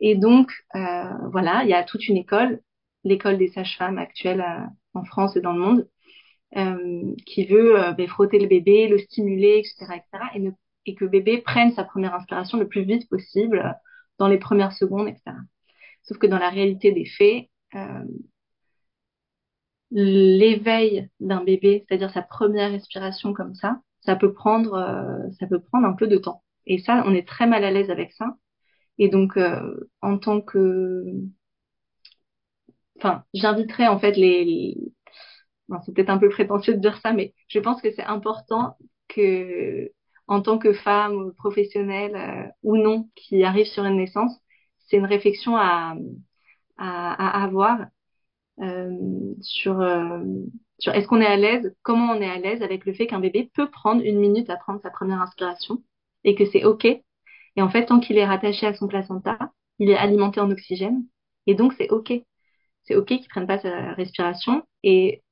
Et 0.00 0.14
donc, 0.14 0.50
euh, 0.74 1.28
voilà, 1.30 1.62
il 1.64 1.68
y 1.68 1.74
a 1.74 1.84
toute 1.84 2.08
une 2.08 2.16
école, 2.16 2.60
l'école 3.04 3.38
des 3.38 3.48
sages-femmes 3.48 3.98
actuelle 3.98 4.40
euh, 4.40 4.66
en 4.94 5.04
France 5.04 5.36
et 5.36 5.40
dans 5.40 5.52
le 5.52 5.60
monde, 5.60 5.88
euh, 6.56 7.14
qui 7.26 7.44
veut 7.44 7.78
euh, 7.78 7.92
ben, 7.92 8.08
frotter 8.08 8.38
le 8.38 8.48
bébé, 8.48 8.88
le 8.88 8.98
stimuler, 8.98 9.58
etc., 9.58 9.94
etc., 9.96 10.24
et, 10.34 10.40
ne, 10.40 10.50
et 10.86 10.94
que 10.94 11.04
bébé 11.04 11.38
prenne 11.42 11.72
sa 11.72 11.84
première 11.84 12.14
inspiration 12.14 12.58
le 12.58 12.66
plus 12.68 12.82
vite 12.82 13.08
possible, 13.08 13.76
dans 14.18 14.28
les 14.28 14.38
premières 14.38 14.72
secondes, 14.72 15.08
etc. 15.08 15.36
Sauf 16.02 16.18
que 16.18 16.26
dans 16.26 16.38
la 16.38 16.50
réalité 16.50 16.92
des 16.92 17.06
faits, 17.06 17.46
euh, 17.74 18.04
l'éveil 19.90 21.08
d'un 21.20 21.42
bébé, 21.44 21.84
c'est-à-dire 21.88 22.10
sa 22.12 22.22
première 22.22 22.70
respiration 22.72 23.32
comme 23.34 23.54
ça, 23.54 23.80
ça 24.02 24.16
peut 24.16 24.32
prendre, 24.32 24.74
euh, 24.74 25.30
ça 25.38 25.46
peut 25.46 25.60
prendre 25.60 25.86
un 25.86 25.94
peu 25.94 26.06
de 26.06 26.16
temps. 26.18 26.42
Et 26.66 26.78
ça, 26.78 27.02
on 27.06 27.14
est 27.14 27.26
très 27.26 27.46
mal 27.46 27.64
à 27.64 27.70
l'aise 27.70 27.90
avec 27.90 28.12
ça. 28.12 28.36
Et 28.98 29.08
donc, 29.08 29.36
euh, 29.38 29.88
en 30.02 30.18
tant 30.18 30.40
que, 30.42 31.04
enfin, 32.98 33.24
j'inviterais 33.34 33.88
en 33.88 33.98
fait 33.98 34.12
les, 34.16 34.44
les- 34.44 34.76
c'est 35.84 35.94
peut-être 35.94 36.10
un 36.10 36.18
peu 36.18 36.28
prétentieux 36.28 36.74
de 36.74 36.80
dire 36.80 36.98
ça, 36.98 37.12
mais 37.12 37.34
je 37.48 37.58
pense 37.60 37.80
que 37.82 37.90
c'est 37.92 38.04
important 38.04 38.76
que, 39.08 39.90
en 40.26 40.42
tant 40.42 40.58
que 40.58 40.72
femme 40.72 41.32
professionnelle 41.36 42.16
euh, 42.16 42.48
ou 42.62 42.76
non 42.76 43.08
qui 43.16 43.44
arrive 43.44 43.66
sur 43.66 43.84
une 43.84 43.96
naissance, 43.96 44.32
c'est 44.88 44.96
une 44.98 45.06
réflexion 45.06 45.56
à, 45.56 45.94
à, 46.78 47.40
à 47.40 47.44
avoir 47.44 47.80
sur, 49.40 49.80
euh, 49.80 50.22
sur 50.78 50.92
est-ce 50.94 51.06
qu'on 51.06 51.20
est 51.20 51.26
à 51.26 51.36
l'aise, 51.36 51.74
comment 51.82 52.12
on 52.12 52.20
est 52.20 52.28
à 52.28 52.38
l'aise 52.38 52.62
avec 52.62 52.84
le 52.84 52.92
fait 52.92 53.06
qu'un 53.06 53.20
bébé 53.20 53.50
peut 53.54 53.70
prendre 53.70 54.02
une 54.04 54.18
minute 54.18 54.50
à 54.50 54.56
prendre 54.56 54.80
sa 54.82 54.90
première 54.90 55.20
inspiration 55.20 55.82
et 56.24 56.34
que 56.34 56.44
c'est 56.46 56.64
OK. 56.64 56.84
Et 56.84 57.62
en 57.62 57.68
fait, 57.68 57.86
tant 57.86 58.00
qu'il 58.00 58.18
est 58.18 58.24
rattaché 58.24 58.66
à 58.66 58.74
son 58.74 58.88
placenta, 58.88 59.38
il 59.78 59.90
est 59.90 59.96
alimenté 59.96 60.40
en 60.40 60.50
oxygène 60.50 61.04
et 61.46 61.54
donc 61.54 61.72
c'est 61.74 61.90
OK. 61.90 62.12
C'est 62.84 62.96
OK 62.96 63.06
qu'il 63.06 63.28
prenne 63.28 63.46
pas 63.46 63.58
sa 63.58 63.92
respiration. 63.94 64.62
Et 64.82 65.22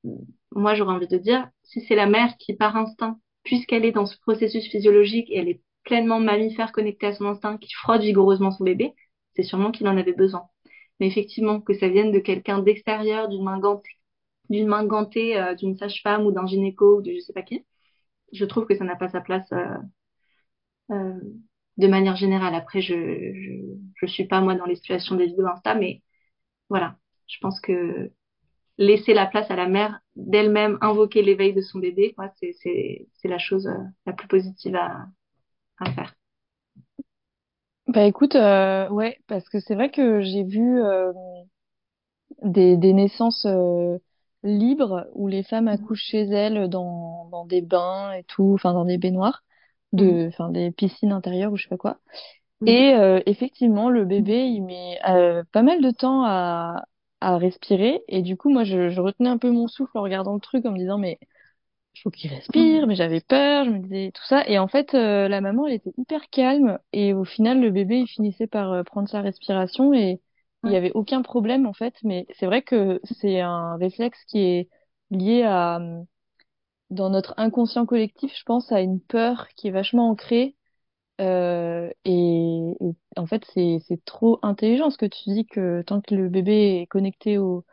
moi, 0.53 0.75
j'aurais 0.75 0.95
envie 0.95 1.09
de 1.09 1.17
dire, 1.19 1.49
si 1.63 1.81
c'est 1.83 1.95
la 1.95 2.07
mère 2.07 2.37
qui, 2.39 2.55
par 2.55 2.77
instinct, 2.77 3.19
puisqu'elle 3.45 3.85
est 3.85 3.93
dans 3.93 4.07
ce 4.07 4.19
processus 4.21 4.67
physiologique 4.69 5.31
et 5.31 5.39
elle 5.39 5.49
est 5.49 5.63
pleinement 5.85 6.21
mammifère 6.21 6.73
connectée 6.73 7.07
à 7.07 7.15
son 7.15 7.27
instinct, 7.27 7.57
qui 7.57 7.73
frotte 7.73 8.03
vigoureusement 8.03 8.51
son 8.51 8.65
bébé, 8.65 8.95
c'est 9.35 9.43
sûrement 9.43 9.71
qu'il 9.71 9.89
en 9.89 9.97
avait 9.97 10.13
besoin. 10.13 10.49
Mais 11.01 11.07
effectivement, 11.09 11.61
que 11.61 11.75
ça 11.75 11.89
vienne 11.89 12.13
de 12.13 12.19
quelqu'un 12.21 12.61
d'extérieur, 12.61 13.29
d'une 13.29 13.45
main 13.45 13.59
gantée, 13.59 13.91
d'une 14.51 14.67
main 14.69 14.85
gantée, 14.87 15.39
euh, 15.39 15.55
d'une 15.55 15.77
sage-femme 15.77 16.27
ou 16.27 16.33
d'un 16.33 16.47
gynéco 16.47 16.99
ou 16.99 17.03
de 17.03 17.13
je 17.13 17.21
sais 17.21 17.33
pas 17.33 17.43
qui, 17.43 17.65
je 18.33 18.45
trouve 18.47 18.67
que 18.67 18.77
ça 18.77 18.85
n'a 18.85 18.97
pas 18.97 19.09
sa 19.11 19.21
place 19.23 19.51
euh, 19.53 19.77
euh, 20.91 21.15
de 21.77 21.87
manière 21.87 22.17
générale. 22.17 22.55
Après, 22.55 22.81
je, 22.81 22.95
je 22.95 23.79
je 23.97 24.07
suis 24.07 24.27
pas 24.27 24.41
moi 24.41 24.55
dans 24.55 24.65
les 24.67 24.77
situations 24.77 25.17
des 25.17 25.27
vidéos 25.27 25.47
Insta, 25.47 25.75
mais 25.75 26.03
voilà, 26.71 26.99
je 27.29 27.39
pense 27.41 27.61
que 27.61 28.13
laisser 28.79 29.15
la 29.15 29.27
place 29.27 29.51
à 29.51 29.57
la 29.57 29.69
mère 29.69 30.01
d'elle-même 30.17 30.79
invoquer 30.83 31.23
l'éveil 31.23 31.55
de 31.55 31.63
son 31.63 31.81
bébé, 31.81 32.15
quoi, 32.15 32.31
c'est 32.41 32.53
c'est 32.63 33.09
c'est 33.15 33.29
la 33.29 33.39
chose 33.39 33.67
euh, 33.69 33.75
la 34.07 34.13
plus 34.15 34.29
positive 34.29 34.77
à 34.77 35.07
à 35.81 35.93
faire. 35.93 36.15
Bah 37.89 38.05
écoute, 38.05 38.35
euh, 38.37 38.89
ouais, 38.91 39.19
parce 39.27 39.49
que 39.49 39.61
c'est 39.61 39.75
vrai 39.75 39.91
que 39.91 40.21
j'ai 40.21 40.45
vu 40.45 40.81
euh, 40.83 41.13
des, 42.43 42.77
des 42.77 42.93
naissances 42.93 43.47
euh, 43.47 43.99
libres 44.43 45.07
où 45.15 45.29
les 45.29 45.43
femmes 45.43 45.69
accouchent 45.69 46.05
chez 46.05 46.23
elles 46.23 46.69
dans, 46.69 47.27
dans 47.31 47.45
des 47.47 47.61
bains 47.63 48.13
et 48.13 48.25
tout, 48.25 48.53
enfin 48.55 48.73
dans 48.73 48.85
des 48.85 48.99
baignoires, 48.99 49.43
de, 49.93 50.29
enfin 50.29 50.51
des 50.51 50.71
piscines 50.71 51.13
intérieures 51.13 51.53
ou 51.53 51.57
je 51.57 51.65
sais 51.65 51.69
pas 51.69 51.77
quoi. 51.77 51.99
Mhm. 52.61 52.67
Et 52.67 52.95
euh, 52.95 53.21
effectivement, 53.27 53.91
le 53.91 54.05
bébé, 54.05 54.47
il 54.49 54.63
met 54.63 54.99
euh, 55.09 55.45
pas 55.53 55.63
mal 55.63 55.83
de 55.83 55.91
temps 55.93 56.25
à, 56.27 56.85
à 57.21 57.39
respirer. 57.39 58.05
Et 58.09 58.23
du 58.23 58.37
coup, 58.37 58.51
moi, 58.51 58.65
je, 58.65 58.91
je 58.91 59.01
retenais 59.01 59.31
un 59.31 59.39
peu 59.39 59.51
mon 59.51 59.69
souffle 59.69 59.99
en 59.99 60.03
regardant 60.03 60.35
le 60.35 60.41
truc, 60.41 60.67
en 60.67 60.73
me 60.73 60.79
disant, 60.79 60.99
mais 60.99 61.19
faut 62.03 62.11
qu'il 62.11 62.33
respire, 62.33 62.87
mais 62.87 62.95
j'avais 62.97 63.21
peur, 63.21 63.65
je 63.65 63.71
me 63.71 63.79
disais 63.81 64.11
tout 64.15 64.25
ça. 64.25 64.47
Et 64.49 64.59
en 64.59 64.69
fait, 64.69 64.95
euh, 64.95 65.29
la 65.29 65.41
maman, 65.41 65.67
elle 65.67 65.75
était 65.75 65.93
hyper 65.99 66.29
calme. 66.31 66.79
Et 66.93 67.15
au 67.15 67.25
final, 67.25 67.61
le 67.61 67.71
bébé, 67.71 67.99
il 68.01 68.07
finissait 68.09 68.47
par 68.47 68.73
euh, 68.73 68.83
prendre 68.85 69.09
sa 69.09 69.21
respiration 69.23 69.93
et 69.95 70.21
il 70.65 70.73
y 70.73 70.77
Ouais. 70.77 70.77
avait 70.77 70.93
aucun 70.93 71.23
problème, 71.23 71.67
en 71.67 71.73
fait. 71.75 71.95
Mais 72.05 72.27
c'est 72.39 72.47
vrai 72.47 72.63
que 72.63 73.01
c'est 73.21 73.41
un 73.41 73.77
réflexe 73.77 74.19
qui 74.27 74.39
est 74.41 74.69
lié 75.11 75.43
à, 75.45 75.79
euh, 75.81 76.03
dans 76.91 77.11
notre 77.11 77.35
inconscient 77.37 77.87
collectif, 77.87 78.33
je 78.37 78.43
pense, 78.45 78.73
à 78.73 78.81
une 78.81 79.01
peur 79.01 79.49
qui 79.57 79.69
est 79.69 79.71
vachement 79.71 80.11
ancrée. 80.11 80.57
Euh, 81.21 81.91
et, 82.05 82.75
et 82.81 82.95
en 83.17 83.27
fait, 83.27 83.45
c'est, 83.55 83.79
c'est 83.89 84.05
trop 84.05 84.39
intelligent 84.43 84.91
ce 84.91 84.99
que 84.99 85.07
tu 85.07 85.31
dis 85.31 85.47
que 85.47 85.83
tant 85.83 86.01
que 86.03 86.15
le 86.15 86.29
bébé 86.31 86.81
est 86.83 86.87
connecté 86.89 87.39
au, 87.39 87.65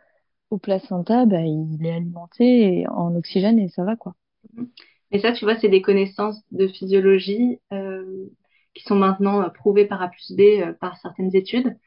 au 0.55 0.57
placenta, 0.57 1.25
bah, 1.25 1.41
il 1.41 1.85
est 1.85 1.91
alimenté 1.91 2.85
en 2.89 3.15
oxygène 3.15 3.59
et 3.59 3.67
ça 3.69 3.83
va, 3.83 3.95
quoi. 3.95 4.15
Mhm. 4.55 4.69
Et 5.11 5.19
ça, 5.19 5.31
tu 5.31 5.45
vois, 5.45 5.55
c'est 5.57 5.69
des 5.69 5.81
connaissances 5.81 6.41
de 6.51 6.67
physiologie 6.67 7.59
euh, 7.71 8.25
qui 8.73 8.83
sont 8.83 8.95
maintenant 8.95 9.41
euh, 9.41 9.49
prouvées 9.49 9.85
par 9.85 10.01
A 10.01 10.07
plus 10.09 10.33
B 10.35 10.41
euh, 10.41 10.73
par 10.73 10.97
certaines 10.97 11.35
études 11.35 11.77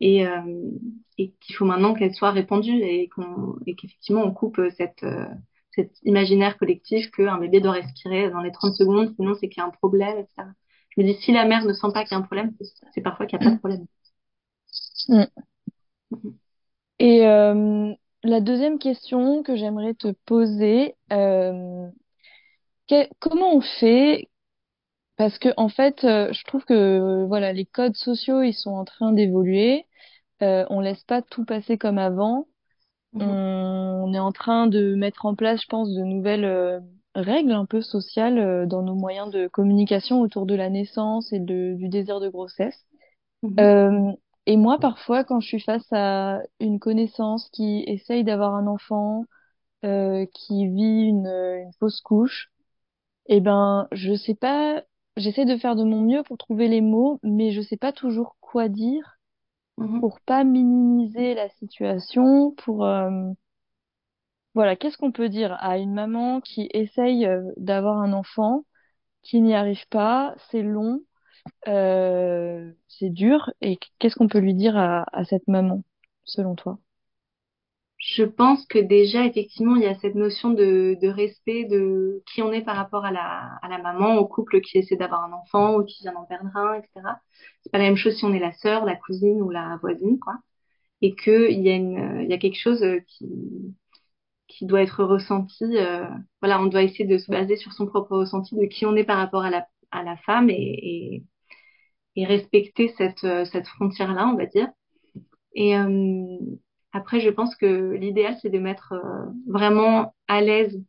et, 0.00 0.26
euh, 0.26 0.70
et 1.18 1.32
qu'il 1.40 1.54
faut 1.54 1.64
maintenant 1.64 1.94
qu'elles 1.94 2.14
soient 2.14 2.32
répandues 2.32 2.82
et 2.82 3.08
qu'effectivement 3.76 4.22
on 4.22 4.32
coupe 4.32 4.60
cette 4.76 5.04
cet 5.74 5.90
imaginaire 6.02 6.58
collectif 6.58 7.10
qu'un 7.10 7.38
bébé 7.38 7.60
doit 7.60 7.72
respirer 7.72 8.30
dans 8.30 8.42
les 8.42 8.52
30 8.52 8.74
secondes, 8.74 9.14
sinon 9.16 9.34
c'est 9.34 9.48
qu'il 9.48 9.62
y 9.62 9.64
a 9.64 9.66
un 9.66 9.70
problème, 9.70 10.18
etc. 10.18 10.48
Je 10.90 11.00
me 11.00 11.06
dis, 11.06 11.14
si 11.14 11.32
la 11.32 11.46
mère 11.46 11.64
ne 11.64 11.72
sent 11.72 11.88
pas 11.94 12.04
qu'il 12.04 12.12
y 12.12 12.14
a 12.14 12.18
un 12.18 12.22
problème, 12.22 12.52
c'est 12.92 13.00
parfois 13.00 13.26
qu'il 13.26 13.38
n'y 13.38 13.46
a 13.46 13.48
pas 13.48 13.54
de 13.54 13.58
problème. 13.58 13.86
Mm. 15.08 15.24
Mhm. 16.10 16.38
Et 16.98 17.26
euh, 17.26 17.94
la 18.24 18.40
deuxième 18.40 18.78
question 18.78 19.42
que 19.42 19.56
j'aimerais 19.56 19.94
te 19.94 20.12
poser, 20.26 20.96
euh, 21.12 21.88
que- 22.88 23.08
comment 23.20 23.54
on 23.56 23.60
fait? 23.60 24.28
Parce 25.16 25.38
que 25.38 25.50
en 25.58 25.68
fait, 25.68 26.04
euh, 26.04 26.32
je 26.32 26.44
trouve 26.44 26.64
que 26.64 27.24
voilà, 27.26 27.52
les 27.52 27.66
codes 27.66 27.96
sociaux, 27.96 28.42
ils 28.42 28.54
sont 28.54 28.72
en 28.72 28.84
train 28.84 29.12
d'évoluer. 29.12 29.86
Euh, 30.42 30.66
on 30.70 30.80
laisse 30.80 31.04
pas 31.04 31.22
tout 31.22 31.44
passer 31.46 31.78
comme 31.78 31.98
avant. 31.98 32.48
Mhm. 33.12 33.38
On 34.04 34.12
est 34.14 34.18
en 34.18 34.32
train 34.32 34.66
de 34.66 34.94
mettre 34.94 35.26
en 35.26 35.34
place, 35.34 35.62
je 35.62 35.66
pense, 35.68 35.90
de 35.94 36.02
nouvelles 36.02 36.44
euh, 36.44 36.80
règles 37.14 37.52
un 37.52 37.66
peu 37.66 37.82
sociales 37.82 38.38
euh, 38.38 38.66
dans 38.66 38.82
nos 38.82 38.94
moyens 38.94 39.30
de 39.30 39.48
communication 39.48 40.20
autour 40.20 40.46
de 40.46 40.54
la 40.54 40.70
naissance 40.70 41.32
et 41.32 41.40
de, 41.40 41.74
du 41.76 41.88
désir 41.88 42.20
de 42.20 42.28
grossesse. 42.28 42.86
Mhm. 43.42 43.72
Et 44.46 44.56
moi, 44.56 44.78
parfois, 44.78 45.24
quand 45.24 45.40
je 45.40 45.48
suis 45.48 45.60
face 45.60 45.86
à 45.92 46.40
une 46.60 46.78
connaissance 46.80 47.48
qui 47.50 47.84
essaye 47.86 48.24
d'avoir 48.24 48.54
un 48.54 48.66
enfant, 48.66 49.24
euh, 49.84 50.26
qui 50.34 50.68
vit 50.68 51.04
une, 51.08 51.26
une 51.28 51.72
fausse 51.80 52.00
couche, 52.02 52.50
eh 53.28 53.40
ben, 53.40 53.88
je 53.92 54.14
sais 54.16 54.34
pas, 54.36 54.82
j'essaie 55.16 55.46
de 55.46 55.56
faire 55.58 55.76
de 55.76 55.84
mon 55.84 56.02
mieux 56.02 56.22
pour 56.24 56.38
trouver 56.38 56.68
les 56.68 56.80
mots, 56.82 57.20
mais 57.24 57.52
je 57.52 57.60
sais 57.62 57.76
pas 57.78 57.92
toujours 57.92 58.36
quoi 58.40 58.68
dire 58.68 59.18
Mhm. 59.78 60.02
pour 60.02 60.20
pas 60.20 60.44
minimiser 60.44 61.34
la 61.34 61.48
situation, 61.50 62.52
pour, 62.52 62.84
euh, 62.86 63.10
voilà, 64.54 64.76
qu'est-ce 64.76 64.96
qu'on 64.98 65.12
peut 65.12 65.28
dire 65.28 65.52
à 65.60 65.78
une 65.78 65.92
maman 65.94 66.40
qui 66.40 66.68
essaye 66.74 67.26
euh, 67.26 67.42
d'avoir 67.56 67.98
un 67.98 68.12
enfant, 68.12 68.64
qui 69.22 69.40
n'y 69.42 69.54
arrive 69.54 69.86
pas, 69.90 70.34
c'est 70.50 70.62
long, 70.62 71.02
euh, 71.68 72.72
c'est 72.88 73.10
dur. 73.10 73.50
Et 73.60 73.78
qu'est-ce 73.98 74.16
qu'on 74.16 74.28
peut 74.28 74.38
lui 74.38 74.54
dire 74.54 74.76
à, 74.76 75.24
cette 75.24 75.48
maman, 75.48 75.82
selon 76.24 76.54
toi? 76.54 76.78
Je 77.98 78.24
pense 78.24 78.66
que 78.66 78.78
déjà, 78.80 79.24
effectivement, 79.26 79.76
il 79.76 79.82
y 79.82 79.86
a 79.86 79.94
cette 79.94 80.16
notion 80.16 80.50
de, 80.50 80.98
de 81.00 81.08
respect 81.08 81.64
de 81.64 82.22
qui 82.26 82.42
on 82.42 82.52
est 82.52 82.62
par 82.62 82.76
rapport 82.76 83.04
à 83.04 83.12
la, 83.12 83.58
à 83.62 83.68
la 83.68 83.78
maman, 83.78 84.16
au 84.16 84.26
couple 84.26 84.60
qui 84.60 84.78
essaie 84.78 84.96
d'avoir 84.96 85.22
un 85.24 85.32
enfant 85.32 85.76
ou 85.76 85.84
qui 85.84 86.02
vient 86.02 86.12
d'en 86.12 86.24
perdre 86.24 86.50
un, 86.56 86.74
etc. 86.74 86.90
C'est 87.62 87.70
pas 87.70 87.78
la 87.78 87.84
même 87.84 87.96
chose 87.96 88.16
si 88.16 88.24
on 88.24 88.34
est 88.34 88.40
la 88.40 88.52
sœur, 88.52 88.84
la 88.84 88.96
cousine 88.96 89.40
ou 89.40 89.50
la 89.50 89.78
voisine, 89.80 90.18
quoi. 90.18 90.34
Et 91.00 91.14
que 91.14 91.50
il 91.50 91.62
y 91.62 91.70
a 91.70 91.76
une, 91.76 92.22
il 92.22 92.28
y 92.30 92.32
a 92.34 92.38
quelque 92.38 92.58
chose 92.58 92.84
qui, 93.06 93.26
qui 94.52 94.66
doit 94.66 94.82
être 94.82 95.04
ressenti. 95.04 95.64
Euh, 95.76 96.06
voilà, 96.40 96.60
on 96.60 96.66
doit 96.66 96.82
essayer 96.82 97.06
de 97.06 97.18
se 97.18 97.30
baser 97.30 97.56
sur 97.56 97.72
son 97.72 97.86
propre 97.86 98.16
ressenti 98.16 98.54
de 98.56 98.66
qui 98.66 98.86
on 98.86 98.96
est 98.96 99.04
par 99.04 99.18
rapport 99.18 99.42
à 99.44 99.50
la, 99.50 99.66
à 99.90 100.02
la 100.02 100.16
femme 100.18 100.50
et, 100.50 101.24
et 102.16 102.26
respecter 102.26 102.94
cette, 102.98 103.24
euh, 103.24 103.44
cette 103.46 103.68
frontière-là, 103.68 104.28
on 104.28 104.36
va 104.36 104.46
dire. 104.46 104.68
Et 105.54 105.76
euh, 105.76 106.36
après, 106.92 107.20
je 107.20 107.30
pense 107.30 107.56
que 107.56 107.92
l'idéal, 107.92 108.36
c'est 108.42 108.50
de 108.50 108.58
mettre 108.58 108.92
euh, 108.94 109.26
vraiment 109.46 110.14
à 110.28 110.40
l'aise 110.40 110.80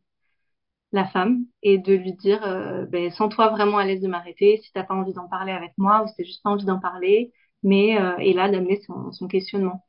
la 0.92 1.06
femme 1.06 1.44
et 1.62 1.78
de 1.78 1.92
lui 1.94 2.12
dire, 2.14 2.42
euh, 2.46 2.86
ben, 2.86 3.10
sens-toi 3.10 3.48
vraiment 3.50 3.78
à 3.78 3.84
l'aise 3.84 4.00
de 4.00 4.08
m'arrêter 4.08 4.58
si 4.62 4.72
t'as 4.72 4.84
pas 4.84 4.94
envie 4.94 5.12
d'en 5.12 5.28
parler 5.28 5.52
avec 5.52 5.72
moi 5.76 6.02
ou 6.04 6.08
si 6.08 6.14
t'as 6.16 6.24
juste 6.24 6.42
pas 6.42 6.50
envie 6.50 6.64
d'en 6.64 6.78
parler, 6.78 7.32
mais 7.62 7.98
euh, 8.00 8.16
et 8.18 8.32
là 8.32 8.48
d'amener 8.50 8.80
son, 8.86 9.10
son 9.12 9.26
questionnement. 9.28 9.84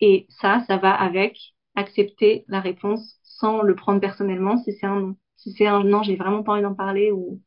Et 0.00 0.26
ça, 0.30 0.64
ça 0.68 0.78
va 0.78 0.94
avec 0.94 1.38
accepter 1.76 2.44
la 2.48 2.60
réponse 2.60 3.18
sans 3.24 3.62
le 3.62 3.74
prendre 3.76 4.00
personnellement 4.00 4.58
si 4.58 4.72
c'est 4.74 4.86
un 4.86 5.00
non. 5.00 5.16
Si 5.36 5.52
c'est 5.52 5.66
un 5.66 5.84
non, 5.84 6.02
j'ai 6.02 6.16
vraiment 6.16 6.42
pas 6.44 6.52
envie 6.54 6.62
d'en 6.62 6.74
parler 6.74 7.10
ou, 7.12 7.40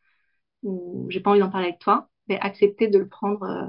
ou 0.64 1.08
j'ai 1.10 1.22
pas 1.22 1.32
envie 1.32 1.40
d'en 1.42 1.50
parler 1.52 1.68
avec 1.70 1.80
toi, 1.80 2.10
ben, 2.28 2.38
accepter 2.42 2.88
de 2.88 2.98
le 3.00 3.08
prendre 3.08 3.44
euh, 3.44 3.68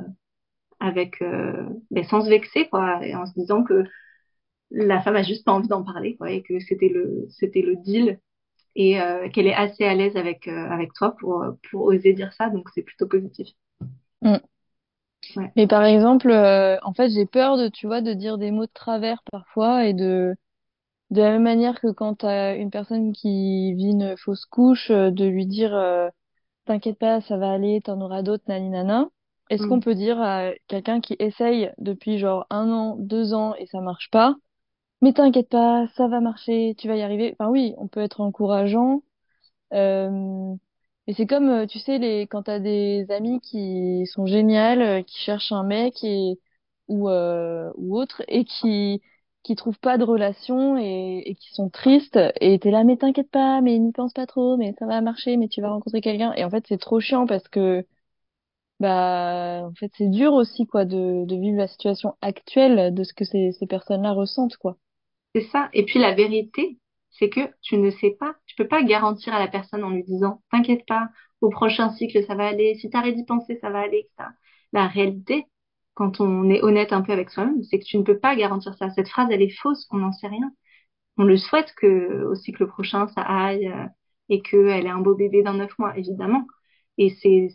avec 0.81 1.23
euh, 1.23 1.65
ben, 1.91 2.05
sans 2.05 2.23
se 2.23 2.29
vexer 2.29 2.69
quoi 2.69 3.05
et 3.07 3.15
en 3.15 3.27
se 3.27 3.33
disant 3.35 3.65
que 3.65 3.85
la 4.71 5.01
femme 5.01 5.17
a 5.17 5.23
juste 5.23 5.45
pas 5.45 5.53
envie 5.53 5.69
d'en 5.69 5.85
parler 5.85 6.17
quoi 6.17 6.31
et 6.31 6.43
que 6.43 6.59
c'était 6.61 6.89
le 6.89 7.27
c'était 7.31 7.63
le 7.63 7.77
deal 7.77 8.21
et 8.75 9.01
euh, 9.01 9.29
qu'elle 9.31 9.47
est 9.47 9.55
assez 9.55 9.85
à 9.85 9.95
l'aise 9.95 10.17
avec 10.17 10.49
euh, 10.49 10.71
avec 10.71 10.93
toi 10.95 11.17
pour 11.21 11.45
pour 11.71 11.83
oser 11.85 12.13
dire 12.13 12.33
ça 12.35 12.51
donc 12.51 12.69
c'est 12.75 12.83
plutôt 12.83 13.07
positif. 13.07 13.49
Mm. 14.23 14.37
Ouais. 15.35 15.53
Mais 15.57 15.67
par 15.67 15.85
exemple, 15.85 16.31
euh, 16.31 16.79
en 16.83 16.93
fait, 16.95 17.11
j'ai 17.11 17.27
peur 17.27 17.57
de, 17.57 17.69
tu 17.69 17.87
vois, 17.87 18.01
de 18.01 18.13
dire 18.13 18.39
des 18.39 18.51
mots 18.51 18.67
de 18.67 18.71
travers 18.73 19.23
parfois 19.31 19.87
et 19.87 19.93
de, 19.95 20.35
de 21.11 21.21
la 21.23 21.33
même 21.33 21.43
manière 21.43 21.81
que 21.81 21.93
quand 21.93 22.17
t'as 22.17 22.57
une 22.57 22.71
personne 22.71 23.13
qui 23.13 23.75
vit 23.75 23.91
une 23.91 24.17
fausse 24.17 24.47
couche, 24.47 24.91
euh, 24.91 25.11
de 25.11 25.25
lui 25.25 25.47
dire, 25.47 25.75
euh, 25.75 26.09
t'inquiète 26.67 26.99
pas, 26.99 27.21
ça 27.23 27.37
va 27.39 27.53
aller, 27.53 27.81
t'en 27.83 28.01
auras 28.03 28.23
d'autres, 28.23 28.45
nani 28.49 28.71
nana. 28.71 29.09
Est-ce 29.51 29.67
Mm. 29.67 29.67
qu'on 29.67 29.81
peut 29.81 29.95
dire 29.95 30.21
à 30.21 30.51
quelqu'un 30.69 31.01
qui 31.01 31.17
essaye 31.21 31.73
depuis 31.79 32.19
genre 32.19 32.47
un 32.51 32.71
an, 32.71 32.97
deux 32.99 33.35
ans 33.35 33.55
et 33.57 33.67
ça 33.67 33.81
marche 33.81 34.11
pas, 34.11 34.37
mais 35.03 35.13
t'inquiète 35.15 35.51
pas, 35.51 35.89
ça 35.97 36.09
va 36.09 36.21
marcher, 36.21 36.75
tu 36.79 36.89
vas 36.89 36.97
y 36.97 37.03
arriver. 37.03 37.35
Enfin 37.39 37.51
oui, 37.51 37.75
on 37.79 37.89
peut 37.89 38.01
être 38.01 38.21
encourageant. 38.23 39.03
Euh, 39.75 40.55
et 41.07 41.15
c'est 41.15 41.27
comme, 41.27 41.49
euh, 41.51 41.67
tu 41.67 41.79
sais, 41.79 41.99
les, 41.99 42.23
quand 42.27 42.45
t'as 42.45 42.59
des 42.61 43.07
amis 43.11 43.41
qui 43.41 44.07
sont 44.07 44.27
géniales, 44.27 44.83
euh, 44.83 45.03
qui 45.03 45.19
cherchent 45.21 45.53
un 45.53 45.63
mec 45.65 46.03
et, 46.05 46.39
ou, 46.89 47.09
euh, 47.09 47.73
ou 47.77 47.97
autre, 47.99 48.23
et 48.29 48.45
qui, 48.45 49.03
qui 49.47 49.55
trouvent 49.55 49.79
pas 49.79 49.97
de 49.97 50.05
relation 50.05 50.77
et, 50.77 51.37
qui 51.39 51.55
sont 51.55 51.71
tristes, 51.71 52.19
et 52.41 52.59
t'es 52.59 52.71
là, 52.73 52.83
mais 52.85 52.97
t'inquiète 52.97 53.31
pas, 53.31 53.61
mais 53.61 53.79
n'y 53.79 53.93
pense 53.93 54.13
pas 54.13 54.27
trop, 54.27 54.57
mais 54.57 54.75
ça 54.79 54.87
va 54.87 55.01
marcher, 55.01 55.37
mais 55.37 55.49
tu 55.49 55.61
vas 55.61 55.71
rencontrer 55.71 56.01
quelqu'un. 56.01 56.33
Et 56.35 56.45
en 56.45 56.51
fait, 56.51 56.65
c'est 56.69 56.79
trop 56.79 56.99
chiant 57.01 57.27
parce 57.27 57.47
que, 57.49 57.87
bah, 58.81 59.63
en 59.65 59.75
fait, 59.75 59.93
c'est 59.97 60.09
dur 60.11 60.33
aussi, 60.35 60.67
quoi, 60.67 60.85
de, 60.85 61.25
de 61.27 61.37
vivre 61.37 61.59
la 61.59 61.69
situation 61.69 62.17
actuelle 62.23 62.93
de 62.93 63.05
ce 63.05 63.15
que 63.15 63.25
ces, 63.25 63.53
ces 63.53 63.67
personnes-là 63.67 64.13
ressentent, 64.13 64.57
quoi. 64.57 64.79
C'est 65.35 65.43
ça. 65.43 65.69
Et 65.73 65.85
puis 65.85 66.01
la 66.01 66.15
vérité, 66.15 66.79
c'est 67.11 67.29
que 67.31 67.41
tu 67.63 67.79
ne 67.79 67.91
sais 67.91 68.17
pas, 68.19 68.35
tu 68.47 68.57
peux 68.57 68.69
pas 68.69 68.83
garantir 68.83 69.33
à 69.33 69.39
la 69.39 69.49
personne 69.49 69.85
en 69.85 69.91
lui 69.91 70.03
disant, 70.03 70.43
t'inquiète 70.51 70.87
pas, 70.87 71.09
au 71.41 71.51
prochain 71.51 71.91
cycle 71.91 72.25
ça 72.25 72.35
va 72.35 72.49
aller, 72.49 72.75
si 72.77 72.91
t'arrêtes 72.91 73.15
d'y 73.15 73.25
penser 73.25 73.59
ça 73.61 73.71
va 73.71 73.81
aller, 73.81 73.99
etc. 73.99 74.31
La 74.73 74.89
réalité, 74.89 75.47
quand 75.97 76.21
on 76.21 76.51
est 76.51 76.63
honnête 76.65 76.95
un 76.95 77.03
peu 77.03 77.13
avec 77.13 77.31
soi-même, 77.31 77.65
c'est 77.65 77.81
que 77.81 77.87
tu 77.87 77.99
ne 77.99 78.05
peux 78.05 78.19
pas 78.21 78.37
garantir 78.37 78.75
ça. 78.79 78.91
Cette 78.93 79.11
phrase, 79.11 79.29
elle 79.33 79.43
est 79.43 79.51
fausse, 79.63 79.89
on 79.93 79.99
n'en 79.99 80.13
sait 80.13 80.29
rien. 80.29 80.53
On 81.19 81.25
le 81.25 81.37
souhaite 81.39 81.75
que 81.77 82.25
au 82.27 82.35
cycle 82.37 82.67
prochain 82.69 83.09
ça 83.09 83.23
aille 83.23 83.69
euh, 83.69 83.87
et 84.31 84.43
qu'elle 84.43 84.87
ait 84.87 84.91
un 84.91 85.01
beau 85.01 85.15
bébé 85.17 85.43
dans 85.45 85.55
neuf 85.55 85.79
mois, 85.79 85.97
évidemment. 85.99 86.47
Et 86.99 87.11
c'est 87.11 87.49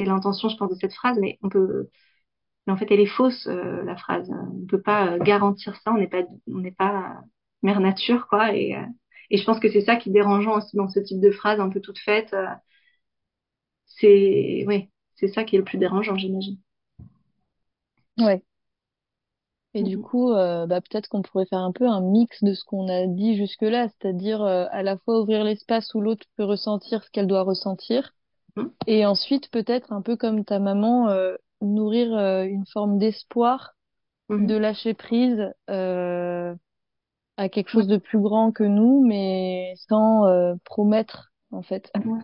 l'intention, 0.00 0.48
je 0.48 0.56
pense, 0.56 0.70
de 0.70 0.76
cette 0.76 0.94
phrase, 0.94 1.18
mais 1.20 1.38
on 1.42 1.48
peut 1.50 1.88
mais 2.66 2.72
en 2.72 2.76
fait, 2.76 2.86
elle 2.90 3.00
est 3.00 3.06
fausse, 3.06 3.46
euh, 3.48 3.82
la 3.84 3.96
phrase. 3.96 4.28
On 4.30 4.54
ne 4.60 4.66
peut 4.66 4.82
pas 4.82 5.12
euh, 5.14 5.18
garantir 5.18 5.76
ça. 5.76 5.92
On 5.92 5.98
n'est 5.98 6.08
pas, 6.08 6.22
on 6.48 6.58
n'est 6.58 6.72
pas 6.72 7.12
euh, 7.18 7.26
mère 7.62 7.80
nature, 7.80 8.26
quoi. 8.28 8.54
Et, 8.54 8.74
euh, 8.76 8.82
et 9.30 9.36
je 9.38 9.44
pense 9.44 9.60
que 9.60 9.70
c'est 9.70 9.82
ça 9.82 9.96
qui 9.96 10.10
est 10.10 10.12
dérangeant 10.12 10.56
aussi 10.58 10.76
dans 10.76 10.88
ce 10.88 11.00
type 11.00 11.20
de 11.20 11.30
phrase 11.30 11.60
un 11.60 11.68
peu 11.70 11.80
toute 11.80 11.98
faite. 11.98 12.32
euh, 12.34 12.46
c'est, 13.86 14.64
oui, 14.66 14.90
c'est 15.16 15.28
ça 15.28 15.44
qui 15.44 15.56
est 15.56 15.58
le 15.58 15.64
plus 15.64 15.78
dérangeant, 15.78 16.16
j'imagine. 16.16 16.58
Ouais. 18.18 18.42
Et 19.74 19.82
du 19.82 19.98
Mhm. 19.98 20.02
coup, 20.02 20.32
euh, 20.32 20.66
bah, 20.66 20.80
peut-être 20.80 21.08
qu'on 21.08 21.22
pourrait 21.22 21.46
faire 21.46 21.58
un 21.60 21.72
peu 21.72 21.86
un 21.86 22.00
mix 22.00 22.42
de 22.42 22.54
ce 22.54 22.64
qu'on 22.64 22.88
a 22.88 23.06
dit 23.06 23.36
jusque-là, 23.36 23.88
c'est-à-dire 23.88 24.42
euh, 24.42 24.66
à 24.70 24.82
la 24.82 24.96
fois 24.98 25.20
ouvrir 25.20 25.44
l'espace 25.44 25.92
où 25.94 26.00
l'autre 26.00 26.26
peut 26.36 26.44
ressentir 26.44 27.04
ce 27.04 27.10
qu'elle 27.10 27.26
doit 27.26 27.42
ressentir, 27.42 28.14
Mhm. 28.56 28.72
et 28.86 29.06
ensuite 29.06 29.50
peut-être 29.50 29.92
un 29.92 30.02
peu 30.02 30.16
comme 30.16 30.44
ta 30.44 30.60
maman, 30.60 31.08
euh, 31.10 31.36
nourrir 31.62 32.12
une 32.44 32.66
forme 32.72 32.98
d'espoir, 32.98 33.72
Mhm. 34.28 34.46
de 34.46 34.56
lâcher 34.56 34.94
prise 34.94 35.42
euh, 35.70 36.54
à 37.38 37.48
quelque 37.50 37.70
chose 37.70 37.88
de 37.88 37.98
plus 37.98 38.20
grand 38.20 38.52
que 38.52 38.64
nous, 38.64 39.04
mais 39.06 39.74
sans 39.88 40.24
promettre, 40.64 41.32
en 41.52 41.62
fait. 41.62 41.92
ouais, 42.04 42.20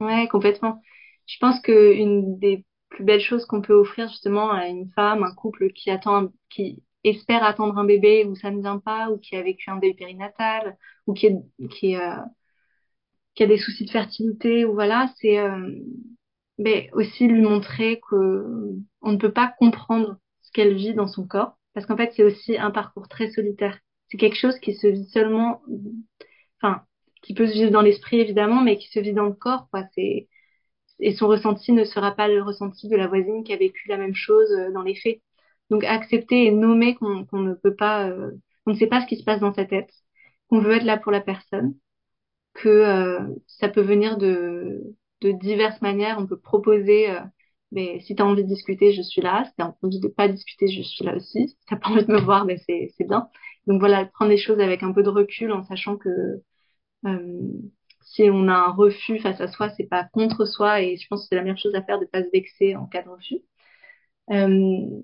ouais, 0.00 0.28
complètement. 0.28 0.82
Je 1.26 1.38
pense 1.40 1.60
que 1.62 1.94
une 1.94 2.38
des 2.38 2.66
plus 2.90 3.04
belles 3.04 3.20
choses 3.20 3.46
qu'on 3.46 3.62
peut 3.62 3.74
offrir 3.74 4.08
justement 4.08 4.50
à 4.50 4.66
une 4.66 4.90
femme, 4.92 5.22
un 5.24 5.34
couple 5.34 5.72
qui 5.72 5.90
attend, 5.90 6.28
qui 6.50 6.82
espère 7.04 7.44
attendre 7.44 7.78
un 7.78 7.84
bébé 7.84 8.24
ou 8.26 8.36
ça 8.36 8.50
ne 8.50 8.60
vient 8.60 8.78
pas, 8.78 9.10
ou 9.10 9.18
qui 9.18 9.36
a 9.36 9.42
vécu 9.42 9.70
un 9.70 9.78
deuil 9.78 9.94
périnatal, 9.94 10.76
ou 11.06 11.14
qui 11.14 11.26
est, 11.26 11.36
qui 11.70 11.96
euh, 11.96 12.16
qui 13.34 13.42
a 13.42 13.46
des 13.46 13.58
soucis 13.58 13.84
de 13.84 13.90
fertilité, 13.90 14.64
ou 14.64 14.74
voilà, 14.74 15.12
c'est 15.20 15.38
euh, 15.38 15.70
mais 16.58 16.90
aussi 16.92 17.26
lui 17.26 17.40
montrer 17.42 18.00
que 18.10 18.44
on 19.02 19.12
ne 19.12 19.16
peut 19.16 19.32
pas 19.32 19.54
comprendre 19.58 20.18
ce 20.42 20.50
qu'elle 20.52 20.74
vit 20.74 20.94
dans 20.94 21.06
son 21.06 21.26
corps, 21.26 21.56
parce 21.74 21.86
qu'en 21.86 21.96
fait, 21.96 22.12
c'est 22.14 22.24
aussi 22.24 22.58
un 22.58 22.70
parcours 22.70 23.08
très 23.08 23.30
solitaire. 23.30 23.78
C'est 24.08 24.18
quelque 24.18 24.36
chose 24.36 24.58
qui 24.58 24.74
se 24.74 24.86
vit 24.88 25.06
seulement, 25.06 25.62
enfin, 26.60 26.82
qui 27.22 27.34
peut 27.34 27.46
se 27.46 27.52
vivre 27.52 27.70
dans 27.70 27.82
l'esprit 27.82 28.20
évidemment, 28.20 28.62
mais 28.62 28.78
qui 28.78 28.88
se 28.88 29.00
vit 29.00 29.12
dans 29.12 29.26
le 29.26 29.32
corps, 29.34 29.68
quoi. 29.70 29.84
C'est 29.94 30.28
et 31.00 31.14
son 31.14 31.28
ressenti 31.28 31.72
ne 31.72 31.84
sera 31.84 32.12
pas 32.12 32.28
le 32.28 32.42
ressenti 32.42 32.88
de 32.88 32.96
la 32.96 33.06
voisine 33.08 33.44
qui 33.44 33.52
a 33.52 33.56
vécu 33.56 33.88
la 33.88 33.96
même 33.98 34.14
chose 34.14 34.50
euh, 34.52 34.72
dans 34.72 34.82
les 34.82 34.94
faits. 34.94 35.20
Donc 35.70 35.84
accepter 35.84 36.46
et 36.46 36.50
nommer 36.50 36.96
qu'on 36.96 37.26
ne 37.32 37.54
peut 37.54 37.74
pas, 37.74 38.08
euh, 38.08 38.32
on 38.66 38.72
ne 38.72 38.76
sait 38.76 38.86
pas 38.88 39.00
ce 39.02 39.06
qui 39.06 39.16
se 39.16 39.24
passe 39.24 39.40
dans 39.40 39.54
sa 39.54 39.64
tête, 39.64 39.90
qu'on 40.48 40.60
veut 40.60 40.76
être 40.76 40.84
là 40.84 40.98
pour 40.98 41.12
la 41.12 41.20
personne 41.20 41.74
que 42.54 42.68
euh, 42.68 43.20
ça 43.46 43.68
peut 43.68 43.82
venir 43.82 44.18
de, 44.18 44.82
de 45.22 45.32
diverses 45.32 45.80
manières. 45.82 46.18
On 46.18 46.26
peut 46.26 46.38
proposer, 46.38 47.08
mais 47.72 48.00
si 48.00 48.16
tu 48.16 48.22
as 48.22 48.26
envie 48.26 48.42
de 48.44 48.48
discuter, 48.48 48.92
je 48.92 49.02
suis 49.02 49.22
là. 49.22 49.44
Si 49.46 49.52
tu 49.56 49.62
as 49.62 49.74
envie 49.82 50.00
de 50.00 50.08
pas 50.08 50.28
discuter, 50.28 50.68
je 50.68 50.82
suis 50.82 51.04
là 51.04 51.16
aussi. 51.16 51.48
Si 51.48 51.56
tu 51.66 51.78
pas 51.78 51.88
envie 51.90 52.04
de 52.04 52.12
me 52.12 52.20
voir, 52.20 52.46
ben 52.46 52.58
c'est, 52.66 52.92
bien. 53.06 53.28
Donc 53.66 53.80
voilà, 53.80 54.06
prendre 54.06 54.30
les 54.30 54.38
choses 54.38 54.60
avec 54.60 54.82
un 54.82 54.92
peu 54.92 55.02
de 55.02 55.08
recul 55.10 55.52
en 55.52 55.62
sachant 55.64 55.96
que 55.96 56.08
si 58.12 58.24
on 58.30 58.48
a 58.48 58.54
un 58.54 58.72
refus 58.72 59.20
face 59.20 59.40
à 59.40 59.48
soi, 59.48 59.70
c'est 59.70 59.86
pas 59.88 60.04
contre 60.12 60.44
soi 60.46 60.82
et 60.82 60.96
je 60.96 61.06
pense 61.08 61.22
que 61.22 61.28
c'est 61.30 61.36
la 61.36 61.42
meilleure 61.42 61.58
chose 61.58 61.74
à 61.74 61.82
faire 61.82 62.00
de 62.00 62.06
pas 62.06 62.22
se 62.24 62.30
vexer 62.32 62.76
en 62.76 62.86
cas 62.86 63.02
de 63.02 63.08
refus. 63.10 63.40
Euh, 64.30 65.00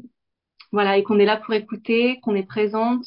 voilà, 0.72 0.98
et 0.98 1.02
qu'on 1.04 1.18
est 1.18 1.24
là 1.24 1.36
pour 1.38 1.54
écouter, 1.54 2.20
qu'on 2.20 2.34
est 2.34 2.46
présente, 2.46 3.06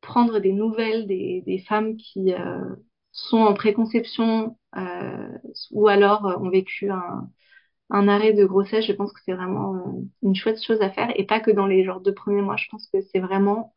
prendre 0.00 0.38
des 0.40 0.52
nouvelles 0.52 1.06
des, 1.06 1.64
femmes 1.68 1.96
qui 1.96 2.34
euh, 2.34 2.76
sont 3.12 3.38
en 3.38 3.54
préconception 3.54 4.56
euh, 4.76 5.38
ou 5.72 5.88
alors 5.88 6.26
euh, 6.26 6.36
ont 6.38 6.50
vécu 6.50 6.90
un, 6.90 8.08
arrêt 8.08 8.32
de 8.32 8.44
grossesse. 8.44 8.86
Je 8.86 8.92
pense 8.92 9.12
que 9.12 9.20
c'est 9.24 9.34
vraiment 9.34 9.74
euh, 9.76 10.02
une 10.22 10.34
chouette 10.34 10.62
chose 10.62 10.80
à 10.82 10.90
faire 10.90 11.12
et 11.18 11.26
pas 11.26 11.40
que 11.40 11.50
dans 11.50 11.66
les 11.66 11.84
genre 11.84 12.00
deux 12.00 12.14
premiers 12.14 12.42
mois. 12.42 12.56
Je 12.56 12.68
pense 12.70 12.88
que 12.92 13.00
c'est 13.12 13.20
vraiment 13.20 13.74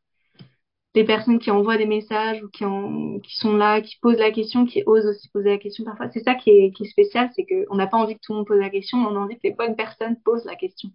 les 0.95 1.03
personnes 1.05 1.39
qui 1.39 1.51
envoient 1.51 1.77
des 1.77 1.85
messages 1.87 2.43
ou 2.43 2.49
qui, 2.49 2.65
en, 2.65 3.19
qui 3.19 3.35
sont 3.37 3.55
là, 3.55 3.81
qui 3.81 3.97
posent 4.01 4.17
la 4.19 4.31
question, 4.31 4.65
qui 4.65 4.83
osent 4.85 5.05
aussi 5.07 5.29
poser 5.29 5.49
la 5.51 5.57
question 5.57 5.83
parfois. 5.83 6.09
C'est 6.11 6.23
ça 6.23 6.35
qui 6.35 6.51
est, 6.51 6.71
qui 6.71 6.83
est 6.83 6.87
spécial, 6.87 7.29
c'est 7.35 7.45
qu'on 7.45 7.75
n'a 7.75 7.87
pas 7.87 7.97
envie 7.97 8.15
que 8.15 8.19
tout 8.21 8.33
le 8.33 8.37
monde 8.39 8.47
pose 8.47 8.59
la 8.59 8.69
question, 8.69 8.99
mais 8.99 9.07
on 9.07 9.15
a 9.15 9.19
envie 9.19 9.35
que 9.35 9.41
les 9.47 9.53
bonnes 9.53 9.75
personnes 9.75 10.17
posent 10.23 10.45
la 10.45 10.55
question 10.55 10.89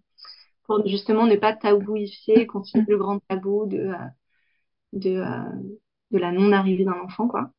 pour 0.65 0.87
justement 0.87 1.25
ne 1.27 1.35
pas 1.37 1.53
tabouifier, 1.55 2.47
continuer 2.47 2.85
le 2.89 2.97
grand 2.97 3.19
tabou 3.29 3.65
de, 3.67 3.77
euh, 3.79 3.93
de, 4.93 5.11
euh, 5.17 5.51
de 6.11 6.17
la 6.19 6.31
non-arrivée 6.31 6.85
d'un 6.85 6.99
enfant, 7.01 7.27
quoi. 7.27 7.51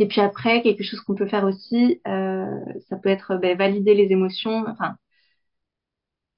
Et 0.00 0.08
puis 0.08 0.20
après, 0.20 0.62
quelque 0.62 0.84
chose 0.84 1.00
qu'on 1.02 1.14
peut 1.16 1.28
faire 1.28 1.44
aussi, 1.44 2.00
euh, 2.08 2.60
ça 2.88 2.96
peut 2.98 3.10
être 3.10 3.36
ben, 3.36 3.56
valider 3.58 3.94
les 3.94 4.12
émotions, 4.12 4.64
enfin 4.68 4.96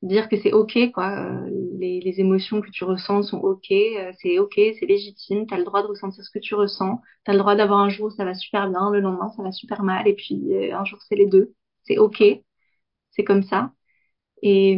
dire 0.02 0.28
que 0.28 0.36
c'est 0.40 0.52
ok 0.52 0.78
quoi, 0.92 1.10
euh, 1.10 1.50
les, 1.80 2.20
émotions 2.20 2.60
que 2.60 2.70
tu 2.70 2.84
ressens 2.84 3.24
sont 3.24 3.38
ok, 3.38 3.70
euh, 3.72 4.12
c'est 4.20 4.38
ok, 4.38 4.54
c'est 4.56 4.86
légitime, 4.86 5.46
t'as 5.46 5.58
le 5.58 5.64
droit 5.64 5.82
de 5.82 5.88
ressentir 5.88 6.24
ce 6.24 6.30
que 6.30 6.38
tu 6.38 6.54
ressens, 6.54 7.00
t'as 7.24 7.32
le 7.32 7.38
droit 7.38 7.56
d'avoir 7.56 7.80
un 7.80 7.88
jour 7.88 8.08
où 8.08 8.10
ça 8.10 8.24
va 8.24 8.34
super 8.34 8.68
bien, 8.70 8.90
le 8.90 9.00
lendemain 9.00 9.30
ça 9.36 9.42
va 9.42 9.52
super 9.52 9.82
mal, 9.82 10.06
et 10.08 10.14
puis 10.14 10.54
euh, 10.54 10.76
un 10.76 10.84
jour 10.84 11.00
c'est 11.02 11.16
les 11.16 11.26
deux, 11.26 11.54
c'est 11.84 11.98
ok, 11.98 12.22
c'est 13.10 13.24
comme 13.24 13.42
ça. 13.42 13.72
Et, 14.42 14.72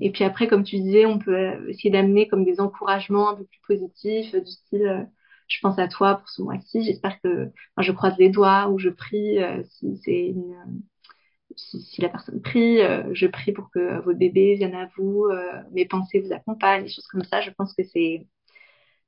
et 0.00 0.10
puis 0.12 0.24
après, 0.24 0.46
comme 0.48 0.64
tu 0.64 0.78
disais, 0.80 1.06
on 1.06 1.18
peut 1.18 1.68
essayer 1.70 1.90
d'amener 1.90 2.28
comme 2.28 2.44
des 2.44 2.60
encouragements 2.60 3.30
un 3.30 3.36
peu 3.36 3.44
plus 3.44 3.60
positifs, 3.76 4.34
du 4.34 4.50
style 4.50 5.08
je 5.48 5.58
pense 5.60 5.78
à 5.78 5.88
toi 5.88 6.16
pour 6.16 6.28
ce 6.28 6.42
mois-ci. 6.42 6.84
J'espère 6.84 7.20
que 7.20 7.50
je 7.78 7.92
croise 7.92 8.16
les 8.18 8.28
doigts 8.28 8.68
ou 8.68 8.78
je 8.78 8.90
prie 8.90 9.42
euh, 9.42 9.62
si 9.64 9.98
c'est 10.04 10.26
une, 10.28 10.54
si, 11.56 11.80
si, 11.82 12.00
la 12.02 12.08
personne 12.08 12.40
prie, 12.42 12.80
euh, 12.80 13.02
je 13.14 13.26
prie 13.26 13.52
pour 13.52 13.70
que 13.70 14.00
votre 14.02 14.18
bébé 14.18 14.54
vienne 14.56 14.74
à 14.74 14.88
vous, 14.96 15.24
euh, 15.26 15.62
mes 15.72 15.86
pensées 15.86 16.20
vous 16.20 16.32
accompagnent, 16.32 16.84
des 16.84 16.90
choses 16.90 17.06
comme 17.08 17.24
ça. 17.24 17.40
Je 17.40 17.50
pense 17.50 17.74
que 17.74 17.82
c'est 17.84 18.26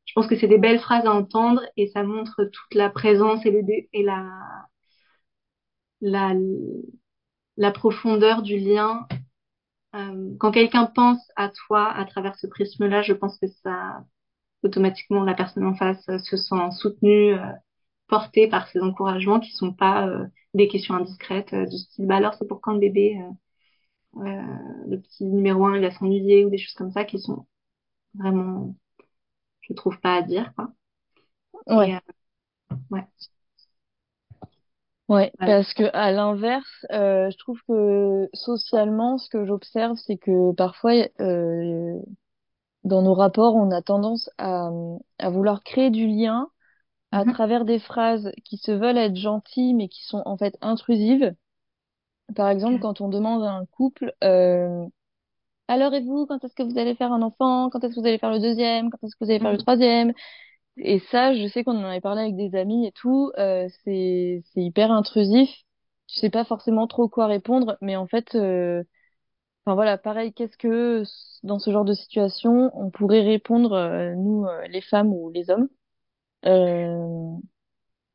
je 0.06 0.12
pense 0.14 0.26
que 0.26 0.36
c'est 0.36 0.48
des 0.48 0.58
belles 0.58 0.80
phrases 0.80 1.06
à 1.06 1.12
entendre 1.12 1.62
et 1.76 1.86
ça 1.88 2.02
montre 2.02 2.44
toute 2.44 2.74
la 2.74 2.90
présence 2.90 3.46
et, 3.46 3.50
le, 3.52 3.62
et 3.92 4.02
la, 4.02 4.26
la, 6.00 6.34
la 7.56 7.70
profondeur 7.70 8.42
du 8.42 8.58
lien. 8.58 9.06
Euh, 9.94 10.34
quand 10.38 10.52
quelqu'un 10.52 10.86
pense 10.86 11.20
à 11.36 11.48
toi 11.48 11.92
à 11.92 12.04
travers 12.04 12.36
ce 12.36 12.46
prisme-là, 12.46 13.02
je 13.02 13.12
pense 13.12 13.38
que 13.38 13.48
ça 13.62 14.04
automatiquement 14.62 15.24
la 15.24 15.34
personne 15.34 15.64
en 15.66 15.74
face 15.74 16.08
euh, 16.08 16.18
se 16.18 16.36
sent 16.36 16.70
soutenue, 16.78 17.34
euh, 17.34 17.52
portée 18.10 18.48
par 18.48 18.68
ces 18.68 18.80
encouragements 18.80 19.40
qui 19.40 19.52
sont 19.52 19.72
pas 19.72 20.08
euh, 20.08 20.26
des 20.54 20.68
questions 20.68 20.94
indiscrètes 20.96 21.54
du 21.54 21.78
style 21.78 22.06
bah 22.06 22.16
alors 22.16 22.34
c'est 22.34 22.48
pour 22.48 22.60
quand 22.60 22.74
le 22.74 22.80
bébé 22.80 23.18
le 24.14 24.96
petit 24.98 25.24
numéro 25.24 25.64
un 25.66 25.76
il 25.76 25.82
va 25.82 25.90
s'ennuyer 25.92 26.44
ou 26.44 26.50
des 26.50 26.58
choses 26.58 26.74
comme 26.74 26.92
ça 26.92 27.04
qui 27.04 27.18
sont 27.20 27.46
vraiment 28.14 28.74
je 29.62 29.74
trouve 29.74 30.00
pas 30.00 30.16
à 30.16 30.22
dire 30.22 30.52
quoi. 30.56 30.72
Ouais. 31.66 32.00
ouais. 32.90 33.06
Ouais, 35.08 35.32
parce 35.40 35.74
que 35.74 35.90
à 35.92 36.12
l'inverse, 36.12 36.86
euh, 36.92 37.30
je 37.30 37.36
trouve 37.38 37.60
que 37.66 38.28
socialement, 38.32 39.18
ce 39.18 39.28
que 39.28 39.44
j'observe, 39.44 39.96
c'est 39.96 40.16
que 40.16 40.52
parfois, 40.52 40.92
euh, 41.20 41.98
dans 42.84 43.02
nos 43.02 43.14
rapports, 43.14 43.56
on 43.56 43.70
a 43.72 43.82
tendance 43.82 44.30
à, 44.38 44.70
à 45.18 45.30
vouloir 45.30 45.64
créer 45.64 45.90
du 45.90 46.06
lien 46.06 46.48
à 47.12 47.24
mhm. 47.24 47.32
travers 47.32 47.64
des 47.64 47.78
phrases 47.78 48.32
qui 48.44 48.56
se 48.56 48.72
veulent 48.72 48.98
être 48.98 49.16
gentilles 49.16 49.74
mais 49.74 49.88
qui 49.88 50.04
sont 50.04 50.22
en 50.26 50.36
fait 50.36 50.56
intrusives. 50.60 51.34
Par 52.36 52.48
exemple, 52.48 52.78
quand 52.80 53.00
on 53.00 53.08
demande 53.08 53.42
à 53.42 53.50
un 53.52 53.66
couple 53.66 54.14
euh, 54.22 54.86
alors 55.68 55.94
et 55.94 56.00
vous, 56.00 56.26
quand 56.26 56.42
est-ce 56.44 56.54
que 56.54 56.62
vous 56.62 56.78
allez 56.78 56.94
faire 56.96 57.12
un 57.12 57.22
enfant? 57.22 57.70
Quand 57.70 57.82
est-ce 57.84 57.94
que 57.94 58.00
vous 58.00 58.06
allez 58.06 58.18
faire 58.18 58.32
le 58.32 58.40
deuxième? 58.40 58.90
Quand 58.90 58.98
est-ce 59.04 59.14
que 59.16 59.24
vous 59.24 59.30
allez 59.30 59.40
faire 59.40 59.52
le 59.52 59.58
mhm. 59.58 59.62
troisième? 59.62 60.12
Et 60.78 61.00
ça, 61.10 61.34
je 61.34 61.46
sais 61.48 61.64
qu'on 61.64 61.78
en 61.78 61.84
avait 61.84 62.00
parlé 62.00 62.22
avec 62.22 62.36
des 62.36 62.56
amis 62.58 62.86
et 62.86 62.92
tout. 62.92 63.32
Euh, 63.38 63.68
c'est 63.84 64.42
c'est 64.52 64.62
hyper 64.62 64.92
intrusif. 64.92 65.50
Tu 66.08 66.20
sais 66.20 66.30
pas 66.30 66.44
forcément 66.44 66.86
trop 66.88 67.08
quoi 67.08 67.26
répondre, 67.26 67.76
mais 67.80 67.96
en 67.96 68.06
fait, 68.08 68.34
euh, 68.34 68.82
Enfin 69.64 69.74
voilà, 69.74 69.98
pareil, 69.98 70.32
qu'est-ce 70.32 70.56
que 70.56 71.04
dans 71.42 71.58
ce 71.58 71.70
genre 71.70 71.84
de 71.84 71.92
situation 71.94 72.70
on 72.74 72.90
pourrait 72.90 73.22
répondre 73.22 73.72
euh, 73.74 74.14
nous 74.14 74.46
euh, 74.46 74.66
les 74.68 74.80
femmes 74.80 75.12
ou 75.12 75.30
les 75.30 75.50
hommes? 75.50 75.68
Euh... 76.46 77.36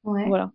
Ouais. 0.04 0.28
Voilà. 0.28 0.52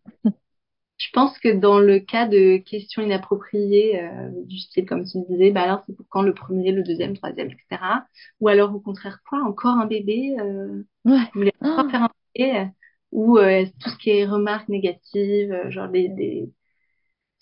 Je 0.99 1.09
pense 1.15 1.39
que 1.39 1.49
dans 1.49 1.79
le 1.79 1.99
cas 1.99 2.29
de 2.29 2.59
questions 2.59 3.03
inappropriées 3.03 4.03
euh, 4.03 4.31
du 4.45 4.59
style 4.59 4.85
comme 4.87 5.05
tu 5.05 5.19
disais, 5.29 5.51
bah 5.51 5.63
alors 5.63 5.83
c'est 5.87 5.97
pour 5.97 6.07
quand 6.11 6.23
le 6.23 6.35
premier, 6.35 6.73
le 6.73 6.83
deuxième, 6.83 7.13
le 7.13 7.17
troisième, 7.17 7.49
etc. 7.49 8.07
Ou 8.41 8.49
alors 8.49 8.75
au 8.75 8.81
contraire 8.81 9.21
quoi, 9.29 9.43
encore 9.43 9.79
un 9.79 9.87
bébé 9.87 10.37
euh, 10.39 10.85
Ouais. 11.07 11.19
Vous 11.35 11.41
voulez 11.41 11.53
encore 11.63 11.91
faire 11.91 12.03
un 12.03 12.11
bébé 12.37 12.69
Ou 13.13 13.39
tout 13.39 13.91
ce 13.91 13.97
qui 13.97 14.11
est 14.11 14.27
remarques 14.27 14.69
négatives, 14.69 15.71
genre 15.71 15.89
des, 15.89 16.09
des 16.11 16.51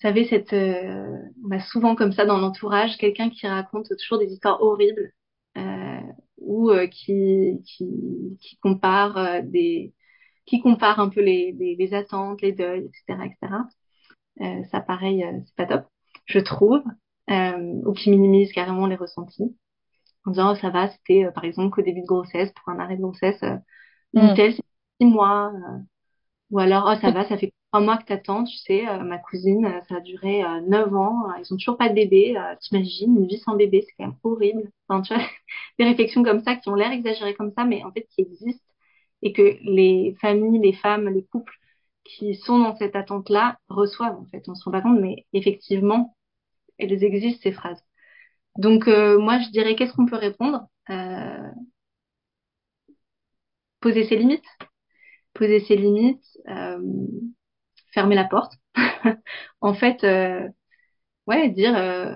savez, 0.00 0.26
cette, 0.28 0.52
euh, 0.52 1.18
on 1.44 1.50
a 1.50 1.60
souvent 1.60 1.94
comme 1.96 2.12
ça 2.12 2.24
dans 2.24 2.38
l'entourage 2.38 2.96
quelqu'un 2.98 3.30
qui 3.30 3.46
raconte 3.46 3.88
toujours 3.96 4.18
des 4.18 4.32
histoires 4.32 4.62
horribles 4.62 5.12
euh, 5.56 6.00
ou 6.38 6.70
euh, 6.70 6.86
qui, 6.86 7.60
qui, 7.66 8.38
qui 8.40 8.56
compare 8.58 9.16
euh, 9.18 9.40
des, 9.42 9.92
qui 10.48 10.60
compare 10.60 11.00
un 11.00 11.08
peu 11.08 11.20
les, 11.20 11.52
les, 11.52 11.76
les, 11.76 11.94
attentes, 11.94 12.42
les 12.42 12.52
deuils, 12.52 12.86
etc., 12.86 13.20
etc. 13.24 13.54
Euh, 14.40 14.64
ça, 14.70 14.80
pareil, 14.80 15.24
c'est 15.46 15.54
pas 15.56 15.66
top, 15.66 15.86
je 16.26 16.38
trouve, 16.38 16.82
ou 17.28 17.92
qui 17.92 18.10
minimise 18.10 18.52
carrément 18.52 18.86
les 18.86 18.96
ressentis 18.96 19.56
en 20.24 20.30
disant 20.30 20.52
oh, 20.52 20.56
ça 20.56 20.70
va, 20.70 20.88
c'était 20.90 21.30
par 21.32 21.44
exemple 21.44 21.70
qu'au 21.70 21.82
début 21.82 22.02
de 22.02 22.06
grossesse 22.06 22.52
pour 22.52 22.68
un 22.70 22.78
arrêt 22.78 22.96
de 22.96 23.02
grossesse, 23.02 23.42
une 24.14 24.32
mm. 24.32 24.34
telle 24.34 24.54
c'est 24.54 24.64
six 25.00 25.06
mois, 25.06 25.52
ou 26.50 26.58
alors 26.58 26.90
oh 26.90 26.98
ça 27.00 27.10
va, 27.10 27.26
ça 27.28 27.36
fait 27.38 27.52
trois 27.70 27.84
mois 27.84 27.98
que 27.98 28.04
t'attends, 28.04 28.44
tu 28.44 28.56
sais, 28.58 28.88
euh, 28.88 28.98
ma 29.02 29.18
cousine, 29.18 29.66
euh, 29.66 29.80
ça 29.88 29.96
a 29.96 30.00
duré 30.00 30.42
euh, 30.42 30.60
neuf 30.62 30.92
ans, 30.94 31.24
ils 31.38 31.52
ont 31.52 31.56
toujours 31.56 31.76
pas 31.76 31.88
de 31.88 31.94
bébé, 31.94 32.36
t'imagines, 32.60 33.16
une 33.16 33.26
vie 33.26 33.38
sans 33.38 33.56
bébé, 33.56 33.84
c'est 33.86 33.94
quand 33.98 34.06
même 34.06 34.16
horrible. 34.22 34.70
Enfin, 34.88 35.02
tu 35.02 35.14
vois, 35.14 35.22
des 35.78 35.84
réflexions 35.84 36.22
comme 36.22 36.42
ça 36.42 36.56
qui 36.56 36.68
ont 36.68 36.74
l'air 36.74 36.92
exagérées 36.92 37.34
comme 37.34 37.52
ça, 37.56 37.64
mais 37.64 37.84
en 37.84 37.92
fait 37.92 38.06
qui 38.10 38.22
existent 38.22 38.64
et 39.22 39.32
que 39.32 39.42
les 39.62 40.16
familles, 40.20 40.60
les 40.60 40.72
femmes, 40.74 41.08
les 41.08 41.24
couples 41.24 41.54
qui 42.04 42.34
sont 42.36 42.58
dans 42.58 42.76
cette 42.76 42.96
attente-là 42.96 43.58
reçoivent 43.68 44.16
en 44.18 44.26
fait. 44.26 44.48
On 44.48 44.54
se 44.54 44.64
rend 44.64 44.72
pas 44.72 44.82
compte, 44.82 45.00
mais 45.00 45.26
effectivement, 45.32 46.16
elles 46.78 47.04
existent 47.04 47.42
ces 47.42 47.52
phrases. 47.52 47.82
Donc 48.58 48.86
moi, 48.88 49.40
je 49.40 49.50
dirais 49.50 49.76
qu'est-ce 49.76 49.94
qu'on 49.94 50.06
peut 50.06 50.16
répondre? 50.16 50.68
Poser 53.80 54.04
ses 54.04 54.16
limites. 54.16 54.44
Poser 55.34 55.60
ses 55.60 55.76
limites. 55.76 56.24
Euh, 56.48 56.78
fermer 57.92 58.14
la 58.14 58.24
porte. 58.24 58.54
en 59.60 59.74
fait, 59.74 60.04
euh, 60.04 60.48
ouais, 61.26 61.50
dire, 61.50 61.76
euh, 61.76 62.14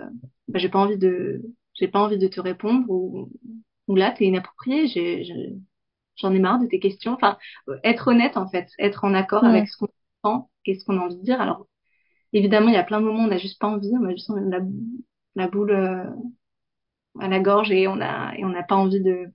bah, 0.49 0.59
j'ai 0.59 0.69
pas 0.69 0.81
envie 0.81 0.99
de, 0.99 1.43
j'ai 1.75 1.89
pas 1.89 2.01
envie 2.01 2.19
de 2.19 2.29
te 2.29 2.41
répondre 2.41 2.87
ou, 2.91 3.31
ou 3.89 3.97
là, 3.97 4.13
t'es 4.13 4.27
inapproprié. 4.27 4.89
J'ai, 4.89 5.25
j'en 6.17 6.33
ai 6.35 6.39
marre 6.39 6.61
de 6.61 6.67
tes 6.67 6.81
questions. 6.81 7.13
Enfin, 7.15 7.39
être 7.85 8.09
honnête 8.09 8.37
en 8.37 8.49
fait, 8.49 8.69
être 8.79 9.05
en 9.05 9.15
accord 9.15 9.47
avec 9.47 9.69
ce 9.69 9.77
qu'on 9.79 9.89
sent 10.25 10.45
et 10.67 10.79
ce 10.79 10.85
qu'on 10.85 10.99
a 10.99 11.03
envie 11.03 11.17
de 11.17 11.23
dire. 11.23 11.41
Alors, 11.41 11.67
évidemment, 12.33 12.69
il 12.69 12.75
y 12.75 12.79
a 12.79 12.85
plein 12.85 13.01
de 13.01 13.07
moments 13.07 13.23
où 13.25 13.27
on 13.27 13.29
n'a 13.29 13.39
juste 13.39 13.61
pas 13.61 13.69
envie, 13.69 13.93
on 14.01 14.07
a 14.07 14.13
juste 14.13 14.31
la, 14.31 14.61
la 15.37 15.49
boule 15.49 15.73
euh, 15.73 16.05
à 17.21 17.29
la 17.29 17.41
gorge 17.41 17.71
et 17.73 17.89
on 17.89 18.01
a 18.03 18.35
et 18.37 18.45
on 18.45 18.51
n'a 18.51 18.63
pas 18.63 18.77
envie 18.77 19.01
de 19.01 19.33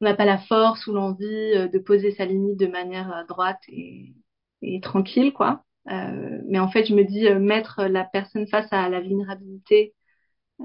on 0.00 0.04
n'a 0.04 0.14
pas 0.14 0.24
la 0.24 0.38
force 0.38 0.86
ou 0.86 0.92
l'envie 0.92 1.24
euh, 1.54 1.68
de 1.68 1.78
poser 1.78 2.10
sa 2.12 2.24
limite 2.26 2.58
de 2.58 2.66
manière 2.66 3.12
euh, 3.14 3.24
droite 3.24 3.60
et, 3.68 4.14
et 4.62 4.80
tranquille, 4.80 5.32
quoi. 5.32 5.64
Euh, 5.90 6.40
mais 6.46 6.58
en 6.58 6.68
fait, 6.68 6.84
je 6.86 6.94
me 6.94 7.04
dis 7.04 7.26
euh, 7.28 7.38
mettre 7.38 7.84
la 7.84 8.04
personne 8.04 8.46
face 8.48 8.70
à 8.72 8.88
la 8.88 9.00
vulnérabilité, 9.00 9.94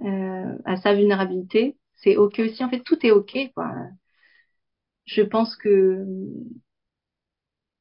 euh, 0.04 0.58
à 0.66 0.78
sa 0.78 0.94
vulnérabilité, 0.96 1.78
c'est 1.96 2.18
ok 2.18 2.40
aussi. 2.40 2.64
En 2.64 2.70
fait, 2.70 2.82
tout 2.84 3.06
est 3.06 3.12
ok, 3.12 3.38
quoi. 3.56 3.74
Je 5.12 5.24
pense 5.24 5.58
que, 5.58 6.06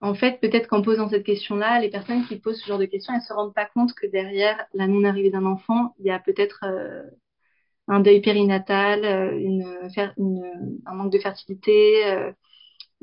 en 0.00 0.14
fait, 0.14 0.40
peut-être 0.40 0.66
qu'en 0.66 0.82
posant 0.82 1.08
cette 1.08 1.24
question-là, 1.24 1.80
les 1.80 1.90
personnes 1.90 2.26
qui 2.26 2.36
posent 2.40 2.60
ce 2.60 2.66
genre 2.66 2.78
de 2.78 2.86
questions, 2.86 3.14
elles 3.14 3.20
se 3.22 3.32
rendent 3.32 3.54
pas 3.54 3.66
compte 3.66 3.94
que 3.94 4.06
derrière 4.06 4.66
la 4.74 4.88
non-arrivée 4.88 5.30
d'un 5.30 5.46
enfant, 5.46 5.94
il 6.00 6.06
y 6.06 6.10
a 6.10 6.18
peut-être 6.18 6.64
euh, 6.64 7.04
un 7.86 8.00
deuil 8.00 8.20
périnatal, 8.20 9.04
euh, 9.04 9.76
un 10.86 10.94
manque 10.94 11.12
de 11.12 11.18
fertilité, 11.20 12.04
euh, 12.06 12.32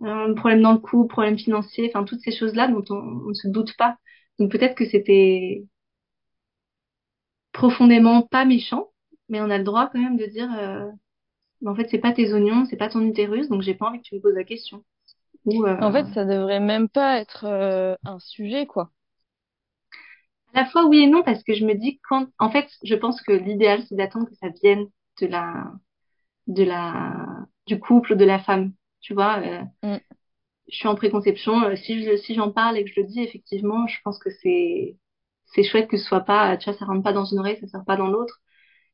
un 0.03 0.33
problème 0.33 0.61
dans 0.61 0.73
le 0.73 0.79
coup, 0.79 1.07
problème 1.07 1.37
financier, 1.37 1.89
enfin 1.89 2.03
toutes 2.03 2.21
ces 2.21 2.31
choses-là 2.31 2.67
dont 2.67 2.83
on 2.89 3.29
ne 3.29 3.33
se 3.33 3.47
doute 3.47 3.77
pas. 3.77 3.97
Donc 4.39 4.51
peut-être 4.51 4.75
que 4.75 4.85
c'était 4.85 5.63
profondément 7.53 8.23
pas 8.23 8.45
méchant, 8.45 8.91
mais 9.29 9.41
on 9.41 9.49
a 9.49 9.57
le 9.57 9.63
droit 9.63 9.89
quand 9.91 9.99
même 9.99 10.17
de 10.17 10.25
dire 10.25 10.49
en 11.65 11.76
fait 11.76 11.88
c'est 11.89 12.00
pas 12.00 12.13
tes 12.13 12.34
oignons, 12.34 12.65
c'est 12.65 12.78
pas 12.78 12.89
ton 12.89 13.02
utérus, 13.02 13.50
donc 13.50 13.62
j'ai 13.62 13.74
pas 13.74 13.88
envie 13.88 14.00
que 14.00 14.04
tu 14.04 14.15
me 14.15 14.22
poses 14.22 14.36
la 14.36 14.43
question. 14.43 14.84
Ou, 15.46 15.65
euh, 15.65 15.78
En 15.82 15.91
fait, 15.91 16.06
ça 16.13 16.26
devrait 16.26 16.60
même 16.60 16.89
pas 16.89 17.20
être 17.20 17.46
euh, 17.46 17.96
un 18.06 18.20
sujet 18.20 18.65
quoi. 18.65 18.91
À 20.54 20.62
la 20.62 20.65
fois 20.65 20.86
oui 20.86 21.00
et 21.00 21.08
non 21.08 21.24
parce 21.24 21.43
que 21.43 21.54
je 21.54 21.65
me 21.65 21.74
dis 21.74 22.00
quand 22.10 22.28
en 22.39 22.50
fait, 22.50 22.67
je 22.84 22.96
pense 22.96 23.22
que 23.22 23.32
l'idéal 23.32 23.84
c'est 23.88 23.96
d'attendre 23.96 24.28
que 24.28 24.36
ça 24.36 24.50
vienne 24.62 24.88
de 25.22 25.28
la 25.28 25.72
de 26.48 26.63
la 26.63 27.46
du 27.65 27.80
couple 27.80 28.15
de 28.15 28.26
la 28.26 28.39
femme 28.39 28.74
tu 29.02 29.13
vois. 29.13 29.39
Euh, 29.39 29.62
mm. 29.84 29.98
Je 30.70 30.76
suis 30.76 30.88
en 30.88 30.96
préconception. 30.96 31.76
Si 31.78 32.04
je, 32.04 32.17
si 32.17 32.36
j'en 32.36 32.52
parle 32.52 32.78
et 32.78 32.84
que 32.84 32.89
je 32.93 33.00
le 33.00 33.08
dis, 33.08 33.22
effectivement, 33.22 33.88
je 33.88 33.98
pense 34.04 34.20
que 34.20 34.30
c'est 34.30 34.98
c'est 35.54 35.63
chouette 35.63 35.89
que 35.89 35.98
ce 35.98 36.06
soit 36.06 36.22
pas, 36.22 36.58
tu 36.58 36.70
vois, 36.70 36.78
ça 36.78 36.86
rentre 36.86 37.04
pas 37.04 37.13
dans 37.13 37.26
une 37.26 37.39
oreille, 37.39 37.58
ça 37.62 37.67
sort 37.67 37.86
pas 37.86 37.96
dans 37.96 38.08
l'autre, 38.08 38.41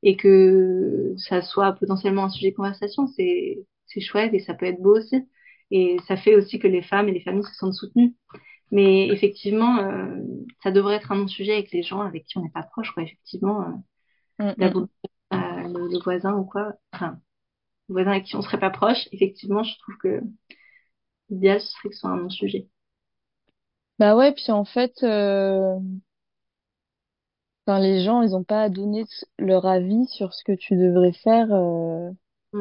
et 0.04 0.18
que 0.18 1.16
ça 1.18 1.42
soit 1.44 1.74
potentiellement 1.74 2.26
un 2.26 2.30
sujet 2.30 2.52
de 2.52 2.58
conversation. 2.58 3.08
C'est 3.08 3.66
c'est 3.88 4.02
chouette 4.02 4.34
et 4.36 4.40
ça 4.40 4.56
peut 4.56 4.68
être 4.68 4.82
beau 4.82 4.98
aussi. 5.00 5.28
Et 5.72 5.98
ça 6.08 6.18
fait 6.18 6.36
aussi 6.36 6.60
que 6.60 6.68
les 6.68 6.84
femmes 6.84 7.10
et 7.10 7.14
les 7.14 7.22
familles 7.22 7.44
se 7.46 7.56
sentent 7.56 7.76
soutenues. 7.76 8.16
Mais 8.72 9.10
effectivement, 9.10 9.80
euh, 9.80 10.18
ça 10.64 10.72
devrait 10.72 10.96
être 10.98 11.12
un 11.12 11.18
non-sujet 11.18 11.54
avec 11.54 11.72
les 11.72 11.84
gens 11.84 12.02
avec 12.02 12.26
qui 12.26 12.38
on 12.38 12.44
n'est 12.44 12.50
pas 12.52 12.64
proche, 12.64 12.92
quoi. 12.94 13.04
Effectivement, 13.04 13.64
euh, 13.64 13.72
Mm, 14.40 14.56
mm. 14.60 14.78
euh, 15.34 15.38
le, 15.68 15.90
le 15.90 16.00
voisin 16.04 16.34
ou 16.36 16.46
quoi, 16.46 16.74
enfin, 16.94 17.20
le 17.90 17.94
voisin 17.96 18.12
avec 18.12 18.26
qui 18.26 18.36
on 18.38 18.42
serait 18.44 18.60
pas 18.62 18.70
proche, 18.72 19.08
effectivement, 19.14 19.64
je 19.64 19.78
trouve 19.80 19.98
que 19.98 20.22
l'idéal, 21.30 21.60
ce 21.60 21.68
serait 21.74 21.90
que 21.90 21.96
ce 21.96 22.00
soit 22.00 22.12
un 22.12 22.16
non-sujet. 22.18 22.70
Bah 24.00 24.16
ouais, 24.16 24.34
puis 24.34 24.52
en 24.52 24.66
fait, 24.66 24.94
euh, 25.04 25.80
enfin, 27.68 27.80
les 27.80 28.04
gens, 28.04 28.22
ils 28.22 28.36
ont 28.36 28.44
pas 28.44 28.64
à 28.64 28.70
donner 28.70 29.06
leur 29.40 29.66
avis 29.66 30.06
sur 30.08 30.34
ce 30.34 30.44
que 30.44 30.54
tu 30.54 30.76
devrais 30.78 31.14
faire, 31.14 31.48
euh, 31.54 32.12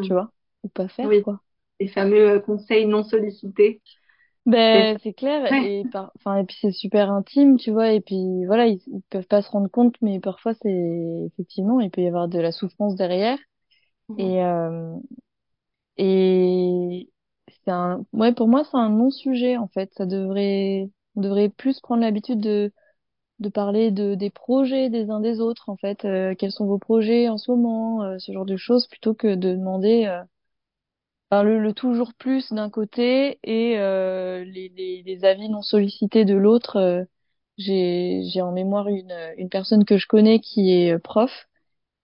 tu 0.00 0.12
Mm. 0.12 0.14
vois, 0.14 0.32
ou 0.64 0.68
pas 0.68 0.88
faire, 0.88 1.10
Oui, 1.10 1.22
quoi. 1.22 1.40
les 1.80 1.88
fameux 1.88 2.30
euh, 2.30 2.40
conseils 2.40 2.86
non 2.86 3.04
sollicités. 3.04 3.82
Ben, 4.44 4.98
c'est 5.02 5.12
clair, 5.12 5.46
Ouais. 5.50 5.62
et 5.62 5.86
par, 5.92 6.10
enfin, 6.16 6.36
et 6.38 6.44
puis 6.44 6.56
c'est 6.60 6.72
super 6.72 7.12
intime, 7.12 7.56
tu 7.58 7.70
vois, 7.70 7.92
et 7.92 8.00
puis 8.00 8.44
voilà, 8.46 8.66
ils, 8.66 8.80
ils 8.88 9.02
peuvent 9.08 9.26
pas 9.28 9.40
se 9.40 9.48
rendre 9.50 9.68
compte, 9.70 9.94
mais 10.02 10.18
parfois 10.18 10.52
c'est, 10.54 10.68
effectivement, 11.32 11.78
il 11.80 11.90
peut 11.92 12.00
y 12.02 12.08
avoir 12.08 12.26
de 12.28 12.40
la 12.40 12.50
souffrance 12.50 12.96
derrière, 12.96 13.38
Mhm. 14.08 14.32
et, 14.32 14.42
euh, 14.44 14.96
et 15.96 17.10
c'est 17.64 17.70
un, 17.70 18.04
ouais, 18.12 18.32
pour 18.34 18.48
moi, 18.48 18.64
c'est 18.64 18.76
un 18.76 18.90
non-sujet, 18.90 19.56
en 19.56 19.68
fait, 19.68 19.92
ça 19.94 20.06
devrait, 20.06 20.90
on 21.16 21.20
devrait 21.20 21.48
plus 21.50 21.80
prendre 21.80 22.02
l'habitude 22.02 22.40
de 22.40 22.72
de 23.42 23.48
parler 23.50 23.90
de 23.90 24.14
des 24.14 24.30
projets 24.30 24.90
des 24.90 25.10
uns 25.10 25.20
des 25.20 25.40
autres 25.40 25.68
en 25.68 25.76
fait 25.76 26.04
euh, 26.06 26.34
quels 26.36 26.52
sont 26.52 26.66
vos 26.66 26.78
projets 26.78 27.28
en 27.28 27.38
ce 27.38 27.50
moment 27.52 28.02
euh, 28.04 28.18
ce 28.18 28.32
genre 28.32 28.46
de 28.46 28.56
choses 28.56 28.86
plutôt 28.88 29.14
que 29.14 29.28
de 29.34 29.52
demander 29.54 30.06
euh, 30.06 30.22
enfin, 31.30 31.42
le, 31.42 31.58
le 31.60 31.72
toujours 31.74 32.14
plus 32.14 32.52
d'un 32.52 32.70
côté 32.70 33.38
et 33.44 33.78
euh, 33.78 34.44
les, 34.44 34.68
les, 34.70 35.02
les 35.04 35.24
avis 35.24 35.48
non 35.48 35.62
sollicités 35.62 36.24
de 36.24 36.34
l'autre. 36.34 36.76
Euh, 36.76 37.04
j'ai 37.58 38.24
j'ai 38.32 38.42
en 38.42 38.52
mémoire 38.52 38.88
une 38.88 39.14
une 39.38 39.48
personne 39.50 39.84
que 39.84 39.98
je 39.98 40.06
connais 40.08 40.40
qui 40.40 40.72
est 40.72 40.98
prof 40.98 41.30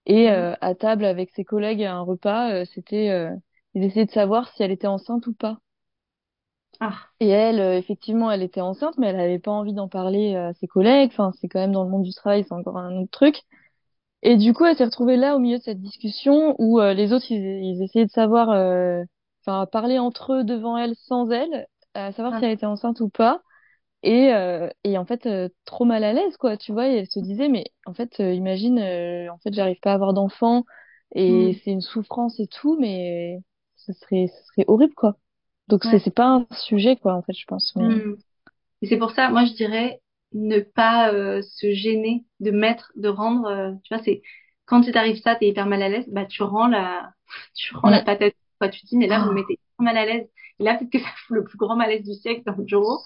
et 0.05 0.31
euh, 0.31 0.53
à 0.61 0.75
table 0.75 1.05
avec 1.05 1.31
ses 1.31 1.45
collègues 1.45 1.83
à 1.83 1.95
un 1.95 2.01
repas 2.01 2.51
euh, 2.53 2.65
c'était 2.75 3.09
euh, 3.11 3.35
ils 3.75 3.83
essayaient 3.85 4.05
de 4.07 4.11
savoir 4.11 4.49
si 4.53 4.63
elle 4.63 4.71
était 4.71 4.87
enceinte 4.87 5.27
ou 5.27 5.33
pas 5.33 5.59
Ah. 6.79 7.09
et 7.19 7.27
elle, 7.29 7.59
euh, 7.59 7.77
effectivement, 7.77 8.31
elle 8.31 8.43
était 8.43 8.61
enceinte, 8.61 8.97
mais 8.97 9.07
elle 9.07 9.19
avait 9.19 9.39
pas 9.39 9.51
envie 9.51 9.73
d'en 9.73 9.89
parler 9.89 10.35
à 10.35 10.53
ses 10.53 10.67
collègues. 10.67 11.09
Enfin, 11.11 11.31
c'est 11.41 11.47
quand 11.49 11.59
même 11.59 11.73
dans 11.73 11.83
le 11.83 11.89
monde 11.89 12.03
du 12.03 12.13
travail, 12.13 12.45
c'est 12.47 12.53
encore 12.53 12.77
un 12.77 12.95
autre 12.97 13.11
truc. 13.11 13.41
Et 14.23 14.37
du 14.37 14.53
coup, 14.53 14.65
elle 14.65 14.77
s'est 14.77 14.85
retrouvée 14.85 15.17
là 15.17 15.35
au 15.35 15.39
milieu 15.39 15.57
de 15.59 15.63
cette 15.63 15.81
discussion 15.81 16.55
où 16.59 16.79
euh, 16.81 16.93
les 16.93 17.13
autres, 17.13 17.31
ils, 17.31 17.37
ils 17.65 17.83
essayaient 17.83 18.05
de 18.05 18.11
savoir, 18.11 18.49
euh, 18.51 19.03
enfin, 19.45 19.65
parler 19.67 19.99
entre 19.99 20.33
eux 20.33 20.43
devant 20.43 20.77
elle 20.77 20.95
sans 20.95 21.29
elle, 21.31 21.67
à 21.93 22.11
savoir 22.13 22.35
si 22.35 22.43
Ah. 22.43 22.47
elle 22.47 22.51
était 22.53 22.65
enceinte 22.65 23.01
ou 23.01 23.09
pas. 23.09 23.41
Et, 24.03 24.33
euh, 24.33 24.69
et 24.83 24.97
en 24.97 25.05
fait, 25.05 25.25
euh, 25.27 25.49
trop 25.65 25.85
mal 25.85 26.03
à 26.03 26.13
l'aise, 26.13 26.37
quoi, 26.37 26.57
tu 26.57 26.71
vois. 26.73 26.89
Et 26.89 26.97
elle 26.99 27.07
se 27.09 27.19
disait, 27.19 27.49
mais 27.49 27.65
en 27.85 27.93
fait, 27.93 28.19
euh, 28.21 28.33
imagine, 28.33 28.79
euh, 28.79 29.31
en 29.33 29.37
fait, 29.39 29.53
j'arrive 29.53 29.79
pas 29.81 29.91
à 29.91 29.95
avoir 29.95 30.13
d'enfant 30.13 30.65
et 31.15 31.53
Mm. 31.53 31.59
c'est 31.63 31.71
une 31.71 31.81
souffrance 31.81 32.39
et 32.39 32.47
tout, 32.47 32.77
mais 32.79 33.39
ce 33.77 33.93
serait, 33.93 34.27
ce 34.27 34.45
serait 34.47 34.65
horrible, 34.67 34.95
quoi. 34.95 35.17
Donc 35.69 35.85
c'est 35.85 35.91
Ouais. 35.93 35.99
c'est 35.99 36.13
pas 36.15 36.27
un 36.27 36.47
sujet, 36.51 36.97
quoi, 36.97 37.13
en 37.13 37.21
fait, 37.21 37.33
je 37.33 37.45
pense. 37.45 37.73
Mais 37.77 37.83
Mm. 37.85 38.15
Et 38.81 38.87
c'est 38.87 38.97
pour 38.97 39.11
ça, 39.11 39.29
moi, 39.29 39.45
je 39.45 39.53
dirais 39.53 40.01
ne 40.33 40.59
pas 40.61 41.13
euh, 41.13 41.41
se 41.41 41.71
gêner 41.73 42.25
de 42.41 42.51
mettre, 42.51 42.91
de 42.95 43.09
rendre, 43.09 43.47
euh, 43.47 43.71
tu 43.83 43.93
vois, 43.95 44.03
c'est 44.03 44.21
quand 44.65 44.83
il 44.83 44.93
t'arrive 44.93 45.21
ça, 45.23 45.35
t'es 45.35 45.47
hyper 45.49 45.65
mal 45.67 45.81
à 45.83 45.89
l'aise, 45.89 46.05
bah 46.09 46.25
tu 46.25 46.43
rends 46.43 46.67
la, 46.67 47.13
tu 47.55 47.75
rends 47.75 47.89
la 47.89 48.01
patate. 48.03 48.35
Quoi, 48.59 48.69
tu 48.69 48.81
te 48.81 48.87
dis, 48.87 48.97
mais 48.97 49.07
là, 49.07 49.19
vous 49.19 49.27
me 49.27 49.31
Oh. 49.31 49.33
mettez 49.35 49.53
hyper 49.53 49.83
mal 49.85 49.97
à 49.97 50.05
l'aise. 50.05 50.29
Et 50.59 50.63
là, 50.65 50.75
peut-être 50.77 50.91
que 50.91 50.99
ça 50.99 51.09
fout 51.27 51.37
le 51.37 51.43
plus 51.45 51.57
grand 51.57 51.75
malaise 51.77 52.03
du 52.03 52.13
siècle 52.15 52.43
dans 52.45 52.55
le 52.55 52.63
bureau. 52.63 52.99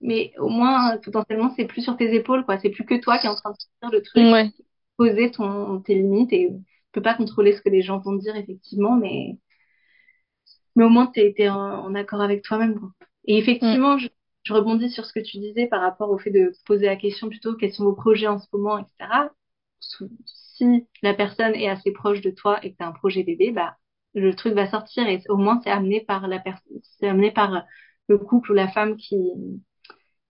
Mais 0.00 0.32
au 0.38 0.48
moins, 0.48 0.96
potentiellement, 0.98 1.52
c'est 1.56 1.66
plus 1.66 1.82
sur 1.82 1.96
tes 1.96 2.14
épaules, 2.14 2.44
quoi. 2.44 2.58
C'est 2.58 2.70
plus 2.70 2.84
que 2.84 2.94
toi 3.00 3.18
qui 3.18 3.26
es 3.26 3.28
en 3.30 3.34
train 3.34 3.50
de 3.52 3.56
faire 3.80 3.90
le 3.90 4.02
truc, 4.02 4.24
Ouais. 4.24 4.50
poser 4.96 5.30
ton, 5.30 5.80
tes 5.80 5.94
limites 5.94 6.32
et 6.32 6.48
tu 6.50 6.64
peux 6.92 7.02
pas 7.02 7.14
contrôler 7.14 7.52
ce 7.54 7.62
que 7.62 7.68
les 7.70 7.82
gens 7.82 7.98
vont 7.98 8.14
dire, 8.14 8.36
effectivement, 8.36 8.96
mais 8.96 9.38
mais 10.76 10.84
au 10.84 10.88
moins 10.88 11.06
t'es 11.06 11.34
t'es 11.36 11.48
en, 11.48 11.56
en 11.58 11.94
accord 11.94 12.20
avec 12.20 12.42
toi-même 12.42 12.78
quoi. 12.78 12.90
Et 13.26 13.38
Mm. 13.62 13.76
effectivement, 13.76 13.98
je, 13.98 14.08
je 14.44 14.52
rebondis 14.54 14.90
sur 14.90 15.04
ce 15.06 15.12
que 15.12 15.20
tu 15.20 15.38
disais 15.38 15.66
par 15.66 15.80
rapport 15.82 16.10
au 16.10 16.18
fait 16.18 16.30
de 16.30 16.52
poser 16.66 16.86
la 16.86 16.96
question 16.96 17.28
plutôt 17.28 17.54
quels 17.56 17.72
sont 17.72 17.84
vos 17.84 17.94
projets 17.94 18.26
en 18.28 18.38
ce 18.38 18.46
moment, 18.52 18.78
etc. 18.78 19.30
Si 20.26 20.86
la 21.02 21.14
personne 21.14 21.54
est 21.54 21.68
assez 21.68 21.92
proche 21.92 22.20
de 22.20 22.30
toi 22.30 22.58
et 22.64 22.72
que 22.72 22.76
tu 22.78 22.82
as 22.84 22.88
un 22.88 22.92
projet 22.92 23.22
bébé, 23.24 23.50
bah 23.52 23.76
le 24.14 24.34
truc 24.34 24.54
va 24.54 24.68
sortir 24.68 25.06
et 25.08 25.22
au 25.28 25.36
moins 25.36 25.60
c'est 25.62 25.70
amené 25.70 26.00
par 26.02 26.26
la 26.28 26.38
personne, 26.40 26.80
c'est 26.82 27.08
amené 27.08 27.30
par 27.30 27.64
le 28.08 28.18
couple 28.18 28.52
ou 28.52 28.54
la 28.54 28.68
femme 28.68 28.96
qui 28.96 29.16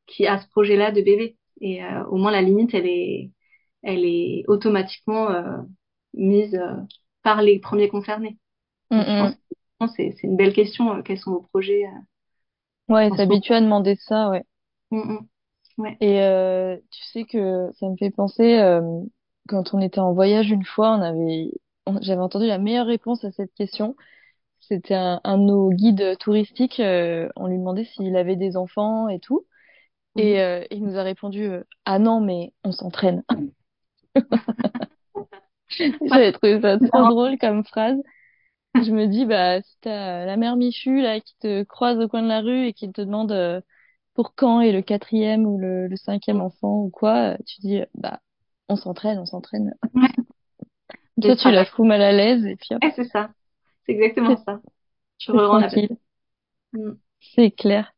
qui 0.07 0.27
a 0.27 0.39
ce 0.39 0.49
projet-là 0.49 0.93
de 0.93 1.03
bébé. 1.03 1.37
Et 1.61 1.85
euh, 1.85 2.05
au 2.07 2.17
moins 2.17 2.31
la 2.33 2.43
limite 2.43 2.75
elle 2.75 2.87
est 2.87 3.31
elle 3.83 4.05
est 4.05 4.45
automatiquement 4.49 5.31
euh, 5.31 5.59
mise 6.15 6.55
euh, 6.57 6.75
par 7.23 7.43
les 7.43 7.59
premiers 7.61 7.89
concernés. 7.89 8.39
Mm, 8.91 8.97
Donc 9.19 9.37
mm. 9.81 9.89
c'est 9.97 10.23
une 10.23 10.37
belle 10.37 10.53
question. 10.53 10.93
euh, 10.95 11.03
quels 11.03 11.19
sont 11.19 11.33
vos 11.33 11.43
projets 11.43 11.85
euh, 11.87 12.95
Ouais, 12.95 13.11
s'habituer 13.17 13.55
à 13.55 13.61
demander 13.61 13.97
ça, 13.97 14.31
ouais. 14.31 14.45
Mm, 14.91 14.99
mm. 14.99 15.29
Ouais. 15.79 15.97
Et 16.01 16.21
euh, 16.23 16.77
tu 16.91 17.05
sais 17.05 17.25
que 17.25 17.71
ça 17.79 17.89
me 17.89 17.97
fait 17.97 18.11
penser, 18.11 18.59
euh, 18.59 18.83
quand 19.49 19.73
on 19.75 19.81
était 19.81 20.01
en 20.01 20.13
voyage 20.13 20.51
une 20.51 20.65
fois, 20.65 20.91
on 20.97 21.01
avait, 21.03 21.51
j'avais 22.03 22.21
entendu 22.21 22.47
la 22.47 22.59
meilleure 22.59 22.87
réponse 22.87 23.25
à 23.25 23.33
cette 23.33 23.55
question. 23.55 23.97
C'était 24.61 24.95
un, 24.95 25.21
un 25.25 25.39
de 25.39 25.45
nos 25.45 25.71
guides 25.71 26.19
touristiques, 26.19 26.81
euh, 26.81 27.29
on 27.37 27.47
lui 27.47 27.59
demandait 27.59 27.85
s'il 27.85 28.17
avait 28.17 28.37
des 28.37 28.57
enfants 28.57 29.09
et 29.09 29.21
tout. 29.21 29.47
Et 30.17 30.41
euh, 30.43 30.65
il 30.71 30.85
nous 30.85 30.97
a 30.99 31.03
répondu, 31.03 31.51
ah 31.85 31.99
non, 31.99 32.21
mais 32.21 32.53
on 32.65 32.73
s'entraîne. 32.73 33.25
J'avais 36.03 36.33
trouvé 36.33 36.61
ça 36.61 36.79
trop 36.79 37.09
drôle 37.09 37.39
comme 37.39 37.65
phrase. 37.65 37.97
Je 38.75 38.93
me 38.93 39.07
dis, 39.07 39.27
bah, 39.27 39.61
si 39.63 39.77
t'as 39.81 40.25
la 40.27 40.37
mère 40.37 40.57
Michu, 40.57 41.01
là, 41.03 41.21
qui 41.21 41.37
te 41.39 41.63
croise 41.65 41.99
au 41.99 42.09
coin 42.09 42.23
de 42.23 42.29
la 42.29 42.41
rue 42.41 42.67
et 42.67 42.73
qui 42.73 42.91
te 42.91 43.01
demande 43.01 43.33
euh, 43.33 43.61
pour 44.15 44.35
quand 44.35 44.61
est 44.61 44.73
le 44.73 44.83
quatrième 44.83 45.47
ou 45.47 45.59
le, 45.59 45.89
le 45.89 45.97
cinquième 45.97 46.41
enfant 46.41 46.83
ou 46.85 46.91
quoi, 46.91 47.37
tu 47.47 47.61
dis, 47.61 47.81
bah, 47.95 48.21
on 48.69 48.77
s'entraîne, 48.77 49.19
on 49.19 49.27
s'entraîne. 49.27 49.75
Ouais, 49.95 50.09
ce 51.23 51.43
tu 51.43 51.51
la 51.51 51.65
fous 51.65 51.85
mal 51.85 52.03
à 52.03 52.13
l'aise 52.13 52.45
et 52.47 52.57
puis 52.57 52.75
hop, 52.75 52.83
Ouais, 52.83 52.93
c'est 52.95 53.05
ça. 53.09 53.31
C'est 53.87 53.93
exactement 53.93 54.37
ça. 54.45 54.61
Tu 55.19 55.31
rends 55.33 55.61
tranquille. 55.61 55.97
Mm. 56.73 56.93
C'est 57.35 57.51
clair. 57.51 57.93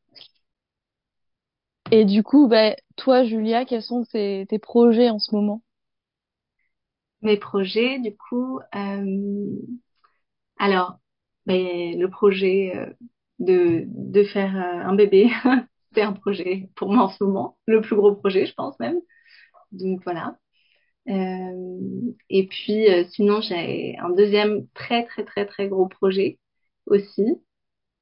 Et 1.92 2.04
du 2.04 2.24
coup, 2.24 2.48
bah, 2.48 2.74
toi, 2.96 3.22
Julia, 3.22 3.64
quels 3.64 3.82
sont 3.84 4.04
tes, 4.04 4.46
tes 4.48 4.58
projets 4.58 5.10
en 5.10 5.20
ce 5.20 5.32
moment? 5.34 5.62
Mes 7.22 7.36
projets, 7.38 7.98
du 8.00 8.16
coup, 8.16 8.58
euh, 8.74 9.56
alors, 10.62 11.00
ben, 11.46 11.98
le 11.98 12.08
projet 12.08 12.72
euh, 12.76 12.86
de, 13.40 14.24
faire 14.24 14.54
euh, 14.56 14.88
un 14.88 14.94
bébé, 14.94 15.28
c'est 15.94 16.02
un 16.02 16.12
projet 16.12 16.70
pour 16.76 16.92
moi 16.92 17.04
en 17.04 17.08
ce 17.10 17.24
moment, 17.24 17.58
le 17.66 17.80
plus 17.80 17.96
gros 17.96 18.14
projet, 18.14 18.46
je 18.46 18.54
pense 18.54 18.78
même. 18.78 19.00
Donc 19.72 20.02
voilà. 20.04 20.38
Euh, 21.08 22.12
et 22.30 22.46
puis, 22.48 22.86
sinon, 23.10 23.40
j'ai 23.40 23.98
un 23.98 24.10
deuxième 24.10 24.68
très, 24.74 25.04
très, 25.06 25.24
très, 25.24 25.46
très 25.46 25.68
gros 25.68 25.88
projet 25.88 26.38
aussi, 26.86 27.26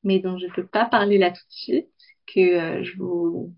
mais 0.04 0.20
dont 0.20 0.38
je 0.38 0.46
peux 0.54 0.66
pas 0.66 0.86
parler 0.86 1.18
là 1.18 1.30
tout 1.30 1.36
de 1.36 1.52
suite, 1.52 1.90
que 2.26 2.84
je 2.84 2.96
vous 2.98 3.54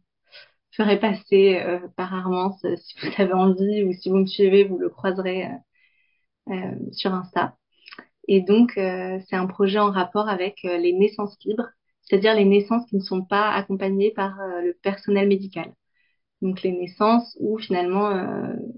ferai 0.72 1.00
passer 1.00 1.60
par 1.96 2.14
Armance 2.14 2.64
si 2.76 2.94
vous 3.00 3.10
avez 3.22 3.32
envie 3.34 3.84
ou 3.84 3.92
si 3.94 4.10
vous 4.10 4.18
me 4.18 4.26
suivez, 4.26 4.64
vous 4.64 4.78
le 4.78 4.90
croiserez 4.90 5.48
sur 6.92 7.12
Insta. 7.14 7.56
Et 8.28 8.40
donc, 8.40 8.76
euh, 8.78 9.18
c'est 9.28 9.36
un 9.36 9.46
projet 9.46 9.78
en 9.78 9.90
rapport 9.90 10.28
avec 10.28 10.64
euh, 10.64 10.78
les 10.78 10.92
naissances 10.92 11.36
libres, 11.44 11.68
c'est-à-dire 12.02 12.34
les 12.34 12.44
naissances 12.44 12.86
qui 12.86 12.96
ne 12.96 13.02
sont 13.02 13.24
pas 13.24 13.50
accompagnées 13.52 14.12
par 14.12 14.40
euh, 14.40 14.62
le 14.62 14.74
personnel 14.82 15.28
médical. 15.28 15.74
Donc, 16.42 16.62
les 16.62 16.72
naissances 16.72 17.36
où 17.40 17.58
finalement 17.58 18.10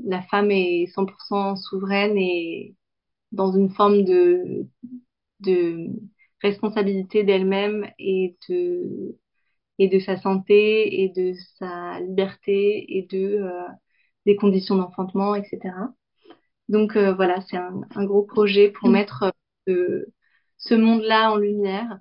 la 0.05 0.23
femme 0.23 0.51
est 0.51 0.87
100% 0.95 1.57
souveraine 1.57 2.16
et 2.19 2.75
dans 3.33 3.53
une 3.53 3.71
forme 3.71 4.05
de, 4.05 4.66
de 5.41 5.89
responsabilité 6.43 7.25
d'elle-même 7.25 7.91
et 7.99 8.37
de, 8.49 9.19
et 9.79 9.89
de 9.89 9.99
sa 10.01 10.16
santé 10.19 11.03
et 11.05 11.11
de 11.11 11.35
sa 11.59 12.01
liberté 12.01 12.99
et 12.99 13.03
de, 13.11 13.43
des 14.27 14.37
conditions 14.37 14.77
d'enfantement, 14.77 15.35
etc. 15.35 15.95
Donc 16.69 16.97
euh, 16.97 17.14
voilà, 17.14 17.41
c'est 17.43 17.59
un, 17.59 17.83
un 17.95 18.05
gros 18.07 18.23
projet 18.25 18.71
pour 18.71 18.89
mettre 18.91 19.34
ce 19.67 20.75
monde-là 20.75 21.33
en 21.33 21.37
lumière 21.37 22.01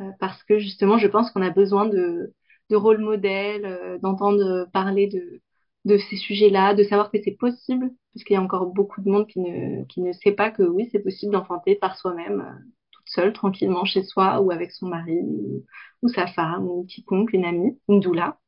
euh, 0.00 0.10
parce 0.20 0.42
que 0.44 0.58
justement, 0.58 0.98
je 0.98 1.08
pense 1.08 1.30
qu'on 1.30 1.42
a 1.42 1.50
besoin 1.50 1.86
de, 1.86 2.34
de 2.70 2.76
rôle 2.76 2.98
modèle, 2.98 3.64
euh, 3.64 3.98
d'entendre 3.98 4.68
parler 4.72 5.08
de, 5.08 5.42
de 5.84 5.98
ces 5.98 6.16
sujets-là, 6.16 6.74
de 6.74 6.84
savoir 6.84 7.10
que 7.10 7.18
c'est 7.22 7.36
possible, 7.36 7.90
parce 8.14 8.24
qu'il 8.24 8.34
y 8.34 8.38
a 8.38 8.42
encore 8.42 8.66
beaucoup 8.66 9.02
de 9.02 9.10
monde 9.10 9.26
qui 9.26 9.40
ne, 9.40 9.84
qui 9.86 10.00
ne 10.02 10.12
sait 10.12 10.32
pas 10.32 10.50
que 10.50 10.62
oui, 10.62 10.88
c'est 10.92 11.00
possible 11.00 11.32
d'enfanter 11.32 11.76
par 11.76 11.96
soi-même, 11.96 12.40
euh, 12.42 12.64
toute 12.92 13.08
seule, 13.08 13.32
tranquillement 13.32 13.84
chez 13.84 14.02
soi, 14.04 14.40
ou 14.40 14.50
avec 14.50 14.72
son 14.72 14.88
mari, 14.88 15.18
ou, 15.22 15.64
ou 16.02 16.08
sa 16.08 16.26
femme, 16.28 16.68
ou 16.68 16.84
quiconque, 16.86 17.32
une 17.32 17.44
amie, 17.44 17.78
une 17.88 18.00
doula. 18.00 18.38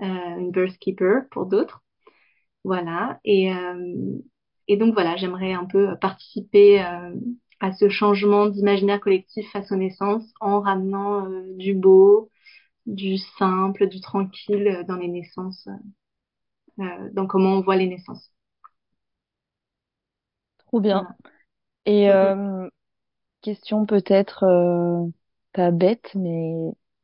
une 0.00 0.50
birth 0.52 0.78
keeper 0.78 1.28
pour 1.30 1.46
d'autres. 1.46 1.82
Voilà. 2.64 3.20
Et, 3.24 3.50
et 4.68 4.76
donc 4.76 4.94
voilà, 4.94 5.16
j'aimerais 5.16 5.52
un 5.52 5.64
peu 5.64 5.96
participer 6.00 6.84
à 7.60 7.72
ce 7.72 7.88
changement 7.88 8.46
d'imaginaire 8.46 9.00
collectif 9.00 9.50
face 9.52 9.72
aux 9.72 9.76
naissances 9.76 10.32
en 10.40 10.60
ramenant 10.60 11.28
du 11.56 11.74
beau, 11.74 12.30
du 12.86 13.18
simple, 13.18 13.88
du 13.88 14.00
tranquille 14.00 14.84
dans 14.88 14.96
les 14.96 15.08
naissances, 15.08 15.68
dans 17.12 17.26
comment 17.26 17.54
on 17.56 17.60
voit 17.60 17.76
les 17.76 17.86
naissances. 17.86 18.32
Trop 20.66 20.80
bien. 20.80 21.06
Et 21.86 22.10
euh, 22.10 22.68
question 23.42 23.86
peut-être 23.86 24.44
euh, 24.44 25.06
pas 25.52 25.70
bête, 25.70 26.12
mais 26.16 26.54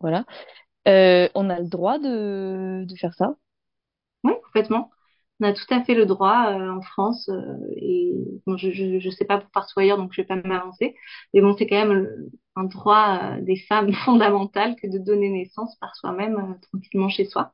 voilà. 0.00 0.26
Euh, 0.88 1.28
on 1.34 1.50
a 1.50 1.60
le 1.60 1.68
droit 1.68 1.98
de, 2.00 2.84
de 2.86 2.96
faire 2.96 3.14
ça? 3.14 3.36
Oui, 4.24 4.32
complètement. 4.44 4.90
On 5.42 5.44
a 5.44 5.52
tout 5.52 5.66
à 5.70 5.82
fait 5.84 5.94
le 5.94 6.06
droit 6.06 6.52
en 6.54 6.80
France. 6.82 7.28
et 7.76 8.14
bon, 8.46 8.56
je, 8.56 8.70
je, 8.70 9.00
je 9.00 9.10
sais 9.10 9.24
pas 9.24 9.38
pour 9.38 9.50
partout 9.50 9.80
ailleurs, 9.80 9.98
donc 9.98 10.12
je 10.12 10.22
vais 10.22 10.26
pas 10.26 10.36
m'avancer. 10.36 10.94
Mais 11.34 11.40
bon, 11.40 11.56
c'est 11.58 11.66
quand 11.66 11.84
même 11.84 12.30
un 12.56 12.64
droit 12.64 13.38
des 13.40 13.56
femmes 13.56 13.92
fondamental 14.04 14.76
que 14.76 14.86
de 14.86 14.98
donner 14.98 15.30
naissance 15.30 15.76
par 15.80 15.96
soi-même 15.96 16.58
tranquillement 16.62 17.08
chez 17.08 17.24
soi. 17.26 17.52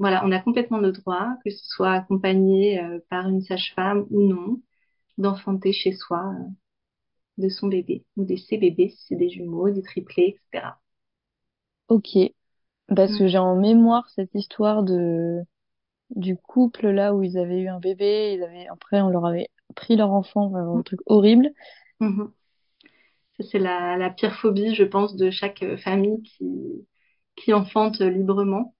Voilà, 0.00 0.24
on 0.26 0.32
a 0.32 0.40
complètement 0.40 0.78
le 0.78 0.90
droit, 0.92 1.28
que 1.44 1.50
ce 1.50 1.64
soit 1.68 1.92
accompagné 1.92 2.80
par 3.10 3.28
une 3.28 3.42
sage-femme 3.42 4.06
ou 4.10 4.22
non, 4.22 4.62
d'enfanter 5.18 5.72
chez 5.72 5.92
soi 5.94 6.34
euh, 6.38 6.44
de 7.38 7.48
son 7.48 7.68
bébé 7.68 8.04
ou 8.16 8.24
de 8.24 8.36
ses 8.36 8.58
bébés 8.58 8.90
si 8.90 9.06
c'est 9.08 9.16
des 9.16 9.30
jumeaux, 9.30 9.70
des 9.70 9.82
triplés, 9.82 10.36
etc. 10.38 10.80
Ok, 11.88 12.16
parce 12.96 13.16
que 13.18 13.28
j'ai 13.28 13.38
en 13.38 13.56
mémoire 13.56 14.08
cette 14.10 14.34
histoire 14.34 14.82
de 14.84 15.42
du 16.10 16.36
couple 16.36 16.88
là 16.88 17.14
où 17.14 17.22
ils 17.22 17.38
avaient 17.38 17.60
eu 17.60 17.68
un 17.68 17.80
bébé, 17.80 18.34
ils 18.34 18.42
avaient 18.42 18.66
après 18.68 19.00
on 19.00 19.08
leur 19.08 19.26
avait 19.26 19.48
pris 19.74 19.96
leur 19.96 20.10
enfant, 20.12 20.54
un 20.54 20.82
truc 20.82 21.00
horrible. 21.06 21.50
Mm-hmm. 22.00 22.30
Ça 23.38 23.44
c'est 23.50 23.58
la, 23.58 23.96
la 23.96 24.10
pire 24.10 24.34
phobie, 24.36 24.74
je 24.74 24.84
pense, 24.84 25.16
de 25.16 25.30
chaque 25.30 25.64
famille 25.76 26.22
qui 26.22 26.86
qui 27.36 27.52
enfante 27.52 28.00
librement. 28.00 28.74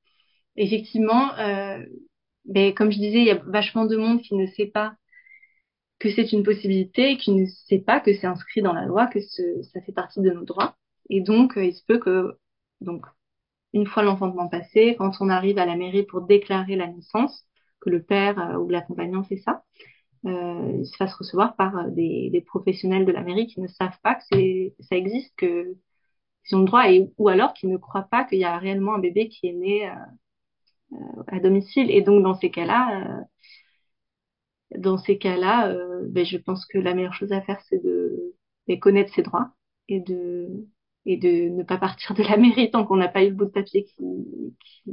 Effectivement, 0.57 1.35
euh, 1.39 1.79
ben, 2.45 2.75
comme 2.75 2.91
je 2.91 2.99
disais, 2.99 3.21
il 3.21 3.27
y 3.27 3.31
a 3.31 3.41
vachement 3.47 3.87
de 3.87 3.97
monde 3.97 4.21
qui 4.21 4.35
ne 4.35 4.47
sait 4.47 4.67
pas 4.67 4.95
que 5.99 6.11
c'est 6.11 6.33
une 6.33 6.43
possibilité 6.43 7.17
qui 7.17 7.33
ne 7.33 7.47
sait 7.47 7.79
pas 7.79 8.01
que 8.01 8.13
c'est 8.15 8.27
inscrit 8.27 8.63
dans 8.63 8.73
la 8.73 8.87
loi, 8.87 9.07
que 9.07 9.21
ça 9.21 9.81
fait 9.83 9.93
partie 9.93 10.21
de 10.21 10.31
nos 10.31 10.45
droits. 10.45 10.77
Et 11.11 11.21
donc, 11.21 11.57
euh, 11.57 11.65
il 11.65 11.75
se 11.75 11.85
peut 11.85 11.99
que, 11.99 12.39
donc, 12.81 13.05
une 13.73 13.87
fois 13.87 14.03
l'enfantement 14.03 14.49
passé, 14.49 14.97
quand 14.99 15.13
on 15.21 15.29
arrive 15.29 15.59
à 15.59 15.67
la 15.67 15.77
mairie 15.77 16.05
pour 16.05 16.23
déclarer 16.23 16.77
la 16.77 16.87
naissance, 16.89 17.47
que 17.81 17.91
le 17.91 18.03
père 18.03 18.39
euh, 18.39 18.59
ou 18.59 18.69
l'accompagnant 18.69 19.25
fait 19.25 19.39
ça, 19.39 19.65
euh, 20.27 20.77
il 20.79 20.87
se 20.87 20.97
fasse 20.97 21.15
recevoir 21.15 21.57
par 21.57 21.77
euh, 21.77 21.91
des, 21.91 22.31
des, 22.31 22.41
professionnels 22.43 23.07
de 23.07 23.13
la 23.13 23.23
mairie 23.23 23.47
qui 23.47 23.61
ne 23.61 23.69
savent 23.69 23.99
pas 24.03 24.17
que 24.17 24.23
ça 24.81 24.97
existe, 24.97 25.35
que 25.37 25.75
ils 26.51 26.57
ont 26.57 26.61
le 26.61 26.67
droit, 26.67 26.91
et, 26.91 27.11
ou 27.19 27.29
alors 27.29 27.55
qui 27.55 27.67
ne 27.67 27.77
croient 27.77 28.09
pas 28.11 28.25
qu'il 28.25 28.39
y 28.39 28.45
a 28.45 28.59
réellement 28.59 28.95
un 28.95 28.99
bébé 28.99 29.29
qui 29.29 29.47
est 29.49 29.53
né 29.53 29.89
euh, 29.89 30.97
à 31.29 31.41
domicile. 31.41 31.91
Et 31.91 32.03
donc, 32.03 32.23
dans 32.23 32.35
ces 32.35 32.51
cas-là, 32.51 33.25
dans 34.77 34.99
ces 34.99 35.19
cas-là, 35.19 35.69
euh, 35.69 36.07
ben, 36.09 36.25
je 36.25 36.37
pense 36.39 36.65
que 36.67 36.79
la 36.79 36.95
meilleure 36.95 37.15
chose 37.15 37.33
à 37.33 37.43
faire, 37.43 37.61
c'est 37.69 37.83
de, 37.83 38.35
de 38.69 38.75
connaître 38.77 39.13
ses 39.15 39.23
droits 39.23 39.53
et 39.89 40.01
de, 40.01 40.67
et 41.07 41.17
de 41.17 41.49
ne 41.49 41.63
pas 41.63 41.79
partir 41.79 42.15
de 42.15 42.23
la 42.23 42.37
mairie 42.37 42.71
tant 42.71 42.85
qu'on 42.85 42.97
n'a 42.97 43.09
pas 43.09 43.25
eu 43.25 43.31
le 43.31 43.35
bout 43.35 43.47
de 43.47 43.51
papier 43.51 43.85
qui, 43.85 44.05
qui, 44.61 44.93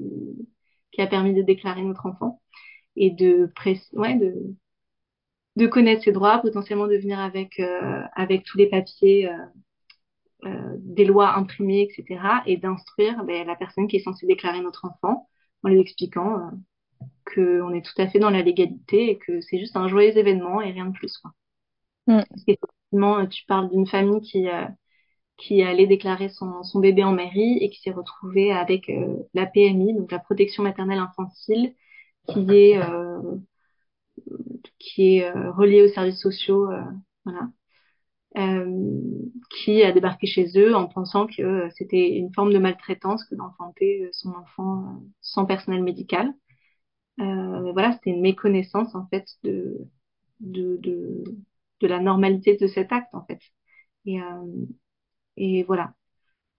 qui, 0.92 1.02
a 1.02 1.08
permis 1.08 1.34
de 1.34 1.42
déclarer 1.42 1.84
notre 1.84 2.06
enfant 2.06 2.42
et 2.96 3.12
de, 3.12 3.52
ouais, 3.94 4.16
de, 4.16 4.34
de 5.56 5.68
connaître 5.68 6.04
ses 6.04 6.12
droits, 6.12 6.40
potentiellement 6.40 6.88
de 6.88 6.98
venir 6.98 7.20
avec, 7.20 7.60
euh, 7.60 8.04
avec 8.16 8.44
tous 8.44 8.58
les 8.58 8.68
papiers, 8.68 9.30
euh, 9.30 9.38
euh, 10.46 10.76
des 10.78 11.04
lois 11.04 11.36
imprimées, 11.36 11.82
etc. 11.82 12.22
et 12.46 12.58
d'instruire 12.58 13.24
ben, 13.24 13.48
la 13.48 13.56
personne 13.56 13.88
qui 13.88 13.96
est 13.96 14.04
censée 14.04 14.28
déclarer 14.28 14.62
notre 14.62 14.86
enfant 14.86 15.28
en 15.64 15.70
lui 15.70 15.80
expliquant 15.80 16.38
euh, 16.38 16.52
qu'on 17.26 17.74
est 17.74 17.84
tout 17.84 18.00
à 18.00 18.08
fait 18.08 18.20
dans 18.20 18.30
la 18.30 18.44
légalité 18.44 19.10
et 19.10 19.18
que 19.18 19.42
c'est 19.42 19.58
juste 19.58 19.76
un 19.76 19.88
joyeux 19.88 20.16
événement 20.16 20.62
et 20.62 20.72
rien 20.72 20.86
de 20.86 20.92
plus. 20.92 21.18
Quoi. 21.18 21.32
Mm. 22.06 22.24
Parce 22.30 22.44
qu'effectivement, 22.46 23.26
tu 23.26 23.46
parles 23.46 23.72
d'une 23.72 23.88
famille 23.88 24.22
qui, 24.22 24.48
euh, 24.48 24.66
qui 25.38 25.62
allait 25.62 25.88
déclarer 25.88 26.30
son, 26.30 26.64
son 26.64 26.80
bébé 26.80 27.04
en 27.04 27.14
mairie 27.14 27.58
et 27.62 27.70
qui 27.70 27.80
s'est 27.82 27.92
retrouvée 27.92 28.52
avec 28.52 28.90
euh, 28.90 29.18
la 29.34 29.46
PMI, 29.46 29.94
donc 29.96 30.12
la 30.12 30.20
protection 30.20 30.64
maternelle 30.64 31.00
infantile, 31.00 31.76
qui 32.28 32.40
est, 32.52 32.78
euh, 32.78 33.20
qui 34.80 35.18
est 35.18 35.26
euh, 35.26 35.52
reliée 35.52 35.84
aux 35.84 35.94
services 35.94 36.22
sociaux, 36.22 36.72
euh, 36.72 36.82
voilà. 37.26 37.50
qui 39.52 39.84
a 39.84 39.92
débarqué 39.92 40.28
chez 40.28 40.48
eux 40.58 40.76
en 40.76 40.88
pensant 40.88 41.28
que 41.28 41.70
c'était 41.78 42.10
une 42.18 42.34
forme 42.34 42.54
de 42.54 42.60
maltraitance 42.60 43.24
que 43.26 43.36
d'enfanter 43.36 44.10
son 44.12 44.34
enfant 44.36 45.02
sans 45.22 45.46
personnel 45.46 45.84
médical. 45.84 46.34
Euh, 47.20 47.72
voilà, 47.74 47.94
c'était 47.94 48.12
une 48.12 48.22
méconnaissance 48.22 48.94
en 48.96 49.08
fait 49.08 49.26
de, 49.44 49.78
de, 50.40 50.78
de, 50.78 51.24
de, 51.82 51.88
la 51.88 52.00
normalité 52.00 52.58
de 52.58 52.68
cet 52.68 52.92
acte 52.92 53.14
en 53.16 53.26
fait. 53.26 53.40
Et, 54.06 54.22
euh, 54.22 54.66
et 55.38 55.64
voilà. 55.64 55.94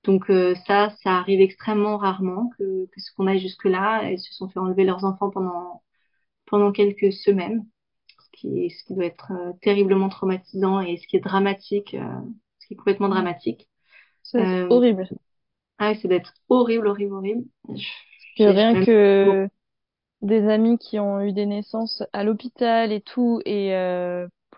Donc 0.05 0.31
euh, 0.31 0.55
ça, 0.67 0.91
ça 1.03 1.17
arrive 1.19 1.41
extrêmement 1.41 1.99
rarement 1.99 2.51
que, 2.59 2.87
que 2.87 3.01
ce 3.01 3.13
qu'on 3.13 3.27
aille 3.27 3.41
jusque-là. 3.41 4.03
Elles 4.05 4.19
se 4.19 4.33
sont 4.33 4.49
fait 4.49 4.59
enlever 4.59 4.85
leurs 4.85 5.05
enfants 5.05 5.31
pendant 5.31 5.83
pendant 6.47 6.73
quelques 6.73 7.13
semaines, 7.13 7.67
ce 8.07 8.29
qui, 8.33 8.71
ce 8.71 8.85
qui 8.85 8.95
doit 8.95 9.05
être 9.05 9.33
euh, 9.33 9.53
terriblement 9.61 10.09
traumatisant 10.09 10.81
et 10.81 10.97
ce 10.97 11.07
qui 11.07 11.19
est 11.19 11.21
dramatique, 11.21 11.93
euh, 11.93 12.21
ce 12.59 12.67
qui 12.67 12.75
est 12.75 12.77
complètement 12.77 13.11
dramatique. 13.11 13.69
C'est 14.23 14.63
horrible. 14.63 15.09
Ah, 15.79 15.95
c'est 15.95 16.09
d'être 16.09 16.33
horrible, 16.49 16.87
horrible, 16.87 17.15
horrible. 17.15 17.45
Je, 17.75 18.45
rien 18.45 18.83
que 18.83 19.47
des 20.23 20.49
amis 20.49 20.79
qui 20.79 20.99
ont 20.99 21.21
eu 21.21 21.33
des 21.33 21.47
naissances 21.47 22.03
à 22.13 22.25
l'hôpital 22.25 22.93
et 22.93 23.01
tout, 23.01 23.41
et 23.45 23.73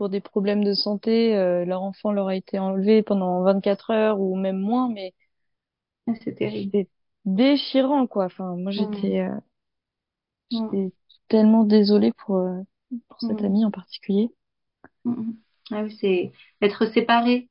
pour 0.01 0.09
des 0.09 0.23
problèmes 0.23 0.65
de 0.65 0.73
santé, 0.73 1.37
euh, 1.37 1.67
leur 1.67 1.83
enfant 1.83 2.11
leur 2.11 2.29
a 2.29 2.35
été 2.35 2.59
enlevé 2.59 3.03
pendant 3.03 3.43
24 3.43 3.91
heures 3.91 4.19
ou 4.19 4.35
même 4.35 4.57
moins, 4.59 4.89
mais 4.89 5.13
ah, 6.43 6.49
c'était 6.63 6.89
déchirant, 7.27 8.07
quoi. 8.07 8.25
Enfin, 8.25 8.57
moi, 8.57 8.73
j'étais 8.73 9.21
euh, 9.21 9.29
j'étais 10.51 10.93
tellement 11.29 11.65
désolée 11.65 12.13
pour, 12.13 12.37
euh, 12.39 12.61
pour 13.09 13.21
cette 13.21 13.45
amie 13.45 13.65
en 13.65 13.71
particulier. 13.71 14.31
Ah 15.71 15.83
oui, 15.83 15.97
c'est 16.01 16.33
être 16.63 16.87
séparé 16.87 17.49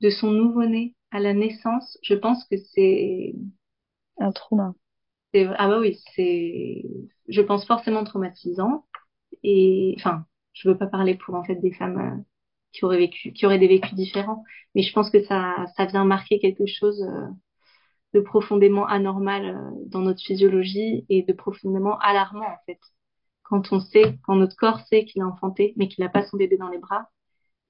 de 0.00 0.10
son 0.10 0.30
nouveau-né 0.30 0.94
à 1.10 1.20
la 1.20 1.34
naissance, 1.34 1.98
je 2.02 2.14
pense 2.14 2.44
que 2.46 2.56
c'est 2.74 3.34
un 4.18 4.32
trauma. 4.32 4.74
Ah 5.58 5.68
bah 5.68 5.78
oui, 5.80 5.98
c'est, 6.14 6.82
je 7.28 7.40
pense 7.42 7.66
forcément 7.66 8.04
traumatisant. 8.04 8.86
Et 9.42 9.94
enfin, 9.98 10.26
je 10.58 10.68
veux 10.68 10.76
pas 10.76 10.86
parler 10.86 11.14
pour 11.14 11.34
en 11.34 11.44
fait 11.44 11.56
des 11.56 11.72
femmes 11.72 11.98
euh, 11.98 12.22
qui 12.72 12.84
auraient 12.84 12.98
vécu, 12.98 13.32
qui 13.32 13.46
auraient 13.46 13.58
des 13.58 13.68
vécus 13.68 13.94
différents, 13.94 14.44
mais 14.74 14.82
je 14.82 14.92
pense 14.92 15.10
que 15.10 15.22
ça, 15.24 15.66
ça 15.76 15.86
vient 15.86 16.04
marquer 16.04 16.38
quelque 16.38 16.66
chose 16.66 17.02
euh, 17.02 17.26
de 18.14 18.20
profondément 18.20 18.86
anormal 18.86 19.44
euh, 19.46 19.70
dans 19.86 20.00
notre 20.00 20.22
physiologie 20.22 21.06
et 21.08 21.22
de 21.22 21.32
profondément 21.32 21.98
alarmant 21.98 22.46
en 22.46 22.58
fait. 22.66 22.80
Quand 23.42 23.72
on 23.72 23.80
sait, 23.80 24.18
quand 24.24 24.36
notre 24.36 24.56
corps 24.56 24.80
sait 24.88 25.04
qu'il 25.04 25.22
a 25.22 25.26
enfanté, 25.26 25.72
mais 25.76 25.88
qu'il 25.88 26.04
n'a 26.04 26.10
pas 26.10 26.26
son 26.26 26.36
bébé 26.36 26.56
dans 26.58 26.68
les 26.68 26.78
bras, 26.78 27.08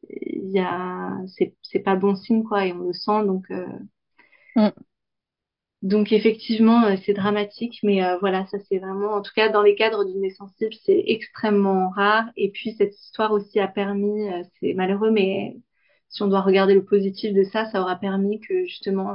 il 0.09 0.51
y 0.51 0.59
a, 0.59 1.19
c'est, 1.63 1.81
pas 1.81 1.97
bon 1.97 2.17
signe 2.17 2.43
quoi, 2.43 2.67
et 2.67 2.73
on 2.73 2.81
le 2.81 2.93
sent 2.93 3.25
donc. 3.27 3.49
Mm. 4.57 4.71
Donc 5.83 6.11
effectivement, 6.11 6.85
euh, 6.87 6.97
c'est 7.05 7.13
dramatique, 7.13 7.79
mais 7.85 8.05
euh, 8.05 8.19
voilà, 8.19 8.47
ça 8.47 8.59
c'est 8.69 8.79
vraiment, 8.79 9.13
en 9.13 9.23
tout 9.23 9.31
cas 9.35 9.49
dans 9.49 9.63
les 9.63 9.77
cadres 9.77 10.05
d'une 10.05 10.21
naissance 10.21 10.51
sensible, 10.51 10.75
c'est 10.85 11.05
extrêmement 11.07 11.91
rare. 11.91 12.25
Et 12.37 12.51
puis 12.51 12.75
cette 12.77 12.99
histoire 12.99 13.33
aussi 13.33 13.61
a 13.61 13.69
permis, 13.69 14.29
euh, 14.29 14.43
c'est 14.59 14.75
malheureux, 14.75 15.13
mais 15.13 15.57
si 16.09 16.23
on 16.23 16.29
doit 16.29 16.41
regarder 16.41 16.75
le 16.75 16.85
positif 16.85 17.33
de 17.33 17.45
ça, 17.45 17.67
ça 17.67 17.81
aura 17.81 17.95
permis 17.95 18.41
que 18.41 18.65
justement 18.65 19.13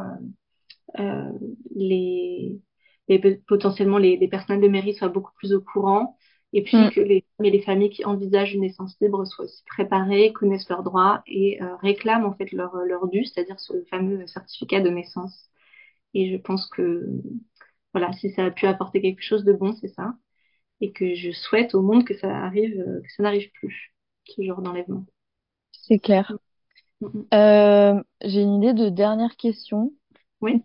euh, 1.00 1.32
les, 1.76 2.62
les, 3.10 3.20
potentiellement 3.46 3.98
les, 3.98 4.16
les 4.16 4.28
personnels 4.30 4.62
de 4.62 4.70
mairie 4.70 4.94
soient 4.94 5.10
beaucoup 5.10 5.34
plus 5.36 5.54
au 5.54 5.60
courant, 5.60 6.16
et 6.54 6.64
puis 6.64 6.78
mm. 6.78 6.92
que 6.92 7.02
les, 7.02 7.26
mais 7.40 7.50
les 7.50 7.62
familles 7.62 7.90
qui 7.90 8.06
envisagent 8.06 8.54
une 8.54 8.62
naissance 8.62 8.96
libre 9.02 9.26
soient 9.26 9.46
aussi 9.46 9.64
préparées, 9.66 10.32
connaissent 10.32 10.70
leurs 10.70 10.84
droits 10.84 11.24
et 11.28 11.60
réclament 11.82 12.26
en 12.26 12.34
fait 12.34 12.54
leur 12.54 12.74
leur 12.86 13.10
dû, 13.10 13.26
c'est-à-dire 13.26 13.60
ce 13.60 13.74
fameux 13.90 14.26
certificat 14.28 14.80
de 14.80 14.90
naissance 14.90 15.50
et 16.14 16.32
je 16.32 16.38
pense 16.38 16.68
que, 16.70 17.06
voilà, 17.94 18.12
si 18.14 18.32
ça 18.32 18.46
a 18.46 18.52
pu 18.52 18.68
apporter 18.68 19.02
quelque 19.02 19.24
chose 19.24 19.44
de 19.44 19.54
bon, 19.54 19.74
c'est 19.74 19.90
ça. 19.90 20.16
Et 20.82 20.92
que 20.94 21.16
je 21.16 21.32
souhaite 21.32 21.76
au 21.76 21.82
monde 21.82 22.06
que 22.06 22.16
ça 22.18 22.30
arrive, 22.36 22.80
euh, 22.80 23.02
que 23.02 23.12
ça 23.16 23.24
n'arrive 23.24 23.52
plus, 23.54 23.94
ce 24.26 24.42
genre 24.44 24.62
d'enlèvement. 24.62 25.06
C'est 25.72 26.00
clair. 26.00 26.34
Euh, 27.34 28.02
j'ai 28.24 28.42
une 28.42 28.64
idée 28.64 28.74
de 28.74 28.90
dernière 28.90 29.36
question. 29.36 29.92
Oui. 30.42 30.64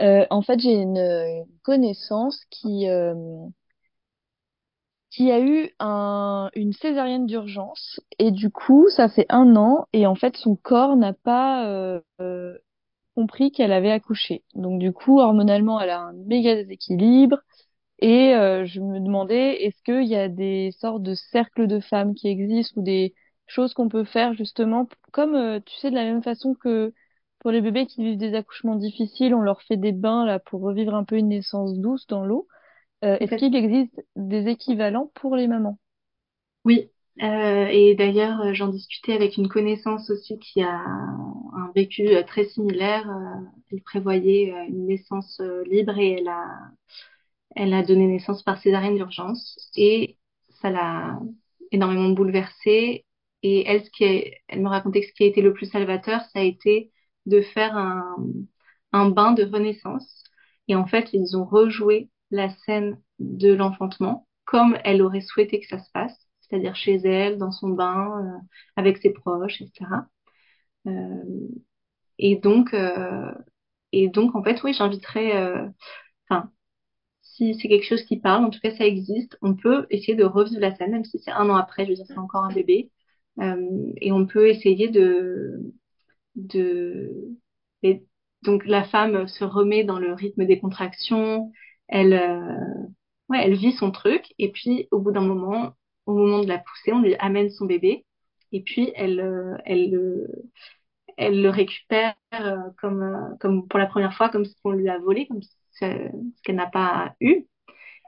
Euh, 0.00 0.26
en 0.30 0.42
fait, 0.42 0.58
j'ai 0.60 0.74
une, 0.74 0.98
une 0.98 1.58
connaissance 1.62 2.44
qui 2.50 2.88
euh, 2.88 3.14
qui 5.10 5.30
a 5.30 5.40
eu 5.40 5.70
un, 5.78 6.50
une 6.54 6.72
césarienne 6.72 7.26
d'urgence 7.26 8.00
et 8.18 8.32
du 8.32 8.50
coup, 8.50 8.88
ça 8.90 9.08
fait 9.08 9.26
un 9.28 9.54
an 9.56 9.86
et 9.92 10.06
en 10.06 10.16
fait, 10.16 10.36
son 10.36 10.56
corps 10.56 10.96
n'a 10.96 11.12
pas 11.12 11.68
euh, 11.68 12.00
compris 13.14 13.52
qu'elle 13.52 13.72
avait 13.72 13.90
accouché. 13.90 14.44
Donc 14.54 14.78
du 14.80 14.92
coup, 14.92 15.20
hormonalement, 15.20 15.80
elle 15.80 15.90
a 15.90 16.00
un 16.00 16.12
méga 16.14 16.54
déséquilibre 16.56 17.38
et 18.00 18.34
euh, 18.34 18.66
je 18.66 18.80
me 18.80 19.00
demandais 19.00 19.64
est-ce 19.64 19.82
qu'il 19.84 20.04
y 20.08 20.16
a 20.16 20.28
des 20.28 20.72
sortes 20.78 21.02
de 21.02 21.14
cercles 21.14 21.66
de 21.66 21.80
femmes 21.80 22.14
qui 22.14 22.28
existent 22.28 22.80
ou 22.80 22.84
des 22.84 23.14
choses 23.46 23.74
qu'on 23.74 23.88
peut 23.88 24.04
faire 24.04 24.34
justement 24.34 24.88
comme 25.12 25.34
euh, 25.36 25.60
tu 25.64 25.74
sais 25.76 25.90
de 25.90 25.94
la 25.96 26.04
même 26.04 26.22
façon 26.22 26.54
que 26.54 26.92
pour 27.40 27.50
les 27.52 27.60
bébés 27.60 27.86
qui 27.86 28.04
vivent 28.04 28.18
des 28.18 28.34
accouchements 28.34 28.76
difficiles, 28.76 29.34
on 29.34 29.40
leur 29.42 29.62
fait 29.62 29.76
des 29.76 29.92
bains 29.92 30.24
là 30.26 30.38
pour 30.40 30.62
revivre 30.62 30.94
un 30.94 31.04
peu 31.04 31.16
une 31.16 31.28
naissance 31.28 31.74
douce 31.78 32.06
dans 32.08 32.24
l'eau. 32.24 32.48
Euh, 33.04 33.18
est-ce 33.20 33.36
qu'il 33.36 33.54
existe 33.56 34.04
des 34.16 34.48
équivalents 34.48 35.10
pour 35.14 35.36
les 35.36 35.48
mamans? 35.48 35.78
oui. 36.64 36.90
Euh, 37.22 37.66
et 37.70 37.94
d'ailleurs, 37.94 38.54
j'en 38.54 38.68
discutais 38.68 39.12
avec 39.14 39.36
une 39.36 39.48
connaissance 39.48 40.10
aussi 40.10 40.38
qui 40.38 40.62
a 40.62 40.82
vécu 41.74 42.08
euh, 42.08 42.22
très 42.22 42.44
similaire. 42.46 43.08
Euh, 43.10 43.44
elle 43.72 43.82
prévoyait 43.82 44.52
euh, 44.52 44.64
une 44.68 44.86
naissance 44.86 45.40
libre 45.66 45.98
et 45.98 46.12
elle 46.20 46.28
a, 46.28 46.46
elle 47.56 47.74
a 47.74 47.82
donné 47.82 48.06
naissance 48.06 48.42
par 48.42 48.58
césarienne 48.60 48.96
d'urgence 48.96 49.70
et 49.76 50.18
ça 50.60 50.70
l'a 50.70 51.18
énormément 51.72 52.10
bouleversée. 52.10 53.04
Et 53.42 53.66
elle, 53.68 53.84
ce 53.84 53.90
qui 53.90 54.04
elle 54.48 54.62
me 54.62 54.68
racontait 54.68 55.02
que 55.02 55.08
ce 55.08 55.12
qui 55.12 55.24
a 55.24 55.26
été 55.26 55.42
le 55.42 55.52
plus 55.52 55.66
salvateur, 55.66 56.22
ça 56.32 56.40
a 56.40 56.42
été 56.42 56.92
de 57.26 57.42
faire 57.42 57.76
un, 57.76 58.16
un 58.92 59.10
bain 59.10 59.32
de 59.32 59.44
renaissance. 59.44 60.24
Et 60.68 60.74
en 60.76 60.86
fait, 60.86 61.10
ils 61.12 61.36
ont 61.36 61.44
rejoué 61.44 62.10
la 62.30 62.50
scène 62.50 63.00
de 63.18 63.52
l'enfantement 63.52 64.26
comme 64.46 64.78
elle 64.84 65.02
aurait 65.02 65.20
souhaité 65.22 65.60
que 65.60 65.66
ça 65.66 65.78
se 65.78 65.90
passe, 65.92 66.16
c'est-à-dire 66.40 66.76
chez 66.76 66.96
elle, 66.96 67.38
dans 67.38 67.50
son 67.50 67.70
bain, 67.70 68.40
avec 68.76 68.98
ses 68.98 69.10
proches, 69.10 69.60
etc. 69.62 70.06
Euh, 70.86 71.48
et 72.18 72.36
donc, 72.36 72.74
euh, 72.74 73.32
et 73.92 74.08
donc, 74.08 74.34
en 74.34 74.42
fait, 74.42 74.62
oui, 74.62 74.74
j'inviterais, 74.74 75.36
euh, 75.36 75.68
enfin, 76.28 76.50
si 77.22 77.54
c'est 77.56 77.68
quelque 77.68 77.86
chose 77.86 78.04
qui 78.04 78.18
parle, 78.20 78.44
en 78.44 78.50
tout 78.50 78.60
cas, 78.60 78.74
ça 78.76 78.86
existe, 78.86 79.38
on 79.42 79.54
peut 79.54 79.86
essayer 79.90 80.16
de 80.16 80.24
revivre 80.24 80.60
la 80.60 80.76
scène, 80.76 80.92
même 80.92 81.04
si 81.04 81.18
c'est 81.20 81.32
un 81.32 81.50
an 81.50 81.56
après, 81.56 81.84
je 81.84 81.90
veux 81.90 81.96
dire, 81.96 82.06
c'est 82.08 82.18
encore 82.18 82.44
un 82.44 82.54
bébé. 82.54 82.90
Et 84.00 84.12
on 84.12 84.26
peut 84.26 84.48
essayer 84.48 84.88
de, 84.88 85.74
de, 86.36 87.10
et 87.82 88.04
donc 88.42 88.64
la 88.66 88.84
femme 88.84 89.26
se 89.28 89.44
remet 89.44 89.84
dans 89.84 89.98
le 89.98 90.12
rythme 90.14 90.46
des 90.46 90.60
contractions, 90.60 91.52
elle, 91.88 92.14
ouais, 93.28 93.40
elle 93.42 93.56
vit 93.56 93.72
son 93.72 93.90
truc, 93.90 94.24
et 94.38 94.52
puis 94.52 94.88
au 94.92 95.00
bout 95.00 95.12
d'un 95.12 95.22
moment, 95.22 95.72
au 96.06 96.14
moment 96.14 96.40
de 96.40 96.48
la 96.48 96.58
poussée, 96.58 96.92
on 96.92 97.02
lui 97.02 97.16
amène 97.16 97.50
son 97.50 97.66
bébé, 97.66 98.06
et 98.54 98.62
puis 98.62 98.92
elle, 98.96 99.20
euh, 99.20 99.58
elle, 99.66 99.92
le- 99.92 100.28
elle 101.16 101.42
le 101.42 101.50
récupère 101.50 102.14
euh, 102.34 102.56
comme, 102.80 103.02
euh, 103.02 103.36
comme 103.40 103.68
pour 103.68 103.78
la 103.78 103.86
première 103.86 104.14
fois, 104.16 104.28
comme 104.30 104.44
ce 104.44 104.54
qu'on 104.62 104.72
lui 104.72 104.88
a 104.88 104.98
volé, 104.98 105.26
comme 105.28 105.40
ce, 105.72 106.10
qu'elle 106.42 106.56
n'a 106.56 106.66
pas 106.66 107.14
eu, 107.20 107.46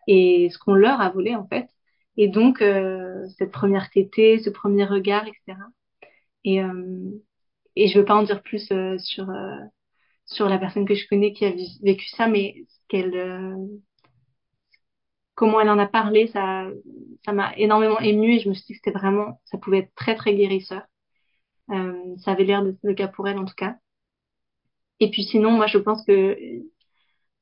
et 0.08 0.50
ce 0.50 0.58
qu'on 0.58 0.74
leur 0.74 1.00
a 1.00 1.10
volé 1.10 1.34
en 1.36 1.46
fait. 1.48 1.68
Et 2.16 2.28
donc 2.28 2.62
euh, 2.62 3.26
cette 3.38 3.52
première 3.52 3.90
tétée, 3.90 4.38
ce 4.40 4.50
premier 4.50 4.84
regard, 4.84 5.26
etc. 5.26 5.58
Et, 6.44 6.62
euh, 6.62 7.10
et 7.76 7.88
je 7.88 7.98
veux 7.98 8.04
pas 8.04 8.16
en 8.16 8.22
dire 8.24 8.42
plus 8.42 8.70
euh, 8.72 8.98
sur 8.98 9.30
euh, 9.30 9.56
sur 10.26 10.48
la 10.48 10.58
personne 10.58 10.86
que 10.86 10.94
je 10.94 11.08
connais 11.08 11.32
qui 11.32 11.44
a 11.46 11.52
vécu 11.82 12.08
ça, 12.08 12.28
mais 12.28 12.64
ce 12.68 12.78
qu'elle, 12.88 13.16
euh, 13.16 13.56
comment 15.36 15.60
elle 15.60 15.70
en 15.70 15.78
a 15.78 15.86
parlé, 15.86 16.28
ça, 16.28 16.66
m'a 17.32 17.56
énormément 17.56 18.00
émue 18.00 18.34
et 18.36 18.40
je 18.40 18.48
me 18.48 18.54
suis 18.54 18.64
dit 18.66 18.72
que 18.72 18.80
c'était 18.84 18.98
vraiment, 18.98 19.40
ça 19.44 19.58
pouvait 19.58 19.78
être 19.80 19.94
très 19.94 20.16
très 20.16 20.34
guérisseur. 20.34 20.82
Euh, 21.70 22.16
ça 22.18 22.32
avait 22.32 22.44
l'air 22.44 22.64
d'être 22.64 22.78
le 22.82 22.94
cas 22.94 23.08
pour 23.08 23.28
elle 23.28 23.38
en 23.38 23.44
tout 23.44 23.54
cas. 23.56 23.76
Et 25.00 25.10
puis 25.10 25.24
sinon, 25.24 25.52
moi 25.52 25.66
je 25.66 25.78
pense 25.78 26.04
que 26.04 26.36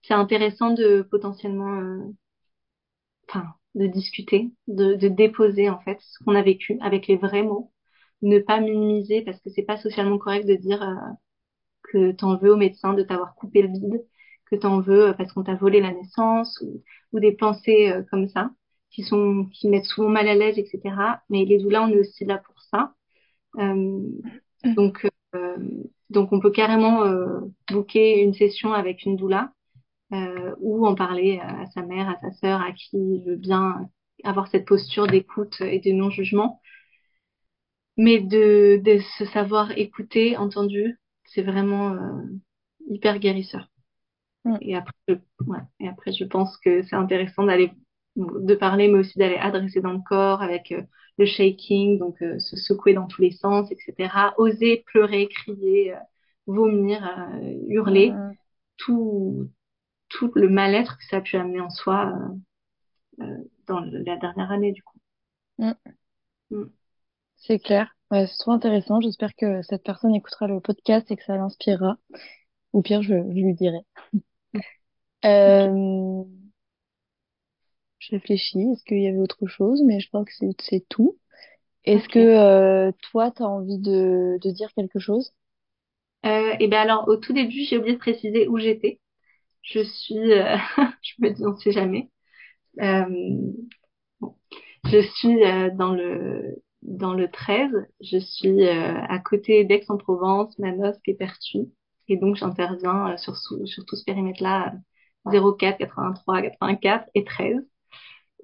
c'est 0.02 0.14
intéressant 0.14 0.70
de 0.72 1.02
potentiellement, 1.10 1.80
euh, 1.80 3.40
de 3.74 3.86
discuter, 3.86 4.50
de, 4.68 4.94
de 4.94 5.08
déposer 5.08 5.68
en 5.70 5.80
fait 5.80 5.98
ce 6.00 6.22
qu'on 6.24 6.34
a 6.34 6.42
vécu 6.42 6.78
avec 6.80 7.06
les 7.06 7.16
vrais 7.16 7.42
mots, 7.42 7.72
ne 8.22 8.38
pas 8.38 8.60
minimiser 8.60 9.22
parce 9.22 9.40
que 9.40 9.50
c'est 9.50 9.62
pas 9.62 9.76
socialement 9.78 10.18
correct 10.18 10.46
de 10.46 10.54
dire 10.54 10.82
euh, 10.82 10.94
que 11.82 12.12
t'en 12.12 12.36
veux 12.38 12.52
au 12.52 12.56
médecin 12.56 12.94
de 12.94 13.02
t'avoir 13.02 13.34
coupé 13.36 13.62
le 13.62 13.68
bide, 13.68 14.04
que 14.56 14.62
t'en 14.62 14.80
veux 14.80 15.08
euh, 15.08 15.12
parce 15.14 15.32
qu'on 15.32 15.44
t'a 15.44 15.54
volé 15.54 15.80
la 15.80 15.92
naissance 15.92 16.60
ou, 16.62 16.82
ou 17.12 17.20
des 17.20 17.32
pensées 17.32 17.90
euh, 17.90 18.02
comme 18.10 18.28
ça 18.28 18.50
qui 18.94 19.02
sont 19.02 19.46
qui 19.52 19.68
mettent 19.68 19.84
souvent 19.86 20.08
mal 20.08 20.28
à 20.28 20.34
l'aise, 20.34 20.58
etc. 20.58 20.80
Mais 21.28 21.44
les 21.44 21.58
doulas, 21.58 21.82
on 21.82 21.88
est 21.90 21.98
aussi 21.98 22.24
là 22.24 22.38
pour 22.38 22.60
ça. 22.62 22.94
Euh, 23.58 24.00
donc 24.64 25.06
euh, 25.34 25.56
donc 26.10 26.32
on 26.32 26.40
peut 26.40 26.50
carrément 26.50 27.04
euh, 27.04 27.40
booker 27.70 28.22
une 28.22 28.34
session 28.34 28.72
avec 28.72 29.04
une 29.04 29.16
doula 29.16 29.52
ou 30.60 30.86
en 30.86 30.94
parler 30.94 31.40
à 31.40 31.66
sa 31.74 31.82
mère, 31.82 32.08
à 32.08 32.16
sa 32.20 32.30
sœur, 32.34 32.60
à 32.60 32.70
qui 32.70 33.20
veut 33.26 33.34
bien 33.34 33.90
avoir 34.22 34.46
cette 34.46 34.64
posture 34.64 35.08
d'écoute 35.08 35.60
et 35.60 35.80
de 35.80 35.90
non-jugement. 35.90 36.60
Mais 37.96 38.20
de, 38.20 38.80
de 38.84 39.00
se 39.18 39.24
savoir 39.24 39.76
écouter, 39.76 40.36
entendu, 40.36 41.00
c'est 41.24 41.42
vraiment 41.42 41.96
hyper 42.88 43.18
guérisseur. 43.18 43.68
Mm. 44.44 44.56
Et 44.60 44.76
après, 44.76 44.92
je, 45.08 45.14
ouais. 45.46 45.58
Et 45.80 45.88
après, 45.88 46.12
je 46.12 46.24
pense 46.24 46.56
que 46.58 46.82
c'est 46.82 46.96
intéressant 46.96 47.44
d'aller, 47.44 47.72
de 48.16 48.54
parler, 48.54 48.88
mais 48.88 48.98
aussi 49.00 49.18
d'aller 49.18 49.36
adresser 49.36 49.80
dans 49.80 49.92
le 49.92 50.00
corps 50.06 50.42
avec 50.42 50.72
euh, 50.72 50.82
le 51.18 51.26
shaking, 51.26 51.98
donc 51.98 52.20
euh, 52.22 52.38
se 52.38 52.56
secouer 52.56 52.94
dans 52.94 53.06
tous 53.06 53.22
les 53.22 53.32
sens, 53.32 53.70
etc. 53.70 54.34
Oser 54.38 54.84
pleurer, 54.86 55.28
crier, 55.28 55.94
euh, 55.94 55.98
vomir, 56.46 57.00
hurler, 57.68 58.10
Mm, 58.10 58.34
tout, 58.76 59.48
tout 60.08 60.30
le 60.34 60.48
mal-être 60.48 60.98
que 60.98 61.04
ça 61.04 61.18
a 61.18 61.20
pu 61.22 61.36
amener 61.36 61.60
en 61.60 61.70
soi 61.70 62.12
dans 63.66 63.80
la 63.80 64.16
dernière 64.16 64.50
année, 64.50 64.72
du 64.72 64.82
coup. 64.82 64.98
mm. 66.50 66.64
C'est 67.36 67.58
clair. 67.60 67.94
Ouais, 68.10 68.26
c'est 68.26 68.38
trop 68.38 68.52
intéressant. 68.52 69.00
J'espère 69.00 69.34
que 69.36 69.62
cette 69.62 69.84
personne 69.84 70.14
écoutera 70.14 70.46
le 70.48 70.60
podcast 70.60 71.10
et 71.10 71.16
que 71.16 71.24
ça 71.24 71.36
l'inspirera. 71.36 71.96
Au 72.72 72.82
pire, 72.82 73.02
je, 73.02 73.14
je 73.14 73.40
lui 73.40 73.54
dirai. 73.54 73.80
Euh, 75.24 76.24
je 77.98 78.10
réfléchis. 78.12 78.60
Est-ce 78.72 78.84
qu'il 78.84 79.00
y 79.00 79.08
avait 79.08 79.18
autre 79.18 79.46
chose? 79.48 79.82
Mais 79.84 79.98
je 80.00 80.08
crois 80.08 80.24
que 80.24 80.32
c'est 80.32 80.50
c'est 80.62 80.86
tout. 80.88 81.18
Est-ce 81.84 82.08
que 82.08 82.18
Ok. 82.20 82.26
euh, 82.88 82.92
toi, 83.12 83.30
tu 83.32 83.42
as 83.42 83.48
envie 83.48 83.78
de, 83.78 84.38
de 84.42 84.50
dire 84.52 84.72
quelque 84.74 84.98
chose? 85.00 85.34
Euh, 86.26 86.54
et 86.60 86.68
ben 86.68 86.80
alors, 86.80 87.08
au 87.08 87.16
tout 87.16 87.32
début, 87.32 87.64
j'ai 87.64 87.76
oublié 87.78 87.94
de 87.94 87.98
préciser 88.00 88.48
où 88.48 88.58
j'étais. 88.58 89.00
Je 89.62 89.80
suis, 89.82 90.18
euh, 90.32 90.56
je 91.02 91.14
me 91.20 91.30
dis, 91.30 91.44
on 91.46 91.56
sait 91.56 91.72
jamais. 91.72 92.10
Euh, 92.80 93.06
bon. 94.20 94.36
Je 94.84 95.00
suis 95.00 95.44
euh, 95.44 95.70
dans 95.74 95.94
le 95.94 96.62
dans 96.82 97.14
le 97.14 97.30
13. 97.30 97.72
Je 98.00 98.18
suis 98.18 98.66
euh, 98.66 99.00
à 99.08 99.18
côté 99.18 99.64
d'Aix-en-Provence, 99.64 100.58
Manosque 100.58 101.08
et 101.08 101.14
Pertuis. 101.14 101.72
Et 102.08 102.16
donc, 102.18 102.36
j'interviens 102.36 103.12
euh, 103.12 103.16
sur, 103.16 103.36
sou- 103.36 103.66
sur 103.66 103.84
tout 103.86 103.96
ce 103.96 104.04
périmètre-là, 104.04 104.74
04, 105.30 105.78
83, 105.78 106.42
84 106.42 107.08
et 107.14 107.24
13. 107.24 107.56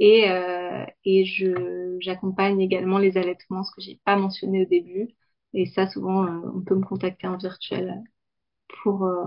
Et, 0.00 0.30
euh, 0.30 0.84
et 1.04 1.24
je 1.26 1.96
j'accompagne 2.00 2.60
également 2.60 2.98
les 2.98 3.16
allaitements, 3.18 3.64
ce 3.64 3.72
que 3.74 3.82
j'ai 3.82 4.00
pas 4.04 4.16
mentionné 4.16 4.62
au 4.64 4.66
début. 4.68 5.08
Et 5.54 5.66
ça, 5.66 5.88
souvent, 5.88 6.26
euh, 6.26 6.52
on 6.54 6.62
peut 6.62 6.74
me 6.76 6.84
contacter 6.84 7.26
en 7.28 7.36
virtuel 7.38 8.02
pour 8.82 9.04
euh, 9.06 9.24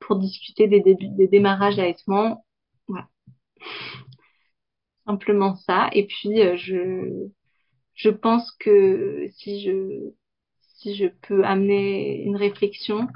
pour 0.00 0.18
discuter 0.18 0.68
des 0.68 0.80
débuts, 0.80 1.08
des 1.10 1.28
démarrages 1.28 1.76
d'allaitement. 1.76 2.44
Voilà, 2.88 3.08
simplement 5.06 5.56
ça. 5.56 5.88
Et 5.92 6.06
puis, 6.06 6.40
euh, 6.40 6.56
je 6.56 7.28
je 7.94 8.10
pense 8.10 8.52
que 8.60 9.28
si 9.32 9.62
je 9.62 10.12
si 10.78 10.96
je 10.96 11.06
peux 11.08 11.44
amener 11.44 12.22
une 12.24 12.36
réflexion, 12.36 13.08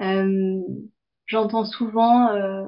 euh, 0.00 0.60
j'entends 1.26 1.64
souvent 1.64 2.28
euh, 2.30 2.66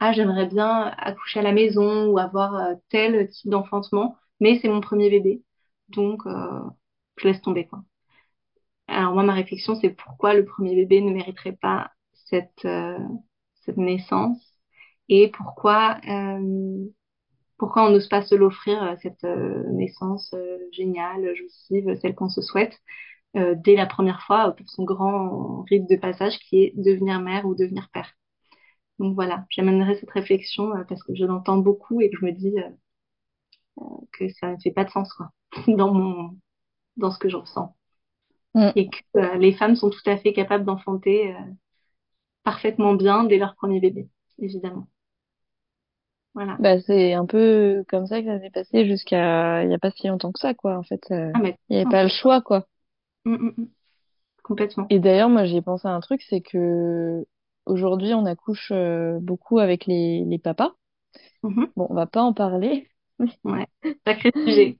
ah 0.00 0.12
j'aimerais 0.12 0.46
bien 0.46 0.92
accoucher 0.98 1.40
à 1.40 1.42
la 1.42 1.52
maison 1.52 2.06
ou 2.06 2.18
avoir 2.18 2.54
euh, 2.56 2.74
tel 2.90 3.28
type 3.30 3.50
d'enfantement, 3.50 4.16
mais 4.40 4.58
c'est 4.60 4.68
mon 4.68 4.80
premier 4.80 5.10
bébé, 5.10 5.42
donc 5.88 6.26
euh, 6.26 6.60
je 7.16 7.28
laisse 7.28 7.40
tomber 7.42 7.66
quoi. 7.66 7.84
Alors 8.88 9.14
moi 9.14 9.22
ma 9.22 9.32
réflexion 9.34 9.74
c'est 9.80 9.90
pourquoi 9.90 10.34
le 10.34 10.44
premier 10.44 10.74
bébé 10.74 11.00
ne 11.00 11.12
mériterait 11.12 11.56
pas 11.60 11.92
cette 12.12 12.66
cette 13.64 13.76
naissance 13.76 14.40
et 15.08 15.28
pourquoi 15.30 16.00
pourquoi 17.58 17.86
on 17.86 17.90
n'ose 17.90 18.08
pas 18.08 18.22
se 18.22 18.34
l'offrir 18.34 18.96
cette 19.02 19.24
naissance 19.24 20.34
géniale, 20.72 21.34
jouissive, 21.36 21.94
celle 22.00 22.14
qu'on 22.14 22.28
se 22.28 22.42
souhaite 22.42 22.78
euh, 23.36 23.54
dès 23.56 23.76
la 23.76 23.86
première 23.86 24.22
fois 24.22 24.48
euh, 24.48 24.52
pour 24.52 24.68
son 24.68 24.84
grand 24.84 25.62
rite 25.62 25.88
de 25.88 25.96
passage 25.96 26.38
qui 26.38 26.62
est 26.62 26.72
devenir 26.76 27.20
mère 27.20 27.46
ou 27.46 27.54
devenir 27.54 27.88
père. 27.92 28.12
donc 28.98 29.14
voilà, 29.14 29.46
j'amènerai 29.50 29.96
cette 29.96 30.10
réflexion 30.10 30.72
parce 30.88 31.02
que 31.02 31.14
je 31.14 31.24
l'entends 31.24 31.58
beaucoup 31.58 32.00
et 32.00 32.10
que 32.10 32.18
je 32.20 32.26
me 32.26 32.32
dis 32.32 32.54
que 34.12 34.28
ça 34.40 34.52
ne 34.52 34.56
fait 34.62 34.70
pas 34.70 34.84
de 34.84 34.90
sens 34.90 35.12
quoi, 35.14 35.30
dans 35.68 35.92
mon 35.92 36.36
dans 36.96 37.10
ce 37.10 37.18
que 37.18 37.28
je 37.28 37.36
ressens. 37.36 37.74
Mm. 38.54 38.68
Et 38.76 38.90
que 38.90 39.38
les 39.38 39.54
femmes 39.54 39.76
sont 39.76 39.88
tout 39.88 40.10
à 40.10 40.18
fait 40.18 40.34
capables 40.34 40.66
d'enfanter 40.66 41.34
parfaitement 42.44 42.94
bien 42.94 43.24
dès 43.24 43.38
leur 43.38 43.54
premier 43.54 43.80
bébé, 43.80 44.08
évidemment. 44.38 44.88
Voilà. 46.34 46.56
Bah, 46.58 46.80
c'est 46.80 47.12
un 47.12 47.26
peu 47.26 47.84
comme 47.88 48.06
ça 48.06 48.20
que 48.20 48.26
ça 48.26 48.40
s'est 48.40 48.50
passé 48.50 48.86
jusqu'à 48.86 49.64
il 49.64 49.70
y 49.70 49.74
a 49.74 49.78
pas 49.78 49.90
si 49.90 50.08
longtemps 50.08 50.32
que 50.32 50.40
ça, 50.40 50.54
quoi. 50.54 50.78
En 50.78 50.82
fait, 50.82 51.02
euh, 51.10 51.30
Ah, 51.34 51.40
mais 51.40 51.56
il 51.68 51.76
y 51.76 51.80
avait 51.80 51.90
pas 51.90 52.02
le 52.02 52.08
choix, 52.08 52.40
quoi. 52.40 52.66
Mm, 53.24 53.34
mm, 53.34 53.54
mm. 53.58 53.68
complètement. 54.42 54.88
Et 54.90 54.98
d'ailleurs, 55.00 55.28
moi, 55.28 55.44
j'ai 55.44 55.62
pensé 55.62 55.88
à 55.88 55.92
un 55.92 56.00
truc, 56.00 56.22
c'est 56.22 56.40
que 56.40 57.24
aujourd'hui, 57.66 58.14
on 58.14 58.26
accouche 58.26 58.70
euh, 58.72 59.18
beaucoup 59.20 59.58
avec 59.58 59.86
les, 59.86 60.24
les 60.24 60.38
papas. 60.38 60.74
Mhm. 61.42 61.72
Bon, 61.76 61.86
on 61.90 61.94
va 61.94 62.06
pas 62.06 62.22
en 62.22 62.32
parler. 62.34 62.88
Ouais, 63.44 63.66
sacré 64.06 64.32
sujet. 64.46 64.78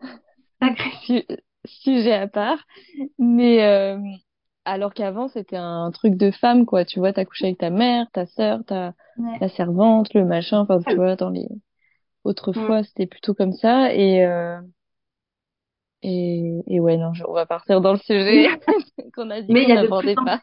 Sacré. 0.61 0.91
Su- 1.07 1.27
sujet 1.65 2.13
à 2.15 2.29
part. 2.29 2.59
Mais 3.19 3.65
euh, 3.65 3.99
alors 4.65 4.95
qu'avant, 4.95 5.29
c'était 5.29 5.57
un 5.57 5.91
truc 5.93 6.17
de 6.17 6.31
femme, 6.31 6.67
quoi. 6.67 6.85
Tu 6.85 6.99
vois, 7.01 7.13
t'accouches 7.13 7.45
avec 7.45 7.59
ta 7.59 7.71
mère, 7.71 8.07
ta 8.13 8.27
sœur, 8.27 8.65
ta 8.67 8.95
Ouais. 9.17 9.43
servante, 9.51 10.15
le 10.15 10.25
machin. 10.25 10.61
Enfin, 10.61 10.81
tu 10.83 10.97
vois, 10.97 11.17
dans 11.17 11.31
les 11.31 11.49
autrefois, 12.25 12.85
c'était 12.85 13.07
plutôt 13.07 13.35
comme 13.35 13.53
ça. 13.53 13.95
Et 13.95 14.25
euh, 14.25 14.61
et 16.03 16.61
et 16.67 16.81
ouais, 16.81 16.97
non, 16.97 17.13
je- 17.15 17.25
on 17.27 17.33
va 17.33 17.47
partir 17.47 17.81
dans 17.81 17.93
le 17.93 17.99
sujet 17.99 18.49
qu'on 19.15 19.31
a 19.31 19.41
dit 19.41 19.53
Mais 19.53 19.63
il 19.63 19.67
qu'on 19.67 19.75
y 19.75 19.77
a 19.77 19.77
de 19.79 19.83
n'abordait 19.83 20.15
plus 20.15 20.23
en 20.23 20.25
pas. 20.25 20.41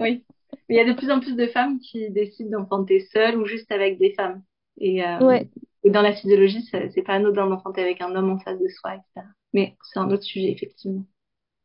Oui. 0.00 0.24
Mais 0.68 0.74
il 0.74 0.78
y 0.78 0.80
a 0.80 0.84
de 0.92 0.92
plus 0.98 1.10
en 1.10 1.20
plus 1.20 1.36
de 1.36 1.46
femmes 1.46 1.78
qui 1.78 2.10
décident 2.10 2.58
d'enfanter 2.60 3.00
seules 3.12 3.36
ou 3.38 3.44
juste 3.46 3.70
avec 3.70 3.98
des 3.98 4.12
femmes. 4.14 4.42
Et, 4.78 5.04
euh, 5.04 5.18
Ouais. 5.20 5.48
et 5.84 5.90
dans 5.90 6.02
la 6.02 6.12
physiologie, 6.12 6.62
c'est 6.70 7.02
pas 7.02 7.14
anodin 7.14 7.46
d'enfanter 7.46 7.82
avec 7.82 8.00
un 8.00 8.14
homme 8.14 8.30
en 8.30 8.38
face 8.38 8.58
de 8.58 8.68
soi, 8.68 8.94
etc. 8.94 9.26
Mais 9.52 9.76
c'est 9.82 9.98
un 10.00 10.10
autre 10.10 10.24
sujet, 10.24 10.50
effectivement. 10.50 11.04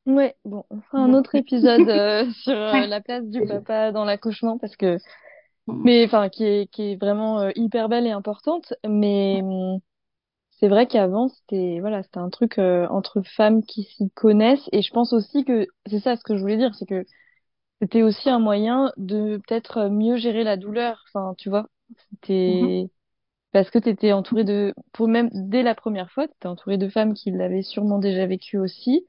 Ouais, 0.05 0.35
bon, 0.45 0.63
on 0.69 0.81
fera 0.81 0.99
un 0.99 1.13
autre 1.13 1.35
épisode 1.35 1.87
euh, 1.89 2.25
sur 2.43 2.53
euh, 2.53 2.71
Ouais. 2.73 2.87
la 2.87 3.01
place 3.01 3.25
du 3.27 3.45
papa 3.45 3.91
dans 3.91 4.05
l'accouchement 4.05 4.57
parce 4.57 4.75
que, 4.75 4.97
Mm. 5.67 5.81
mais 5.85 6.05
enfin, 6.05 6.29
qui 6.29 6.43
est 6.43 6.71
qui 6.71 6.93
est 6.93 6.95
vraiment 6.95 7.39
euh, 7.39 7.51
hyper 7.55 7.87
belle 7.87 8.07
et 8.07 8.11
importante. 8.11 8.73
Mais 8.87 9.41
hum, 9.43 9.79
c'est 10.61 10.69
vrai 10.69 10.87
qu'avant 10.87 11.29
c'était 11.29 11.79
voilà, 11.81 12.03
c'était 12.03 12.19
un 12.19 12.29
truc 12.31 12.59
euh, 12.59 12.87
entre 12.89 13.21
femmes 13.23 13.63
qui 13.65 13.83
s'y 13.83 14.11
connaissent. 14.11 14.69
Et 14.71 14.81
je 14.83 14.91
pense 14.93 15.13
aussi 15.13 15.45
que 15.45 15.67
c'est 15.87 15.99
ça 16.01 16.15
ce 16.17 16.23
que 16.23 16.35
je 16.37 16.41
voulais 16.41 16.57
dire, 16.57 16.75
c'est 16.75 16.85
que 16.87 17.05
c'était 17.81 18.03
aussi 18.03 18.29
un 18.29 18.39
moyen 18.39 18.93
de 18.97 19.37
peut-être 19.47 19.89
mieux 19.89 20.17
gérer 20.17 20.43
la 20.43 20.57
douleur. 20.57 21.03
Enfin, 21.09 21.35
tu 21.37 21.49
vois, 21.49 21.69
c'était 22.11 22.89
parce 23.53 23.69
que 23.71 23.79
t'étais 23.79 24.13
entouré 24.13 24.43
de, 24.45 24.73
pour 24.93 25.07
même 25.09 25.29
dès 25.33 25.63
la 25.63 25.75
première 25.75 26.11
fois, 26.11 26.27
t'étais 26.27 26.47
entouré 26.47 26.77
de 26.77 26.89
femmes 26.89 27.13
qui 27.15 27.31
l'avaient 27.31 27.63
sûrement 27.63 27.99
déjà 27.99 28.25
vécu 28.27 28.57
aussi. 28.59 29.05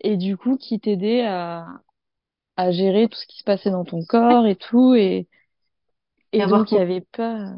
Et 0.00 0.16
du 0.18 0.36
coup 0.38 0.56
qui 0.58 0.80
t'aidaient 0.80 1.22
à 1.26 1.66
à 2.56 2.70
gérer 2.72 3.08
tout 3.08 3.18
ce 3.18 3.26
qui 3.26 3.38
se 3.38 3.44
passait 3.44 3.70
dans 3.70 3.84
ton 3.84 4.04
corps 4.04 4.46
et 4.46 4.56
tout. 4.56 4.94
Et 4.94 5.28
et 6.32 6.44
donc 6.44 6.70
il 6.72 6.76
y 6.76 6.78
avait 6.80 7.00
pas 7.00 7.54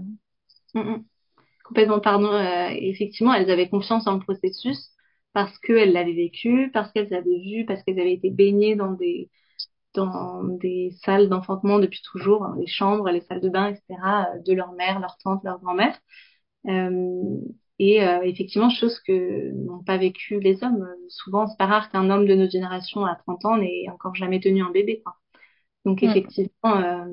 Mm, 0.74 0.80
mm. 0.80 1.04
Complètement, 1.68 2.00
pardon. 2.00 2.32
euh, 2.32 2.68
effectivement, 2.72 3.34
elles 3.34 3.50
avaient 3.50 3.68
confiance 3.68 4.06
en 4.06 4.14
le 4.14 4.20
processus 4.20 4.90
parce 5.34 5.58
qu'elles 5.58 5.92
l'avaient 5.92 6.14
vécu, 6.14 6.70
parce 6.72 6.90
qu'elles 6.92 7.12
avaient 7.14 7.40
vu, 7.44 7.64
parce 7.66 7.82
qu'elles 7.82 8.00
avaient 8.00 8.14
été 8.14 8.30
baignées 8.30 8.74
dans 8.76 8.92
des 8.92 9.30
dans 9.94 10.44
des 10.44 10.92
salles 11.04 11.28
d'enfantement 11.30 11.78
depuis 11.80 12.02
toujours, 12.12 12.44
hein, 12.44 12.56
les 12.60 12.66
chambres, 12.68 13.10
les 13.10 13.22
salles 13.22 13.40
de 13.42 13.48
bain, 13.50 13.68
etc., 13.70 14.34
euh, 14.36 14.40
de 14.46 14.52
leur 14.54 14.72
mère, 14.74 15.00
leur 15.00 15.18
tante, 15.18 15.44
leur 15.44 15.60
grand-mère. 15.60 15.98
Euh, 16.68 17.40
et 17.78 18.04
euh, 18.06 18.22
effectivement, 18.22 18.70
chose 18.70 19.00
que 19.00 19.52
n'ont 19.52 19.82
pas 19.84 19.98
vécu 19.98 20.40
les 20.40 20.64
hommes. 20.64 20.86
Souvent, 21.08 21.46
c'est 21.48 21.58
pas 21.58 21.66
rare 21.66 21.90
qu'un 21.90 22.10
homme 22.10 22.26
de 22.26 22.34
notre 22.34 22.52
génération 22.52 23.04
à 23.06 23.16
30 23.16 23.44
ans 23.46 23.58
n'ait 23.58 23.88
encore 23.90 24.14
jamais 24.16 24.40
tenu 24.40 24.62
un 24.62 24.70
bébé, 24.70 25.02
quoi. 25.04 25.16
Donc, 25.86 26.02
Mm. 26.02 26.08
effectivement, 26.08 26.50
euh, 26.78 27.06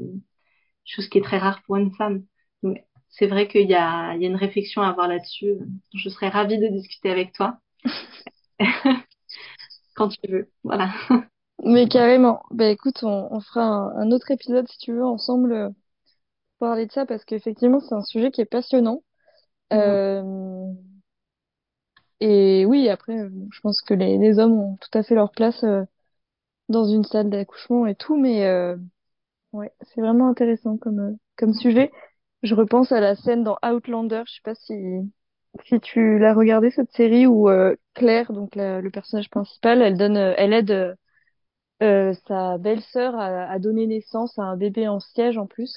chose 0.85 1.07
qui 1.09 1.17
est 1.17 1.21
très 1.23 1.37
rare 1.37 1.61
pour 1.63 1.77
une 1.77 1.93
femme. 1.95 2.23
Donc, 2.63 2.77
c'est 3.17 3.27
vrai 3.27 3.47
qu'il 3.47 3.69
y 3.69 3.75
a, 3.75 4.13
il 4.15 4.21
y 4.21 4.25
a 4.25 4.29
une 4.29 4.35
réflexion 4.35 4.81
à 4.81 4.89
avoir 4.89 5.07
là-dessus. 5.07 5.55
Je 5.95 6.09
serais 6.09 6.29
ravie 6.29 6.57
de 6.59 6.67
discuter 6.67 7.11
avec 7.11 7.33
toi. 7.33 7.57
Quand 9.95 10.09
tu 10.09 10.19
veux. 10.29 10.49
Voilà. 10.63 10.93
mais 11.63 11.87
carrément 11.87 12.43
bah 12.51 12.69
écoute 12.69 13.03
on, 13.03 13.27
on 13.31 13.39
fera 13.41 13.63
un, 13.65 13.97
un 13.97 14.11
autre 14.11 14.31
épisode 14.31 14.67
si 14.69 14.77
tu 14.79 14.93
veux 14.93 15.05
ensemble 15.05 15.53
euh, 15.53 15.69
pour 16.59 16.69
parler 16.69 16.87
de 16.87 16.93
ça 16.93 17.05
parce 17.07 17.25
qu'effectivement 17.25 17.79
c'est 17.81 17.95
un 17.95 18.03
sujet 18.03 18.31
qui 18.31 18.41
est 18.41 18.45
passionnant 18.45 19.03
Mhm. 19.71 19.99
euh, 20.23 20.73
et 22.19 22.65
oui 22.65 22.89
après 22.89 23.17
euh, 23.19 23.29
je 23.51 23.59
pense 23.61 23.81
que 23.81 23.93
les, 23.93 24.17
les 24.17 24.39
hommes 24.39 24.53
ont 24.59 24.77
tout 24.77 24.97
à 24.97 25.03
fait 25.03 25.15
leur 25.15 25.31
place 25.31 25.63
euh, 25.63 25.83
dans 26.69 26.85
une 26.85 27.03
salle 27.05 27.29
d'accouchement 27.29 27.87
et 27.87 27.95
tout 27.95 28.17
mais 28.17 28.45
euh, 28.47 28.77
ouais 29.53 29.73
c'est 29.81 30.01
vraiment 30.01 30.29
intéressant 30.29 30.77
comme 30.77 31.17
comme 31.37 31.53
sujet 31.53 31.91
je 32.45 32.55
repense 32.55 32.91
à 32.93 32.99
la 33.01 33.15
scène 33.15 33.43
dans 33.43 33.57
Outlander 33.65 34.23
je 34.27 34.33
sais 34.35 34.41
pas 34.43 34.55
si 34.55 34.73
si 35.65 35.79
tu 35.79 36.19
l'as 36.19 36.33
regardé 36.33 36.71
cette 36.71 36.91
série 36.93 37.27
où 37.27 37.49
euh, 37.49 37.75
Claire 37.93 38.31
donc 38.33 38.55
la- 38.55 38.81
le 38.81 38.91
personnage 38.91 39.29
principal 39.29 39.81
elle 39.81 39.97
donne 39.97 40.17
euh, 40.17 40.33
elle 40.37 40.53
aide 40.53 40.95
euh, 41.83 42.13
sa 42.27 42.57
belle-sœur 42.57 43.15
a 43.19 43.59
donné 43.59 43.87
naissance 43.87 44.37
à 44.39 44.43
un 44.43 44.57
bébé 44.57 44.87
en 44.87 44.99
siège 44.99 45.37
en 45.37 45.45
plus. 45.47 45.73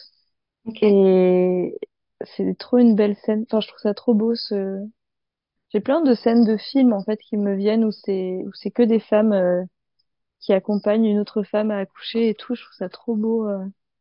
Et 0.81 1.77
c'est 2.25 2.57
trop 2.59 2.79
une 2.79 2.95
belle 2.95 3.16
scène. 3.16 3.45
Enfin, 3.49 3.61
je 3.61 3.69
trouve 3.69 3.81
ça 3.81 3.95
trop 3.95 4.14
beau 4.14 4.35
ce. 4.35 4.87
J'ai 5.71 5.81
plein 5.81 6.03
de 6.03 6.14
scènes 6.14 6.45
de 6.45 6.57
films 6.59 6.93
en 6.93 7.05
fait 7.05 7.19
qui 7.19 7.37
me 7.39 7.55
viennent 7.57 7.85
où 7.85 7.93
c'est 7.93 8.43
où 8.47 8.53
c'est 8.55 8.71
que 8.71 8.83
des 8.83 9.01
femmes 9.01 9.33
euh, 9.33 9.64
qui 10.41 10.53
accompagnent 10.55 11.07
une 11.07 11.21
autre 11.21 11.43
femme 11.45 11.71
à 11.73 11.79
accoucher 11.79 12.31
et 12.31 12.35
tout. 12.35 12.55
Je 12.57 12.62
trouve 12.64 12.77
ça 12.77 12.89
trop 12.91 13.16
beau. 13.16 13.49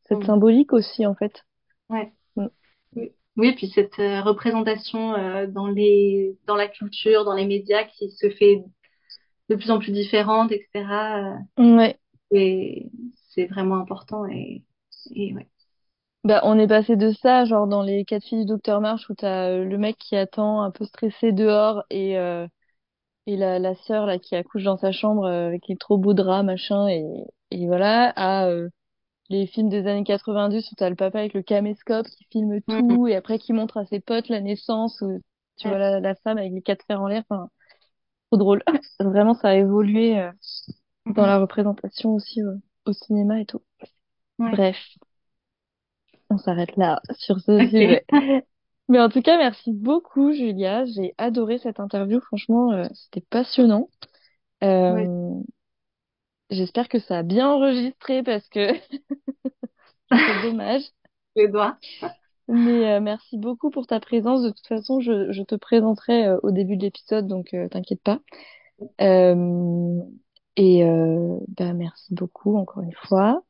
cette 0.09 0.19
Mhm. 0.19 0.25
symbolique 0.25 0.73
aussi 0.73 1.05
en 1.05 1.15
fait. 1.15 1.45
Ouais. 1.89 2.13
Oui. 3.37 3.53
Puis 3.55 3.67
cette 3.69 3.99
euh, 3.99 4.21
représentation 4.21 5.13
euh, 5.15 5.47
dans 5.47 5.67
les 5.67 6.37
dans 6.47 6.55
la 6.55 6.67
culture, 6.67 7.23
dans 7.25 7.35
les 7.35 7.45
médias 7.45 7.83
qui 7.85 8.09
se 8.11 8.29
fait 8.29 8.63
de 9.49 9.55
plus 9.55 9.71
en 9.71 9.79
plus 9.79 9.91
différente, 9.93 10.51
etc. 10.51 11.35
euh, 11.35 11.37
Ouais. 11.57 11.99
et 12.31 12.89
c'est 13.29 13.45
vraiment 13.47 13.77
important 13.77 14.25
et, 14.27 14.63
et 15.15 15.33
ouais. 15.35 15.47
Bah, 16.23 16.41
on 16.43 16.59
est 16.59 16.67
passé 16.67 16.95
de 16.97 17.11
ça, 17.13 17.45
genre 17.45 17.67
dans 17.67 17.83
les 17.83 18.03
quatre 18.03 18.23
filles 18.25 18.39
du 18.41 18.45
docteur 18.47 18.81
March 18.81 19.09
où 19.09 19.15
t'as 19.15 19.49
euh, 19.49 19.63
le 19.63 19.77
mec 19.77 19.97
qui 19.97 20.15
attend 20.15 20.61
un 20.61 20.71
peu 20.71 20.85
stressé 20.85 21.31
dehors 21.31 21.83
et 21.89 22.17
euh, 22.17 22.47
et 23.27 23.37
la 23.37 23.59
la 23.59 23.75
sœur 23.75 24.05
là 24.07 24.19
qui 24.19 24.35
accouche 24.35 24.63
dans 24.63 24.77
sa 24.77 24.91
chambre 24.91 25.25
euh, 25.25 25.47
avec 25.47 25.67
les 25.67 25.77
trop 25.77 25.97
beaux 25.97 26.13
draps 26.15 26.45
machin 26.45 26.87
et 26.89 27.03
et 27.51 27.67
voilà 27.67 28.09
à 28.15 28.47
euh, 28.49 28.69
les 29.29 29.47
films 29.47 29.69
des 29.69 29.87
années 29.87 30.03
90 30.03 30.71
où 30.71 30.75
t'as 30.75 30.89
le 30.89 30.95
papa 30.95 31.19
avec 31.19 31.33
le 31.33 31.41
caméscope 31.43 32.07
qui 32.07 32.25
filme 32.31 32.61
tout 32.61 33.07
et 33.07 33.15
après 33.15 33.39
qui 33.39 33.53
montre 33.53 33.77
à 33.77 33.85
ses 33.85 33.99
potes 33.99 34.29
la 34.29 34.41
naissance 34.41 35.01
où 35.01 35.21
tu 35.57 35.67
Ouais. 35.67 35.71
vois 35.71 35.79
la, 35.79 35.99
la 35.99 36.15
femme 36.15 36.37
avec 36.37 36.51
les 36.53 36.61
quatre 36.61 36.85
fers 36.87 37.01
en 37.01 37.07
l'air. 37.07 37.23
Enfin 37.29 37.49
trop 38.31 38.37
drôle. 38.39 38.63
Vraiment 38.99 39.33
ça 39.35 39.49
a 39.49 39.55
évolué 39.55 40.19
euh, 40.19 40.31
dans 41.07 41.25
la 41.27 41.39
représentation 41.39 42.15
aussi 42.15 42.41
euh, 42.43 42.55
au 42.85 42.93
cinéma 42.93 43.41
et 43.41 43.45
tout. 43.45 43.63
Ouais. 44.39 44.51
bref. 44.51 44.77
On 46.29 46.37
s'arrête 46.37 46.75
là 46.77 47.01
sur 47.17 47.39
ce 47.41 47.59
sujet. 47.67 48.05
Mais 48.89 48.99
en 48.99 49.09
tout 49.09 49.21
cas 49.21 49.37
merci 49.37 49.73
beaucoup 49.73 50.31
Julia. 50.33 50.85
J'ai 50.85 51.13
adoré 51.17 51.57
cette 51.57 51.79
interview. 51.79 52.21
Franchement 52.21 52.71
euh, 52.71 52.85
c'était 52.93 53.21
passionnant. 53.29 53.89
Euh, 54.63 54.93
Ouais. 54.95 55.11
J'espère 56.49 56.89
que 56.89 56.99
ça 56.99 57.19
a 57.19 57.23
bien 57.23 57.49
enregistré 57.49 58.23
parce 58.23 58.47
que 58.49 58.73
c'est 60.25 60.35
dommage 60.41 60.83
Les 61.35 61.47
doigts. 61.47 61.77
Mais 62.47 62.95
euh, 62.95 63.01
merci 63.01 63.37
beaucoup 63.37 63.69
pour 63.69 63.87
ta 63.87 63.99
présence. 63.99 64.41
De 64.43 64.49
toute 64.51 64.67
façon, 64.67 64.99
je, 65.01 65.31
je 65.31 65.43
te 65.43 65.55
présenterai 65.55 66.27
euh, 66.27 66.39
au 66.43 66.51
début 66.51 66.77
de 66.77 66.83
l'épisode, 66.83 67.27
donc 67.27 67.53
euh, 67.53 67.67
t'inquiète 67.67 68.01
pas. 68.01 68.21
Euh, 69.01 70.01
et 70.57 70.83
euh, 70.85 71.39
bah, 71.57 71.73
merci 71.73 72.13
beaucoup 72.13 72.57
encore 72.57 72.83
une 72.83 72.93
fois. 72.93 73.43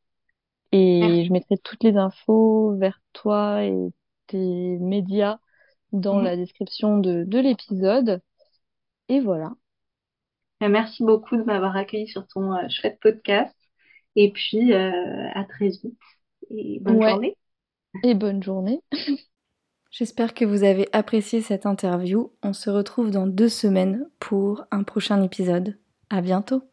Et 0.73 1.23
Merci. 1.23 1.27
je 1.27 1.33
mettrai 1.33 1.57
toutes 1.59 1.83
les 1.83 1.97
infos 1.97 2.75
vers 2.77 3.01
toi 3.13 3.63
et 3.65 3.75
tes 4.27 4.77
médias 4.79 5.39
dans 5.93 6.19
Mhm. 6.19 6.23
la 6.23 6.37
description 6.37 6.99
de, 6.99 7.23
de 7.25 7.39
l'épisode. 7.39 8.21
Et 9.09 9.19
voilà. 9.21 9.53
Euh, 10.63 10.69
Merci 10.69 11.03
beaucoup 11.03 11.37
de 11.37 11.43
m'avoir 11.43 11.75
accueilli 11.75 12.07
sur 12.07 12.27
ton 12.27 12.53
euh, 12.53 12.67
chouette 12.69 12.99
podcast. 13.01 13.55
Et 14.15 14.31
puis, 14.31 14.73
euh, 14.73 15.29
à 15.33 15.43
très 15.45 15.69
vite. 15.69 15.99
Et 16.49 16.79
bonne 16.79 16.97
Ouais. 16.97 17.09
journée. 17.09 17.37
Et 18.03 18.13
bonne 18.15 18.41
journée. 18.43 18.81
J'espère 19.91 20.33
que 20.33 20.45
vous 20.45 20.63
avez 20.63 20.87
apprécié 20.93 21.41
cette 21.41 21.65
interview. 21.65 22.31
On 22.43 22.53
se 22.53 22.69
retrouve 22.69 23.11
dans 23.11 23.27
deux 23.27 23.49
semaines 23.49 24.09
pour 24.19 24.65
un 24.71 24.83
prochain 24.83 25.21
épisode. 25.23 25.77
À 26.09 26.21
bientôt! 26.21 26.63